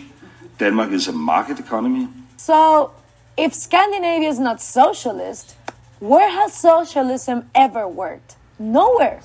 Denmark 0.59 0.91
is 0.91 1.07
a 1.07 1.13
market 1.13 1.59
economy. 1.59 2.07
So, 2.37 2.91
if 3.37 3.53
Scandinavia 3.53 4.29
is 4.29 4.39
not 4.39 4.61
socialist, 4.61 5.55
where 5.99 6.29
has 6.29 6.53
socialism 6.53 7.49
ever 7.55 7.87
worked? 7.87 8.35
Nowhere. 8.59 9.21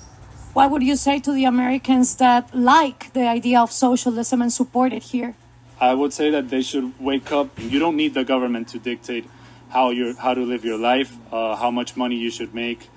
What 0.53 0.71
would 0.71 0.81
you 0.81 0.95
say 0.95 1.19
to 1.19 1.31
the 1.31 1.45
Americans 1.45 2.15
that 2.15 2.55
like 2.55 3.13
the 3.13 3.27
idea 3.27 3.59
of 3.61 3.71
socialism 3.71 4.41
and 4.41 4.51
support 4.51 4.93
it 4.93 5.03
here? 5.03 5.35
I 5.79 5.93
would 5.93 6.11
say 6.11 6.31
that 6.31 6.49
they 6.49 6.61
should 6.61 6.99
wake 6.99 7.31
up. 7.31 7.47
You 7.59 7.79
don't 7.79 7.95
need 7.95 8.15
the 8.15 8.23
government 8.23 8.67
to 8.69 8.79
dictate 8.79 9.25
how 9.69 9.91
you 9.91 10.15
how 10.15 10.33
to 10.33 10.41
live 10.41 10.65
your 10.65 10.77
life, 10.77 11.15
uh, 11.31 11.55
how 11.55 11.69
much 11.69 11.95
money 11.95 12.15
you 12.15 12.31
should 12.31 12.53
make, 12.55 12.89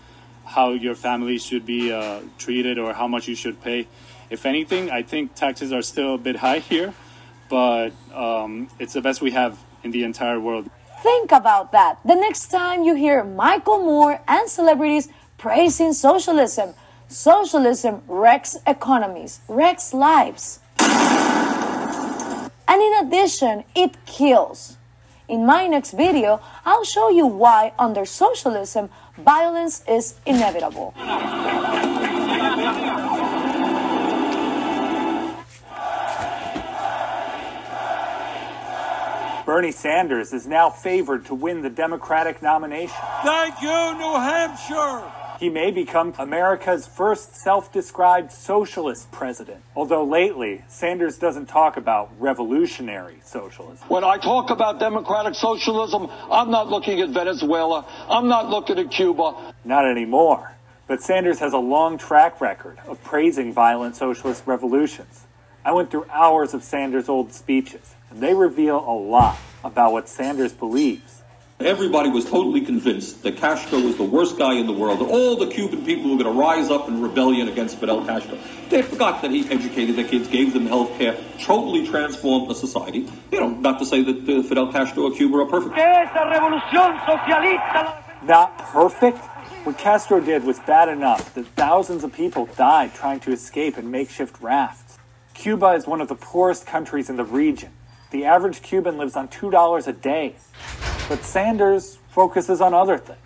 how 0.47 0.71
your 0.71 0.95
family 0.95 1.39
should 1.39 1.67
be 1.67 1.93
uh, 1.93 2.23
treated, 2.39 2.79
or 2.79 2.95
how 2.95 3.07
much 3.07 3.29
you 3.29 3.35
should 3.35 3.61
pay. 3.61 3.87
If 4.31 4.47
anything, 4.47 4.91
I 4.91 5.03
think 5.03 5.35
taxes 5.35 5.73
are 5.73 5.83
still 5.83 6.15
a 6.15 6.19
bit 6.19 6.37
high 6.37 6.61
here, 6.61 6.95
but 7.51 7.91
um, 8.15 8.69
it's 8.79 8.95
the 8.95 9.03
best 9.03 9.21
we 9.21 9.33
have 9.33 9.59
in 9.85 9.91
the 9.91 10.05
entire 10.05 10.41
world. 10.41 10.71
Think 11.03 11.33
about 11.33 11.73
that 11.73 11.99
the 12.05 12.15
next 12.15 12.49
time 12.49 12.83
you 12.83 12.95
hear 12.95 13.23
Michael 13.23 13.81
Moore 13.81 14.23
and 14.27 14.49
celebrities 14.49 15.11
praising 15.37 15.93
socialism. 15.93 16.75
Socialism 17.13 18.03
wrecks 18.09 18.57
economies, 18.67 19.41
wrecks 19.47 19.93
lives. 19.93 20.61
And 22.67 22.81
in 22.81 23.07
addition, 23.07 23.65
it 23.75 24.07
kills. 24.07 24.79
In 25.29 25.45
my 25.45 25.67
next 25.67 25.91
video, 25.91 26.41
I'll 26.65 26.85
show 26.85 27.11
you 27.11 27.27
why 27.27 27.75
under 27.79 28.07
socialism, 28.07 28.89
violence 29.19 29.85
is 29.87 30.15
inevitable. 30.25 30.95
Bernie 39.45 39.71
Sanders 39.71 40.33
is 40.33 40.47
now 40.47 40.71
favored 40.71 41.27
to 41.27 41.35
win 41.35 41.61
the 41.61 41.69
Democratic 41.69 42.41
nomination. 42.41 42.97
Thank 43.23 43.61
you, 43.61 43.99
New 43.99 44.15
Hampshire. 44.15 45.22
He 45.43 45.49
may 45.49 45.73
become 45.73 46.15
America's 46.21 46.87
first 46.87 47.35
self 47.35 47.73
described 47.73 48.31
socialist 48.31 49.11
president, 49.11 49.65
although 49.75 50.05
lately, 50.05 50.63
Sanders 50.69 51.19
doesn't 51.19 51.47
talk 51.47 51.77
about 51.77 52.13
revolutionary 52.21 53.17
socialism. 53.25 53.85
When 53.89 54.05
I 54.05 54.19
talk 54.19 54.51
about 54.51 54.79
democratic 54.79 55.35
socialism, 55.35 56.09
I'm 56.31 56.53
not 56.53 56.69
looking 56.69 57.01
at 57.01 57.09
Venezuela. 57.09 57.85
I'm 58.09 58.29
not 58.29 58.51
looking 58.51 58.79
at 58.79 58.93
Cuba. 58.93 59.53
Not 59.65 59.85
anymore. 59.85 60.53
But 60.87 61.03
Sanders 61.03 61.41
has 61.41 61.53
a 61.53 61.59
long 61.59 61.99
track 61.99 62.41
record 62.41 62.79
of 62.87 63.03
praising 63.03 63.53
violent 63.53 63.97
socialist 63.97 64.47
revolutions. 64.47 65.27
I 65.65 65.73
went 65.73 65.91
through 65.91 66.07
hours 66.09 66.55
of 66.55 66.63
Sanders' 66.63 67.09
old 67.09 67.33
speeches, 67.33 67.97
and 68.11 68.21
they 68.21 68.33
reveal 68.33 68.79
a 68.79 68.95
lot 68.95 69.39
about 69.65 69.91
what 69.91 70.09
Sanders 70.09 70.53
believes. 70.53 71.22
Everybody 71.65 72.11
was 72.11 72.25
totally 72.25 72.61
convinced 72.61 73.23
that 73.23 73.37
Castro 73.37 73.79
was 73.79 73.97
the 73.97 74.05
worst 74.05 74.37
guy 74.37 74.55
in 74.55 74.67
the 74.67 74.73
world, 74.73 74.99
that 75.01 75.09
all 75.09 75.37
the 75.37 75.47
Cuban 75.47 75.85
people 75.85 76.11
were 76.11 76.23
going 76.23 76.35
to 76.35 76.41
rise 76.41 76.71
up 76.71 76.89
in 76.89 77.01
rebellion 77.01 77.49
against 77.49 77.79
Fidel 77.79 78.05
Castro. 78.05 78.39
They 78.69 78.83
forgot 78.83 79.23
that 79.23 79.31
he 79.31 79.49
educated 79.49 79.97
their 79.97 80.07
kids, 80.07 80.29
gave 80.29 80.53
them 80.53 80.67
health 80.67 80.99
care, 80.99 81.17
totally 81.41 81.87
transformed 81.87 82.51
the 82.51 82.55
society. 82.55 83.09
You 83.31 83.41
know, 83.41 83.51
not 83.51 83.79
to 83.79 83.87
say 83.87 84.03
that 84.03 84.29
uh, 84.29 84.43
Fidel 84.43 84.73
Castro 84.73 85.05
or 85.05 85.13
Cuba 85.13 85.39
are 85.39 85.47
perfect. 85.47 85.77
Not 88.25 88.59
perfect? 88.59 89.19
What 89.65 89.79
Castro 89.79 90.21
did 90.21 90.45
was 90.45 90.59
bad 90.61 90.89
enough 90.89 91.33
that 91.35 91.47
thousands 91.55 92.03
of 92.03 92.13
people 92.13 92.47
died 92.57 92.95
trying 92.95 93.21
to 93.21 93.31
escape 93.31 93.79
in 93.79 93.91
makeshift 93.91 94.41
rafts. 94.43 94.99
Cuba 95.35 95.69
is 95.69 95.87
one 95.87 96.01
of 96.01 96.09
the 96.09 96.17
poorest 96.17 96.67
countries 96.67 97.09
in 97.09 97.17
the 97.17 97.25
region. 97.25 97.71
The 98.11 98.25
average 98.25 98.63
Cuban 98.63 98.99
lives 98.99 99.17
on 99.17 99.29
$2 99.29 99.87
a 99.87 99.93
day. 99.93 100.35
But 101.09 101.25
Sanders 101.25 101.99
focuses 102.09 102.61
on 102.61 102.75
other 102.75 102.99
things. 102.99 103.19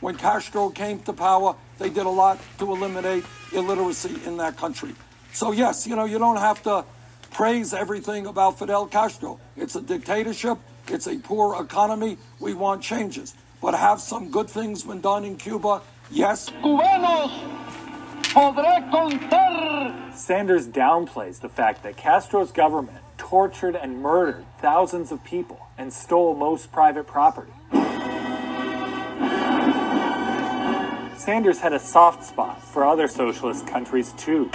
When 0.00 0.16
Castro 0.16 0.70
came 0.70 1.00
to 1.00 1.12
power, 1.12 1.56
they 1.78 1.90
did 1.90 2.06
a 2.06 2.10
lot 2.10 2.38
to 2.58 2.70
eliminate 2.70 3.24
illiteracy 3.52 4.16
in 4.26 4.36
that 4.38 4.56
country. 4.56 4.94
So, 5.32 5.52
yes, 5.52 5.86
you 5.86 5.96
know, 5.96 6.04
you 6.04 6.18
don't 6.18 6.36
have 6.36 6.62
to 6.64 6.84
praise 7.30 7.74
everything 7.74 8.26
about 8.26 8.58
Fidel 8.58 8.86
Castro. 8.86 9.40
It's 9.56 9.74
a 9.74 9.80
dictatorship, 9.80 10.58
it's 10.88 11.06
a 11.06 11.18
poor 11.18 11.60
economy. 11.62 12.18
We 12.38 12.54
want 12.54 12.82
changes. 12.82 13.34
But 13.60 13.74
have 13.74 14.00
some 14.00 14.30
good 14.30 14.48
things 14.48 14.84
been 14.84 15.00
done 15.00 15.24
in 15.24 15.36
Cuba? 15.36 15.82
Yes. 16.10 16.50
Cubanos, 16.62 17.32
podré 18.24 18.90
contar. 18.90 20.14
Sanders 20.14 20.68
downplays 20.68 21.40
the 21.40 21.48
fact 21.48 21.82
that 21.82 21.96
Castro's 21.96 22.52
government 22.52 23.03
tortured 23.18 23.76
and 23.76 24.00
murdered 24.00 24.44
thousands 24.58 25.12
of 25.12 25.22
people 25.24 25.66
and 25.76 25.92
stole 25.92 26.34
most 26.34 26.72
private 26.72 27.06
property. 27.06 27.52
Sanders 31.16 31.60
had 31.60 31.72
a 31.72 31.78
soft 31.78 32.22
spot 32.24 32.62
for 32.62 32.84
other 32.84 33.08
socialist 33.08 33.66
countries 33.66 34.12
too. 34.12 34.50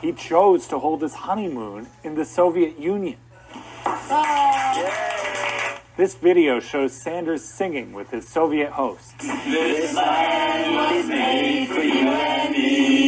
He 0.00 0.12
chose 0.12 0.66
to 0.68 0.78
hold 0.78 1.02
his 1.02 1.14
honeymoon 1.14 1.88
in 2.02 2.14
the 2.14 2.24
Soviet 2.24 2.78
Union. 2.78 3.18
This 5.96 6.14
video 6.14 6.60
shows 6.60 6.92
Sanders 6.92 7.44
singing 7.44 7.92
with 7.92 8.10
his 8.10 8.28
Soviet 8.28 8.70
hosts. 8.70 9.14
This 9.18 9.94
land 9.94 10.74
was 10.74 11.06
made 11.08 11.68
for 11.68 11.80
you 11.80 12.08
and 12.08 12.52
me. 12.52 13.07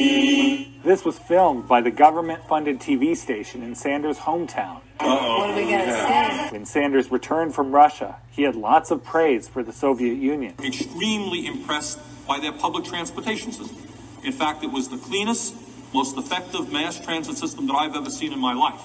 This 0.82 1.04
was 1.04 1.18
filmed 1.18 1.68
by 1.68 1.82
the 1.82 1.90
government 1.90 2.42
funded 2.48 2.80
TV 2.80 3.14
station 3.14 3.62
in 3.62 3.74
Sanders' 3.74 4.16
hometown. 4.16 4.80
What 4.98 5.50
are 5.50 5.54
we 5.54 5.64
going 5.64 5.84
to 5.84 5.92
say? 5.92 6.48
When 6.52 6.64
Sanders 6.64 7.10
returned 7.10 7.54
from 7.54 7.72
Russia, 7.72 8.16
he 8.30 8.44
had 8.44 8.56
lots 8.56 8.90
of 8.90 9.04
praise 9.04 9.46
for 9.46 9.62
the 9.62 9.74
Soviet 9.74 10.14
Union. 10.14 10.54
Extremely 10.64 11.46
impressed 11.46 11.98
by 12.26 12.40
their 12.40 12.52
public 12.52 12.86
transportation 12.86 13.52
system. 13.52 13.76
In 14.24 14.32
fact, 14.32 14.64
it 14.64 14.68
was 14.72 14.88
the 14.88 14.96
cleanest, 14.96 15.54
most 15.92 16.16
effective 16.16 16.72
mass 16.72 16.98
transit 16.98 17.36
system 17.36 17.66
that 17.66 17.74
I've 17.74 17.94
ever 17.94 18.08
seen 18.08 18.32
in 18.32 18.38
my 18.38 18.54
life. 18.54 18.80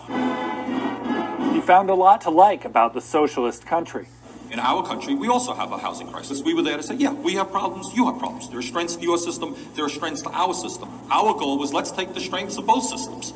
He 1.54 1.62
found 1.62 1.90
a 1.90 1.96
lot 1.96 2.20
to 2.22 2.30
like 2.30 2.66
about 2.66 2.94
the 2.94 3.02
socialist 3.02 3.66
country. 3.66 4.08
In 4.52 4.60
our 4.60 4.86
country, 4.86 5.16
we 5.16 5.28
also 5.28 5.54
have 5.54 5.72
a 5.72 5.78
housing 5.78 6.08
crisis. 6.08 6.42
We 6.42 6.54
were 6.54 6.62
there 6.62 6.78
to 6.78 6.84
say, 6.84 6.96
yeah, 6.96 7.12
we 7.12 7.34
have 7.34 7.52
problems, 7.52 7.94
you 7.96 8.06
have 8.06 8.20
problems. 8.20 8.50
There 8.50 8.60
are 8.60 8.64
strengths 8.64 8.96
to 8.96 9.02
your 9.02 9.18
system, 9.18 9.56
there 9.76 9.86
are 9.86 9.90
strengths 9.90 10.22
to 10.24 10.30
our 10.30 10.54
system. 10.54 10.90
Our 11.12 11.34
goal 11.34 11.58
was 11.58 11.74
let's 11.74 11.92
take 11.92 12.14
the 12.14 12.20
strengths 12.20 12.58
of 12.58 12.66
both 12.66 12.84
systems. 12.84 13.34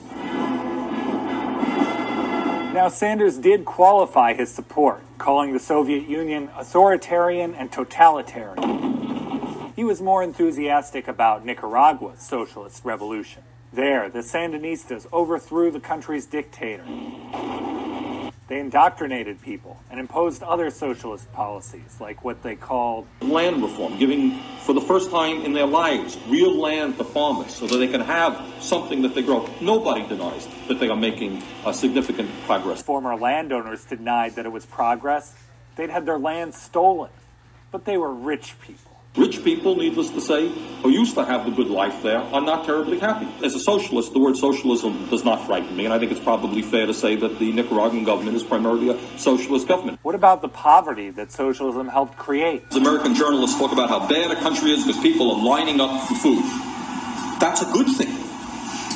Now, 2.71 2.87
Sanders 2.87 3.37
did 3.37 3.65
qualify 3.65 4.33
his 4.33 4.53
support, 4.53 5.01
calling 5.17 5.51
the 5.51 5.59
Soviet 5.59 6.07
Union 6.07 6.49
authoritarian 6.55 7.55
and 7.55 7.71
totalitarian. 7.71 9.73
He 9.75 9.83
was 9.83 10.01
more 10.01 10.23
enthusiastic 10.23 11.07
about 11.07 11.45
Nicaragua's 11.45 12.21
socialist 12.21 12.85
revolution. 12.85 13.43
There, 13.73 14.09
the 14.09 14.19
Sandinistas 14.19 15.07
overthrew 15.11 15.71
the 15.71 15.79
country's 15.79 16.25
dictator. 16.25 16.83
They 18.49 18.59
indoctrinated 18.59 19.43
people 19.43 19.79
and 19.91 19.99
imposed 19.99 20.41
other 20.41 20.71
socialist 20.71 21.31
policies, 21.33 21.97
like 22.01 22.23
what 22.23 22.41
they 22.41 22.55
called 22.55 23.05
Land 23.21 23.61
reform, 23.61 23.99
giving 23.99 24.39
for 24.61 24.73
the 24.73 24.81
first 24.81 25.11
time 25.11 25.45
in 25.45 25.53
their 25.53 25.67
lives 25.67 26.17
real 26.27 26.59
land 26.59 26.97
to 26.97 27.03
farmers 27.03 27.53
so 27.53 27.67
that 27.67 27.77
they 27.77 27.87
can 27.87 28.01
have 28.01 28.43
something 28.59 29.03
that 29.03 29.13
they 29.13 29.21
grow. 29.21 29.47
Nobody 29.61 30.07
denies 30.07 30.47
that 30.67 30.79
they 30.79 30.89
are 30.89 30.95
making 30.95 31.43
a 31.63 31.71
significant 31.75 32.31
progress. 32.47 32.81
Former 32.81 33.15
landowners 33.15 33.85
denied 33.85 34.33
that 34.35 34.47
it 34.47 34.51
was 34.51 34.65
progress. 34.65 35.35
They'd 35.75 35.91
had 35.91 36.07
their 36.07 36.17
land 36.17 36.55
stolen, 36.55 37.11
but 37.71 37.85
they 37.85 37.97
were 37.99 38.11
rich 38.11 38.55
people. 38.61 38.88
Rich 39.15 39.43
people, 39.43 39.75
needless 39.75 40.11
to 40.11 40.21
say, 40.21 40.47
who 40.47 40.89
used 40.89 41.15
to 41.15 41.25
have 41.25 41.45
the 41.45 41.51
good 41.51 41.67
life 41.67 42.03
there, 42.03 42.19
are 42.19 42.41
not 42.41 42.65
terribly 42.65 42.99
happy. 42.99 43.27
As 43.43 43.55
a 43.55 43.59
socialist, 43.59 44.13
the 44.13 44.19
word 44.19 44.37
socialism 44.37 45.09
does 45.09 45.25
not 45.25 45.47
frighten 45.47 45.75
me, 45.75 45.85
and 45.85 45.93
I 45.93 45.97
think 45.97 46.11
it's 46.11 46.21
probably 46.21 46.61
fair 46.61 46.85
to 46.85 46.93
say 46.93 47.15
that 47.15 47.39
the 47.39 47.51
Nicaraguan 47.51 48.03
government 48.03 48.37
is 48.37 48.43
primarily 48.43 48.89
a 48.91 49.17
socialist 49.17 49.67
government. 49.67 49.99
What 50.03 50.13
about 50.13 50.41
the 50.41 50.47
poverty 50.47 51.09
that 51.09 51.31
socialism 51.31 51.87
helped 51.87 52.17
create? 52.17 52.63
As 52.69 52.77
American 52.77 53.15
journalists 53.15 53.57
talk 53.57 53.71
about 53.71 53.89
how 53.89 54.07
bad 54.07 54.29
a 54.29 54.39
country 54.39 54.71
is 54.71 54.85
because 54.85 55.01
people 55.01 55.31
are 55.31 55.43
lining 55.43 55.81
up 55.81 56.07
for 56.07 56.13
food. 56.13 56.43
That's 57.39 57.63
a 57.63 57.71
good 57.73 57.87
thing. 57.87 58.15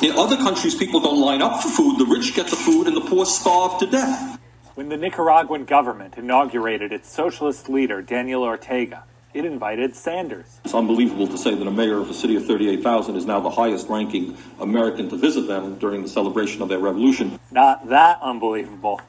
In 0.08 0.16
other 0.16 0.36
countries, 0.36 0.76
people 0.76 1.00
don't 1.00 1.20
line 1.20 1.42
up 1.42 1.60
for 1.60 1.68
food. 1.68 1.98
The 1.98 2.06
rich 2.06 2.34
get 2.34 2.46
the 2.46 2.56
food 2.56 2.86
and 2.86 2.96
the 2.96 3.00
poor 3.00 3.26
starve 3.26 3.80
to 3.80 3.86
death. 3.86 4.38
When 4.74 4.88
the 4.88 4.96
Nicaraguan 4.96 5.64
government 5.64 6.14
inaugurated 6.16 6.92
its 6.92 7.10
socialist 7.10 7.68
leader, 7.68 8.00
Daniel 8.00 8.42
Ortega, 8.42 9.04
it 9.34 9.44
invited 9.44 9.96
Sanders. 9.96 10.60
It's 10.64 10.74
unbelievable 10.74 11.26
to 11.26 11.36
say 11.36 11.54
that 11.54 11.66
a 11.66 11.70
mayor 11.70 11.98
of 11.98 12.08
a 12.08 12.14
city 12.14 12.36
of 12.36 12.46
38,000 12.46 13.16
is 13.16 13.26
now 13.26 13.40
the 13.40 13.50
highest 13.50 13.88
ranking 13.88 14.38
American 14.60 15.10
to 15.10 15.16
visit 15.16 15.48
them 15.48 15.76
during 15.78 16.02
the 16.02 16.08
celebration 16.08 16.62
of 16.62 16.68
their 16.68 16.78
revolution. 16.78 17.38
Not 17.50 17.88
that 17.88 18.20
unbelievable, 18.22 19.00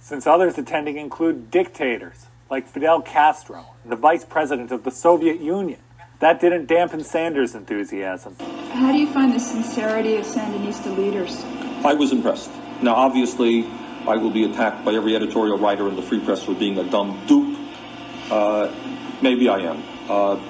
since 0.00 0.26
others 0.26 0.58
attending 0.58 0.98
include 0.98 1.50
dictators 1.50 2.26
like 2.50 2.66
Fidel 2.66 3.02
Castro, 3.02 3.66
the 3.84 3.96
vice 3.96 4.24
president 4.24 4.72
of 4.72 4.82
the 4.82 4.90
Soviet 4.90 5.40
Union. 5.40 5.78
That 6.18 6.40
didn't 6.40 6.66
dampen 6.66 7.04
Sanders' 7.04 7.54
enthusiasm. 7.54 8.36
How 8.72 8.90
do 8.90 8.98
you 8.98 9.06
find 9.06 9.32
the 9.32 9.38
sincerity 9.38 10.16
of 10.16 10.24
Sandinista 10.24 10.96
leaders? 10.96 11.44
I 11.84 11.94
was 11.94 12.10
impressed. 12.10 12.50
Now, 12.82 12.94
obviously, 12.94 13.66
I 14.08 14.16
will 14.16 14.30
be 14.30 14.44
attacked 14.44 14.84
by 14.84 14.94
every 14.94 15.14
editorial 15.14 15.58
writer 15.58 15.86
in 15.88 15.94
the 15.94 16.02
Free 16.02 16.18
Press 16.18 16.42
for 16.42 16.54
being 16.54 16.78
a 16.78 16.90
dumb 16.90 17.24
dupe. 17.28 17.56
Uh, 18.30 18.66
maybe 19.22 19.48
I 19.48 19.58
am. 19.58 19.82
Uh, 20.08 20.40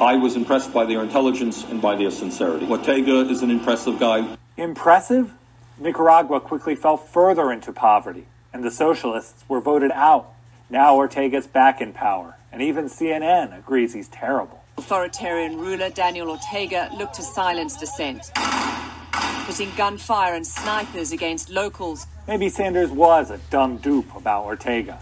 I 0.00 0.16
was 0.16 0.36
impressed 0.36 0.72
by 0.72 0.86
their 0.86 1.02
intelligence 1.02 1.62
and 1.64 1.82
by 1.82 1.96
their 1.96 2.10
sincerity. 2.10 2.66
Ortega 2.66 3.20
is 3.28 3.42
an 3.42 3.50
impressive 3.50 3.98
guy. 3.98 4.36
Impressive? 4.56 5.32
Nicaragua 5.78 6.40
quickly 6.40 6.74
fell 6.74 6.96
further 6.96 7.50
into 7.52 7.72
poverty, 7.72 8.26
and 8.52 8.64
the 8.64 8.70
socialists 8.70 9.44
were 9.48 9.60
voted 9.60 9.90
out. 9.92 10.32
Now 10.68 10.96
Ortega's 10.96 11.46
back 11.46 11.80
in 11.80 11.92
power, 11.92 12.36
and 12.52 12.62
even 12.62 12.86
CNN 12.86 13.58
agrees 13.58 13.94
he's 13.94 14.08
terrible. 14.08 14.62
Authoritarian 14.78 15.58
ruler 15.58 15.90
Daniel 15.90 16.30
Ortega 16.30 16.90
looked 16.96 17.14
to 17.14 17.22
silence 17.22 17.76
dissent, 17.76 18.30
putting 19.44 19.70
gunfire 19.76 20.34
and 20.34 20.46
snipers 20.46 21.12
against 21.12 21.50
locals. 21.50 22.06
Maybe 22.26 22.48
Sanders 22.48 22.90
was 22.90 23.30
a 23.30 23.38
dumb 23.50 23.78
dupe 23.78 24.14
about 24.14 24.44
Ortega. 24.44 24.98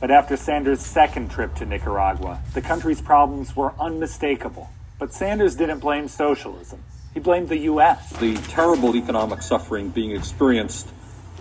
But 0.00 0.10
after 0.10 0.34
Sanders' 0.34 0.80
second 0.80 1.30
trip 1.30 1.54
to 1.56 1.66
Nicaragua, 1.66 2.40
the 2.54 2.62
country's 2.62 3.02
problems 3.02 3.54
were 3.54 3.74
unmistakable. 3.78 4.70
But 4.98 5.12
Sanders 5.12 5.56
didn't 5.56 5.80
blame 5.80 6.08
socialism. 6.08 6.82
He 7.12 7.20
blamed 7.20 7.50
the 7.50 7.58
U.S. 7.58 8.10
The 8.18 8.36
terrible 8.48 8.96
economic 8.96 9.42
suffering 9.42 9.90
being 9.90 10.12
experienced 10.12 10.88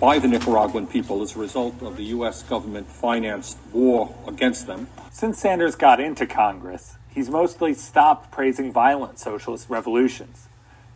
by 0.01 0.20
the 0.20 0.28
Nicaraguan 0.28 0.88
people 0.88 1.22
as 1.22 1.38
a 1.38 1.39
result 1.39 1.82
of 1.82 1.95
the 1.95 2.03
U.S. 2.05 2.43
government 2.43 2.88
financed 2.88 3.57
war 3.72 4.14
against 4.28 4.68
them. 4.68 4.88
Since 5.10 5.39
Sanders 5.39 5.76
got 5.76 6.01
into 6.01 6.28
Congress, 6.28 6.97
he's 7.10 7.30
mostly 7.30 7.74
stopped 7.74 8.30
praising 8.30 8.74
violent 8.74 9.20
socialist 9.20 9.70
revolutions. 9.70 10.49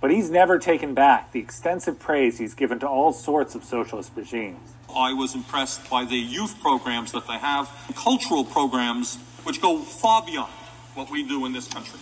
But 0.04 0.12
he's 0.12 0.30
never 0.30 0.60
taken 0.60 0.94
back 0.94 1.32
the 1.32 1.40
extensive 1.40 1.98
praise 1.98 2.38
he's 2.38 2.54
given 2.54 2.78
to 2.80 2.88
all 2.90 3.14
sorts 3.14 3.56
of 3.56 3.64
socialist 3.64 4.12
regimes. 4.18 4.74
I 4.94 5.14
was 5.14 5.34
impressed 5.34 5.90
by 5.90 6.04
the 6.04 6.18
youth 6.18 6.60
programs 6.60 7.14
that 7.14 7.26
they 7.26 7.38
have, 7.38 7.72
cultural 7.96 8.44
programs 8.44 9.16
which 9.44 9.62
go 9.62 9.80
far 9.80 10.22
beyond 10.26 10.52
what 10.96 11.10
we 11.10 11.26
do 11.26 11.46
in 11.46 11.54
this 11.54 11.70
country. 11.70 12.02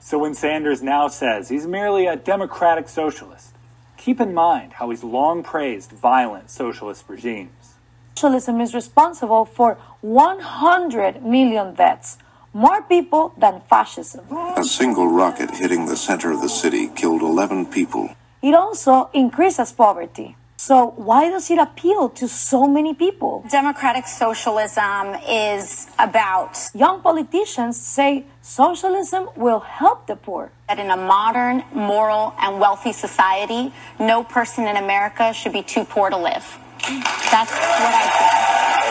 So 0.00 0.18
when 0.18 0.34
Sanders 0.34 0.82
now 0.82 1.06
says 1.06 1.48
he's 1.48 1.68
merely 1.68 2.08
a 2.08 2.16
democratic 2.16 2.88
socialist, 2.88 3.54
keep 3.96 4.20
in 4.20 4.34
mind 4.34 4.72
how 4.72 4.90
he's 4.90 5.04
long 5.04 5.44
praised 5.44 5.92
violent 5.92 6.50
socialist 6.50 7.04
regimes. 7.06 7.74
Socialism 8.16 8.60
is 8.60 8.74
responsible 8.74 9.44
for 9.44 9.78
100 10.00 11.22
million 11.22 11.74
deaths, 11.74 12.18
more 12.54 12.82
people 12.82 13.34
than 13.36 13.60
fascism. 13.68 14.24
A 14.56 14.64
single 14.64 15.08
rocket 15.08 15.50
hitting 15.50 15.86
the 15.86 15.96
center 15.96 16.30
of 16.30 16.40
the 16.40 16.48
city 16.48 16.88
killed 16.94 17.20
11 17.20 17.66
people. 17.66 18.14
It 18.40 18.54
also 18.54 19.10
increases 19.12 19.72
poverty. 19.72 20.36
So, 20.56 20.94
why 20.96 21.28
does 21.28 21.50
it 21.50 21.58
appeal 21.58 22.08
to 22.10 22.28
so 22.28 22.66
many 22.66 22.94
people? 22.94 23.44
Democratic 23.50 24.06
socialism 24.06 25.16
is 25.28 25.88
about. 25.98 26.56
Young 26.74 27.02
politicians 27.02 27.78
say 27.78 28.24
socialism 28.40 29.28
will 29.36 29.60
help 29.60 30.06
the 30.06 30.16
poor. 30.16 30.52
That 30.68 30.78
in 30.78 30.90
a 30.90 30.96
modern, 30.96 31.64
moral, 31.74 32.34
and 32.38 32.60
wealthy 32.60 32.92
society, 32.92 33.74
no 33.98 34.22
person 34.22 34.66
in 34.66 34.76
America 34.76 35.34
should 35.34 35.52
be 35.52 35.62
too 35.62 35.84
poor 35.84 36.08
to 36.08 36.16
live. 36.16 36.46
That's 37.34 37.50
what 37.50 37.80
I 37.80 37.92
think. 37.98 38.12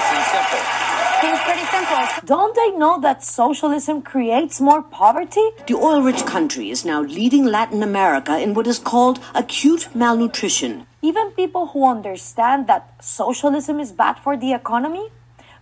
Seems 0.10 0.28
simple. 0.52 0.83
Seems 1.24 1.40
pretty 1.40 1.64
simple. 1.68 2.06
Don't 2.26 2.54
they 2.54 2.72
know 2.72 3.00
that 3.00 3.24
socialism 3.24 4.02
creates 4.02 4.60
more 4.60 4.82
poverty? 4.82 5.52
The 5.68 5.74
oil 5.76 6.02
rich 6.02 6.26
country 6.26 6.70
is 6.70 6.84
now 6.84 7.02
leading 7.02 7.46
Latin 7.46 7.82
America 7.82 8.38
in 8.38 8.54
what 8.54 8.68
is 8.68 8.78
called 8.78 9.22
acute 9.34 9.88
malnutrition. 9.96 10.86
Even 11.02 11.32
people 11.32 11.68
who 11.68 11.88
understand 11.88 12.68
that 12.68 13.02
socialism 13.02 13.80
is 13.80 13.94
bad 13.94 14.16
for 14.20 14.36
the 14.36 14.52
economy 14.52 15.12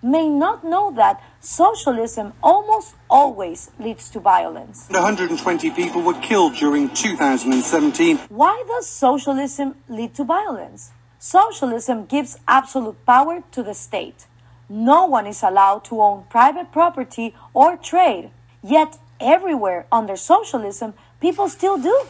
may 0.02 0.28
not 0.28 0.64
know 0.64 0.92
that 0.96 1.22
socialism 1.40 2.34
almost 2.42 2.96
always 3.08 3.70
leads 3.78 4.10
to 4.10 4.20
violence. 4.20 4.88
120 4.90 5.70
people 5.70 6.02
were 6.02 6.20
killed 6.22 6.56
during 6.56 6.90
2017. 6.90 8.18
Why 8.30 8.64
does 8.68 8.90
socialism 8.90 9.76
lead 9.88 10.16
to 10.16 10.24
violence? 10.24 10.90
Socialism 11.20 12.08
gives 12.08 12.40
absolute 12.48 13.06
power 13.06 13.44
to 13.52 13.62
the 13.62 13.76
state. 13.76 14.26
No 14.72 15.06
one 15.06 15.28
is 15.28 15.44
allowed 15.44 15.84
to 15.84 16.02
own 16.02 16.24
private 16.30 16.72
property 16.72 17.36
or 17.54 17.76
trade. 17.76 18.32
Yet, 18.64 18.98
everywhere 19.20 19.86
under 19.92 20.16
socialism, 20.16 20.94
people 21.20 21.50
still 21.50 21.78
do. 21.78 22.06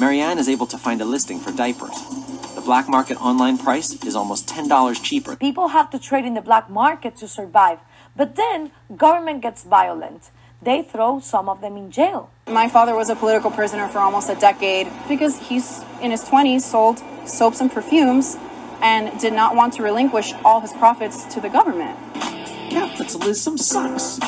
Marianne 0.00 0.38
is 0.38 0.48
able 0.48 0.64
to 0.68 0.78
find 0.78 1.02
a 1.02 1.04
listing 1.04 1.38
for 1.38 1.52
diapers. 1.52 1.92
The 2.54 2.62
black 2.64 2.88
market 2.88 3.20
online 3.20 3.58
price 3.58 4.02
is 4.02 4.16
almost 4.16 4.48
$10 4.48 5.04
cheaper. 5.04 5.36
People 5.36 5.68
have 5.76 5.90
to 5.90 5.98
trade 5.98 6.24
in 6.24 6.32
the 6.32 6.40
black 6.40 6.70
market 6.70 7.18
to 7.18 7.28
survive. 7.28 7.80
But 8.16 8.36
then, 8.36 8.70
government 8.96 9.42
gets 9.42 9.62
violent. 9.62 10.30
They 10.62 10.80
throw 10.80 11.20
some 11.20 11.50
of 11.50 11.60
them 11.60 11.76
in 11.76 11.90
jail. 11.90 12.30
My 12.46 12.66
father 12.66 12.94
was 12.94 13.10
a 13.10 13.14
political 13.14 13.50
prisoner 13.50 13.88
for 13.88 13.98
almost 13.98 14.30
a 14.30 14.36
decade 14.36 14.88
because 15.06 15.38
he's 15.48 15.84
in 16.00 16.12
his 16.12 16.24
20s 16.24 16.62
sold 16.62 17.02
soaps 17.26 17.60
and 17.60 17.70
perfumes 17.70 18.38
and 18.82 19.18
did 19.20 19.32
not 19.32 19.56
want 19.56 19.74
to 19.74 19.82
relinquish 19.82 20.32
all 20.44 20.60
his 20.60 20.72
profits 20.72 21.24
to 21.34 21.40
the 21.40 21.48
government. 21.48 21.98
Capitalism 22.70 23.56
sucks. 23.58 24.18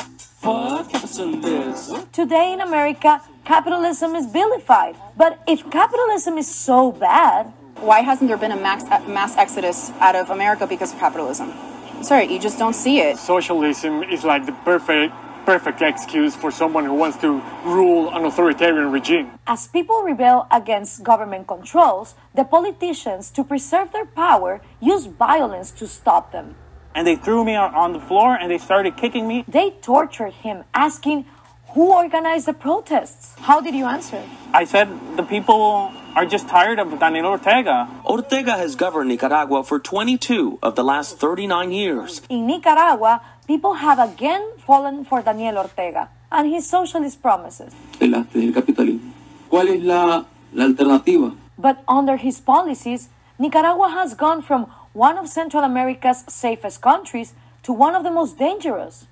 Fuck 0.41 0.89
capitalism. 0.91 2.07
Today 2.11 2.53
in 2.53 2.61
America, 2.61 3.21
capitalism 3.43 4.15
is 4.15 4.25
vilified. 4.27 4.95
But 5.15 5.41
if 5.47 5.69
capitalism 5.69 6.37
is 6.37 6.47
so 6.47 6.91
bad, 6.91 7.47
why 7.79 8.01
hasn't 8.01 8.27
there 8.27 8.37
been 8.37 8.51
a 8.51 8.55
max, 8.55 8.83
mass 9.07 9.35
exodus 9.37 9.91
out 9.99 10.15
of 10.15 10.29
America 10.29 10.65
because 10.65 10.93
of 10.93 10.99
capitalism? 10.99 11.53
Sorry, 12.01 12.31
you 12.31 12.39
just 12.39 12.57
don't 12.57 12.75
see 12.75 12.99
it. 12.99 13.17
Socialism 13.17 14.03
is 14.03 14.23
like 14.23 14.45
the 14.45 14.51
perfect 14.51 15.13
perfect 15.47 15.81
excuse 15.81 16.35
for 16.35 16.51
someone 16.51 16.83
who 16.83 16.93
wants 16.93 17.17
to 17.25 17.41
rule 17.63 18.13
an 18.13 18.25
authoritarian 18.25 18.91
regime. 18.91 19.31
As 19.47 19.65
people 19.65 20.03
rebel 20.03 20.45
against 20.51 21.03
government 21.03 21.47
controls, 21.47 22.15
the 22.35 22.43
politicians, 22.43 23.31
to 23.31 23.45
preserve 23.45 23.93
their 23.93 24.03
power, 24.05 24.59
use 24.81 25.05
violence 25.05 25.71
to 25.71 25.87
stop 25.87 26.33
them. 26.33 26.55
And 26.93 27.07
they 27.07 27.15
threw 27.15 27.45
me 27.45 27.55
on 27.55 27.93
the 27.93 28.01
floor 28.01 28.35
and 28.35 28.51
they 28.51 28.57
started 28.57 28.97
kicking 28.97 29.25
me. 29.25 29.45
They 29.47 29.69
tortured 29.81 30.33
him, 30.33 30.65
asking 30.73 31.25
who 31.69 31.93
organized 31.93 32.45
the 32.47 32.53
protests. 32.53 33.35
How 33.39 33.61
did 33.61 33.73
you 33.73 33.85
answer? 33.85 34.21
I 34.51 34.65
said 34.65 34.87
the 35.15 35.23
people 35.23 35.93
are 36.15 36.25
just 36.25 36.47
tired 36.49 36.79
of 36.79 36.99
Daniel 36.99 37.27
Ortega. 37.27 37.87
Ortega 38.03 38.53
has 38.57 38.75
governed 38.75 39.09
Nicaragua 39.09 39.63
for 39.63 39.79
22 39.79 40.59
of 40.63 40.75
the 40.75 40.83
last 40.83 41.19
39 41.19 41.71
years. 41.71 42.21
In 42.29 42.47
Nicaragua, 42.47 43.21
people 43.47 43.75
have 43.75 43.97
again 43.97 44.43
fallen 44.59 45.05
for 45.05 45.21
Daniel 45.21 45.57
Ortega 45.57 46.09
and 46.31 46.51
his 46.53 46.69
socialist 46.69 47.21
promises. 47.21 47.73
El 47.99 48.11
capitalismo. 48.53 49.13
¿Cuál 49.49 49.69
es 49.69 49.81
la, 49.83 50.25
la 50.53 50.65
alternativa? 50.65 51.33
But 51.57 51.81
under 51.87 52.17
his 52.17 52.41
policies, 52.41 53.09
Nicaragua 53.39 53.89
has 53.89 54.13
gone 54.13 54.41
from 54.41 54.67
one 54.93 55.17
of 55.17 55.29
Central 55.29 55.63
America's 55.63 56.25
safest 56.27 56.81
countries 56.81 57.33
to 57.63 57.71
one 57.71 57.95
of 57.95 58.03
the 58.03 58.11
most 58.11 58.37
dangerous. 58.37 59.07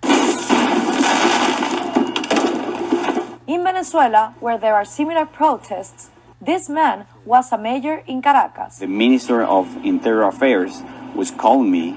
In 3.47 3.63
Venezuela, 3.63 4.33
where 4.39 4.57
there 4.57 4.75
are 4.75 4.85
similar 4.85 5.25
protests, 5.25 6.09
this 6.41 6.67
man 6.67 7.05
was 7.23 7.51
a 7.51 7.57
mayor 7.57 8.03
in 8.07 8.21
Caracas. 8.21 8.79
The 8.79 8.87
Minister 8.87 9.43
of 9.43 9.77
Interior 9.85 10.23
Affairs 10.23 10.81
was 11.15 11.31
calling 11.31 11.71
me 11.71 11.95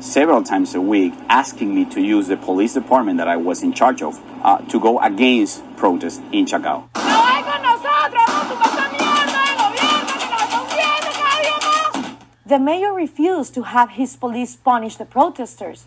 several 0.00 0.42
times 0.42 0.74
a 0.74 0.80
week 0.80 1.12
asking 1.28 1.74
me 1.74 1.84
to 1.86 2.00
use 2.00 2.28
the 2.28 2.36
police 2.36 2.74
department 2.74 3.18
that 3.18 3.28
I 3.28 3.36
was 3.36 3.62
in 3.62 3.72
charge 3.72 4.02
of 4.02 4.20
uh, 4.42 4.58
to 4.58 4.80
go 4.80 4.98
against 5.00 5.62
protests 5.76 6.20
in 6.32 6.46
Chacao. 6.46 6.88
The 12.46 12.58
mayor 12.58 12.94
refused 12.94 13.52
to 13.54 13.62
have 13.62 13.90
his 13.90 14.16
police 14.16 14.56
punish 14.56 14.96
the 14.96 15.04
protesters, 15.04 15.84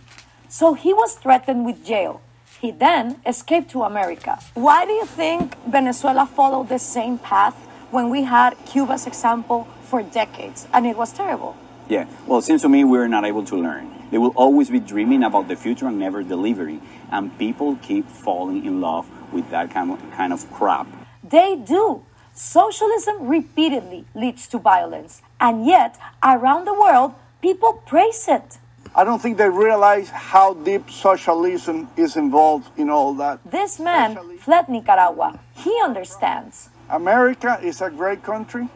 so 0.47 0.75
he 0.75 0.93
was 0.93 1.15
threatened 1.15 1.65
with 1.65 1.83
jail. 1.83 2.21
He 2.59 2.69
then 2.69 3.19
escaped 3.25 3.71
to 3.71 3.81
America. 3.81 4.37
Why 4.53 4.85
do 4.85 4.91
you 4.91 5.05
think 5.05 5.57
Venezuela 5.65 6.27
followed 6.27 6.69
the 6.69 6.77
same 6.77 7.17
path 7.17 7.55
when 7.89 8.11
we 8.11 8.23
had 8.23 8.55
Cuba's 8.67 9.07
example 9.07 9.67
for 9.81 10.03
decades 10.03 10.67
and 10.71 10.85
it 10.85 10.95
was 10.95 11.11
terrible? 11.11 11.55
Yeah, 11.89 12.05
well, 12.27 12.39
it 12.39 12.43
seems 12.43 12.61
to 12.61 12.69
me 12.69 12.83
we're 12.83 13.07
not 13.07 13.25
able 13.25 13.43
to 13.45 13.55
learn. 13.57 14.00
They 14.11 14.17
will 14.17 14.33
always 14.35 14.69
be 14.69 14.79
dreaming 14.79 15.23
about 15.23 15.47
the 15.47 15.55
future 15.55 15.87
and 15.87 15.97
never 15.97 16.21
delivering, 16.21 16.81
and 17.11 17.35
people 17.39 17.77
keep 17.77 18.07
falling 18.09 18.65
in 18.65 18.81
love 18.81 19.07
with 19.31 19.49
that 19.49 19.71
kind 19.71 19.89
of, 19.91 19.99
kind 20.11 20.33
of 20.33 20.51
crap. 20.51 20.87
They 21.23 21.55
do. 21.55 22.03
Socialism 22.33 23.27
repeatedly 23.27 24.05
leads 24.13 24.47
to 24.47 24.57
violence, 24.57 25.21
and 25.39 25.65
yet, 25.65 25.97
around 26.23 26.65
the 26.65 26.73
world, 26.73 27.13
people 27.41 27.81
praise 27.85 28.27
it. 28.27 28.57
I 28.93 29.05
don't 29.05 29.21
think 29.21 29.37
they 29.37 29.49
realize 29.49 30.09
how 30.09 30.53
deep 30.53 30.91
socialism 30.91 31.87
is 31.95 32.17
involved 32.17 32.67
in 32.77 32.89
all 32.89 33.13
that. 33.15 33.39
This 33.45 33.79
man 33.79 34.37
fled 34.37 34.67
Nicaragua. 34.67 35.39
He 35.53 35.73
understands. 35.81 36.69
America 36.89 37.57
is 37.63 37.81
a 37.81 37.89
great 37.89 38.23
country, 38.23 38.67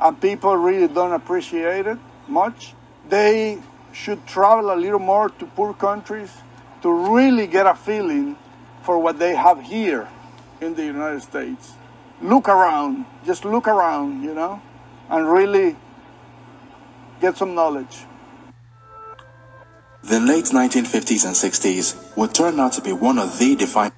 and 0.00 0.20
people 0.20 0.56
really 0.56 0.88
don't 0.88 1.12
appreciate 1.12 1.86
it 1.86 1.98
much. 2.26 2.74
They 3.08 3.60
should 3.92 4.26
travel 4.26 4.72
a 4.72 4.76
little 4.76 4.98
more 4.98 5.28
to 5.28 5.46
poor 5.46 5.74
countries 5.74 6.30
to 6.82 6.90
really 6.90 7.46
get 7.46 7.66
a 7.66 7.74
feeling 7.74 8.36
for 8.82 8.98
what 8.98 9.18
they 9.18 9.34
have 9.34 9.62
here 9.62 10.08
in 10.60 10.74
the 10.74 10.84
United 10.84 11.22
States. 11.22 11.74
Look 12.22 12.48
around, 12.48 13.06
just 13.24 13.44
look 13.44 13.66
around, 13.66 14.22
you 14.22 14.34
know, 14.34 14.60
and 15.08 15.30
really 15.30 15.76
get 17.20 17.36
some 17.36 17.54
knowledge. 17.54 18.04
The 20.02 20.18
late 20.18 20.46
1950s 20.46 21.26
and 21.26 21.34
60s 21.34 22.16
would 22.16 22.34
turn 22.34 22.58
out 22.58 22.72
to 22.74 22.80
be 22.80 22.92
one 22.92 23.18
of 23.18 23.38
the 23.38 23.54
defining 23.54 23.92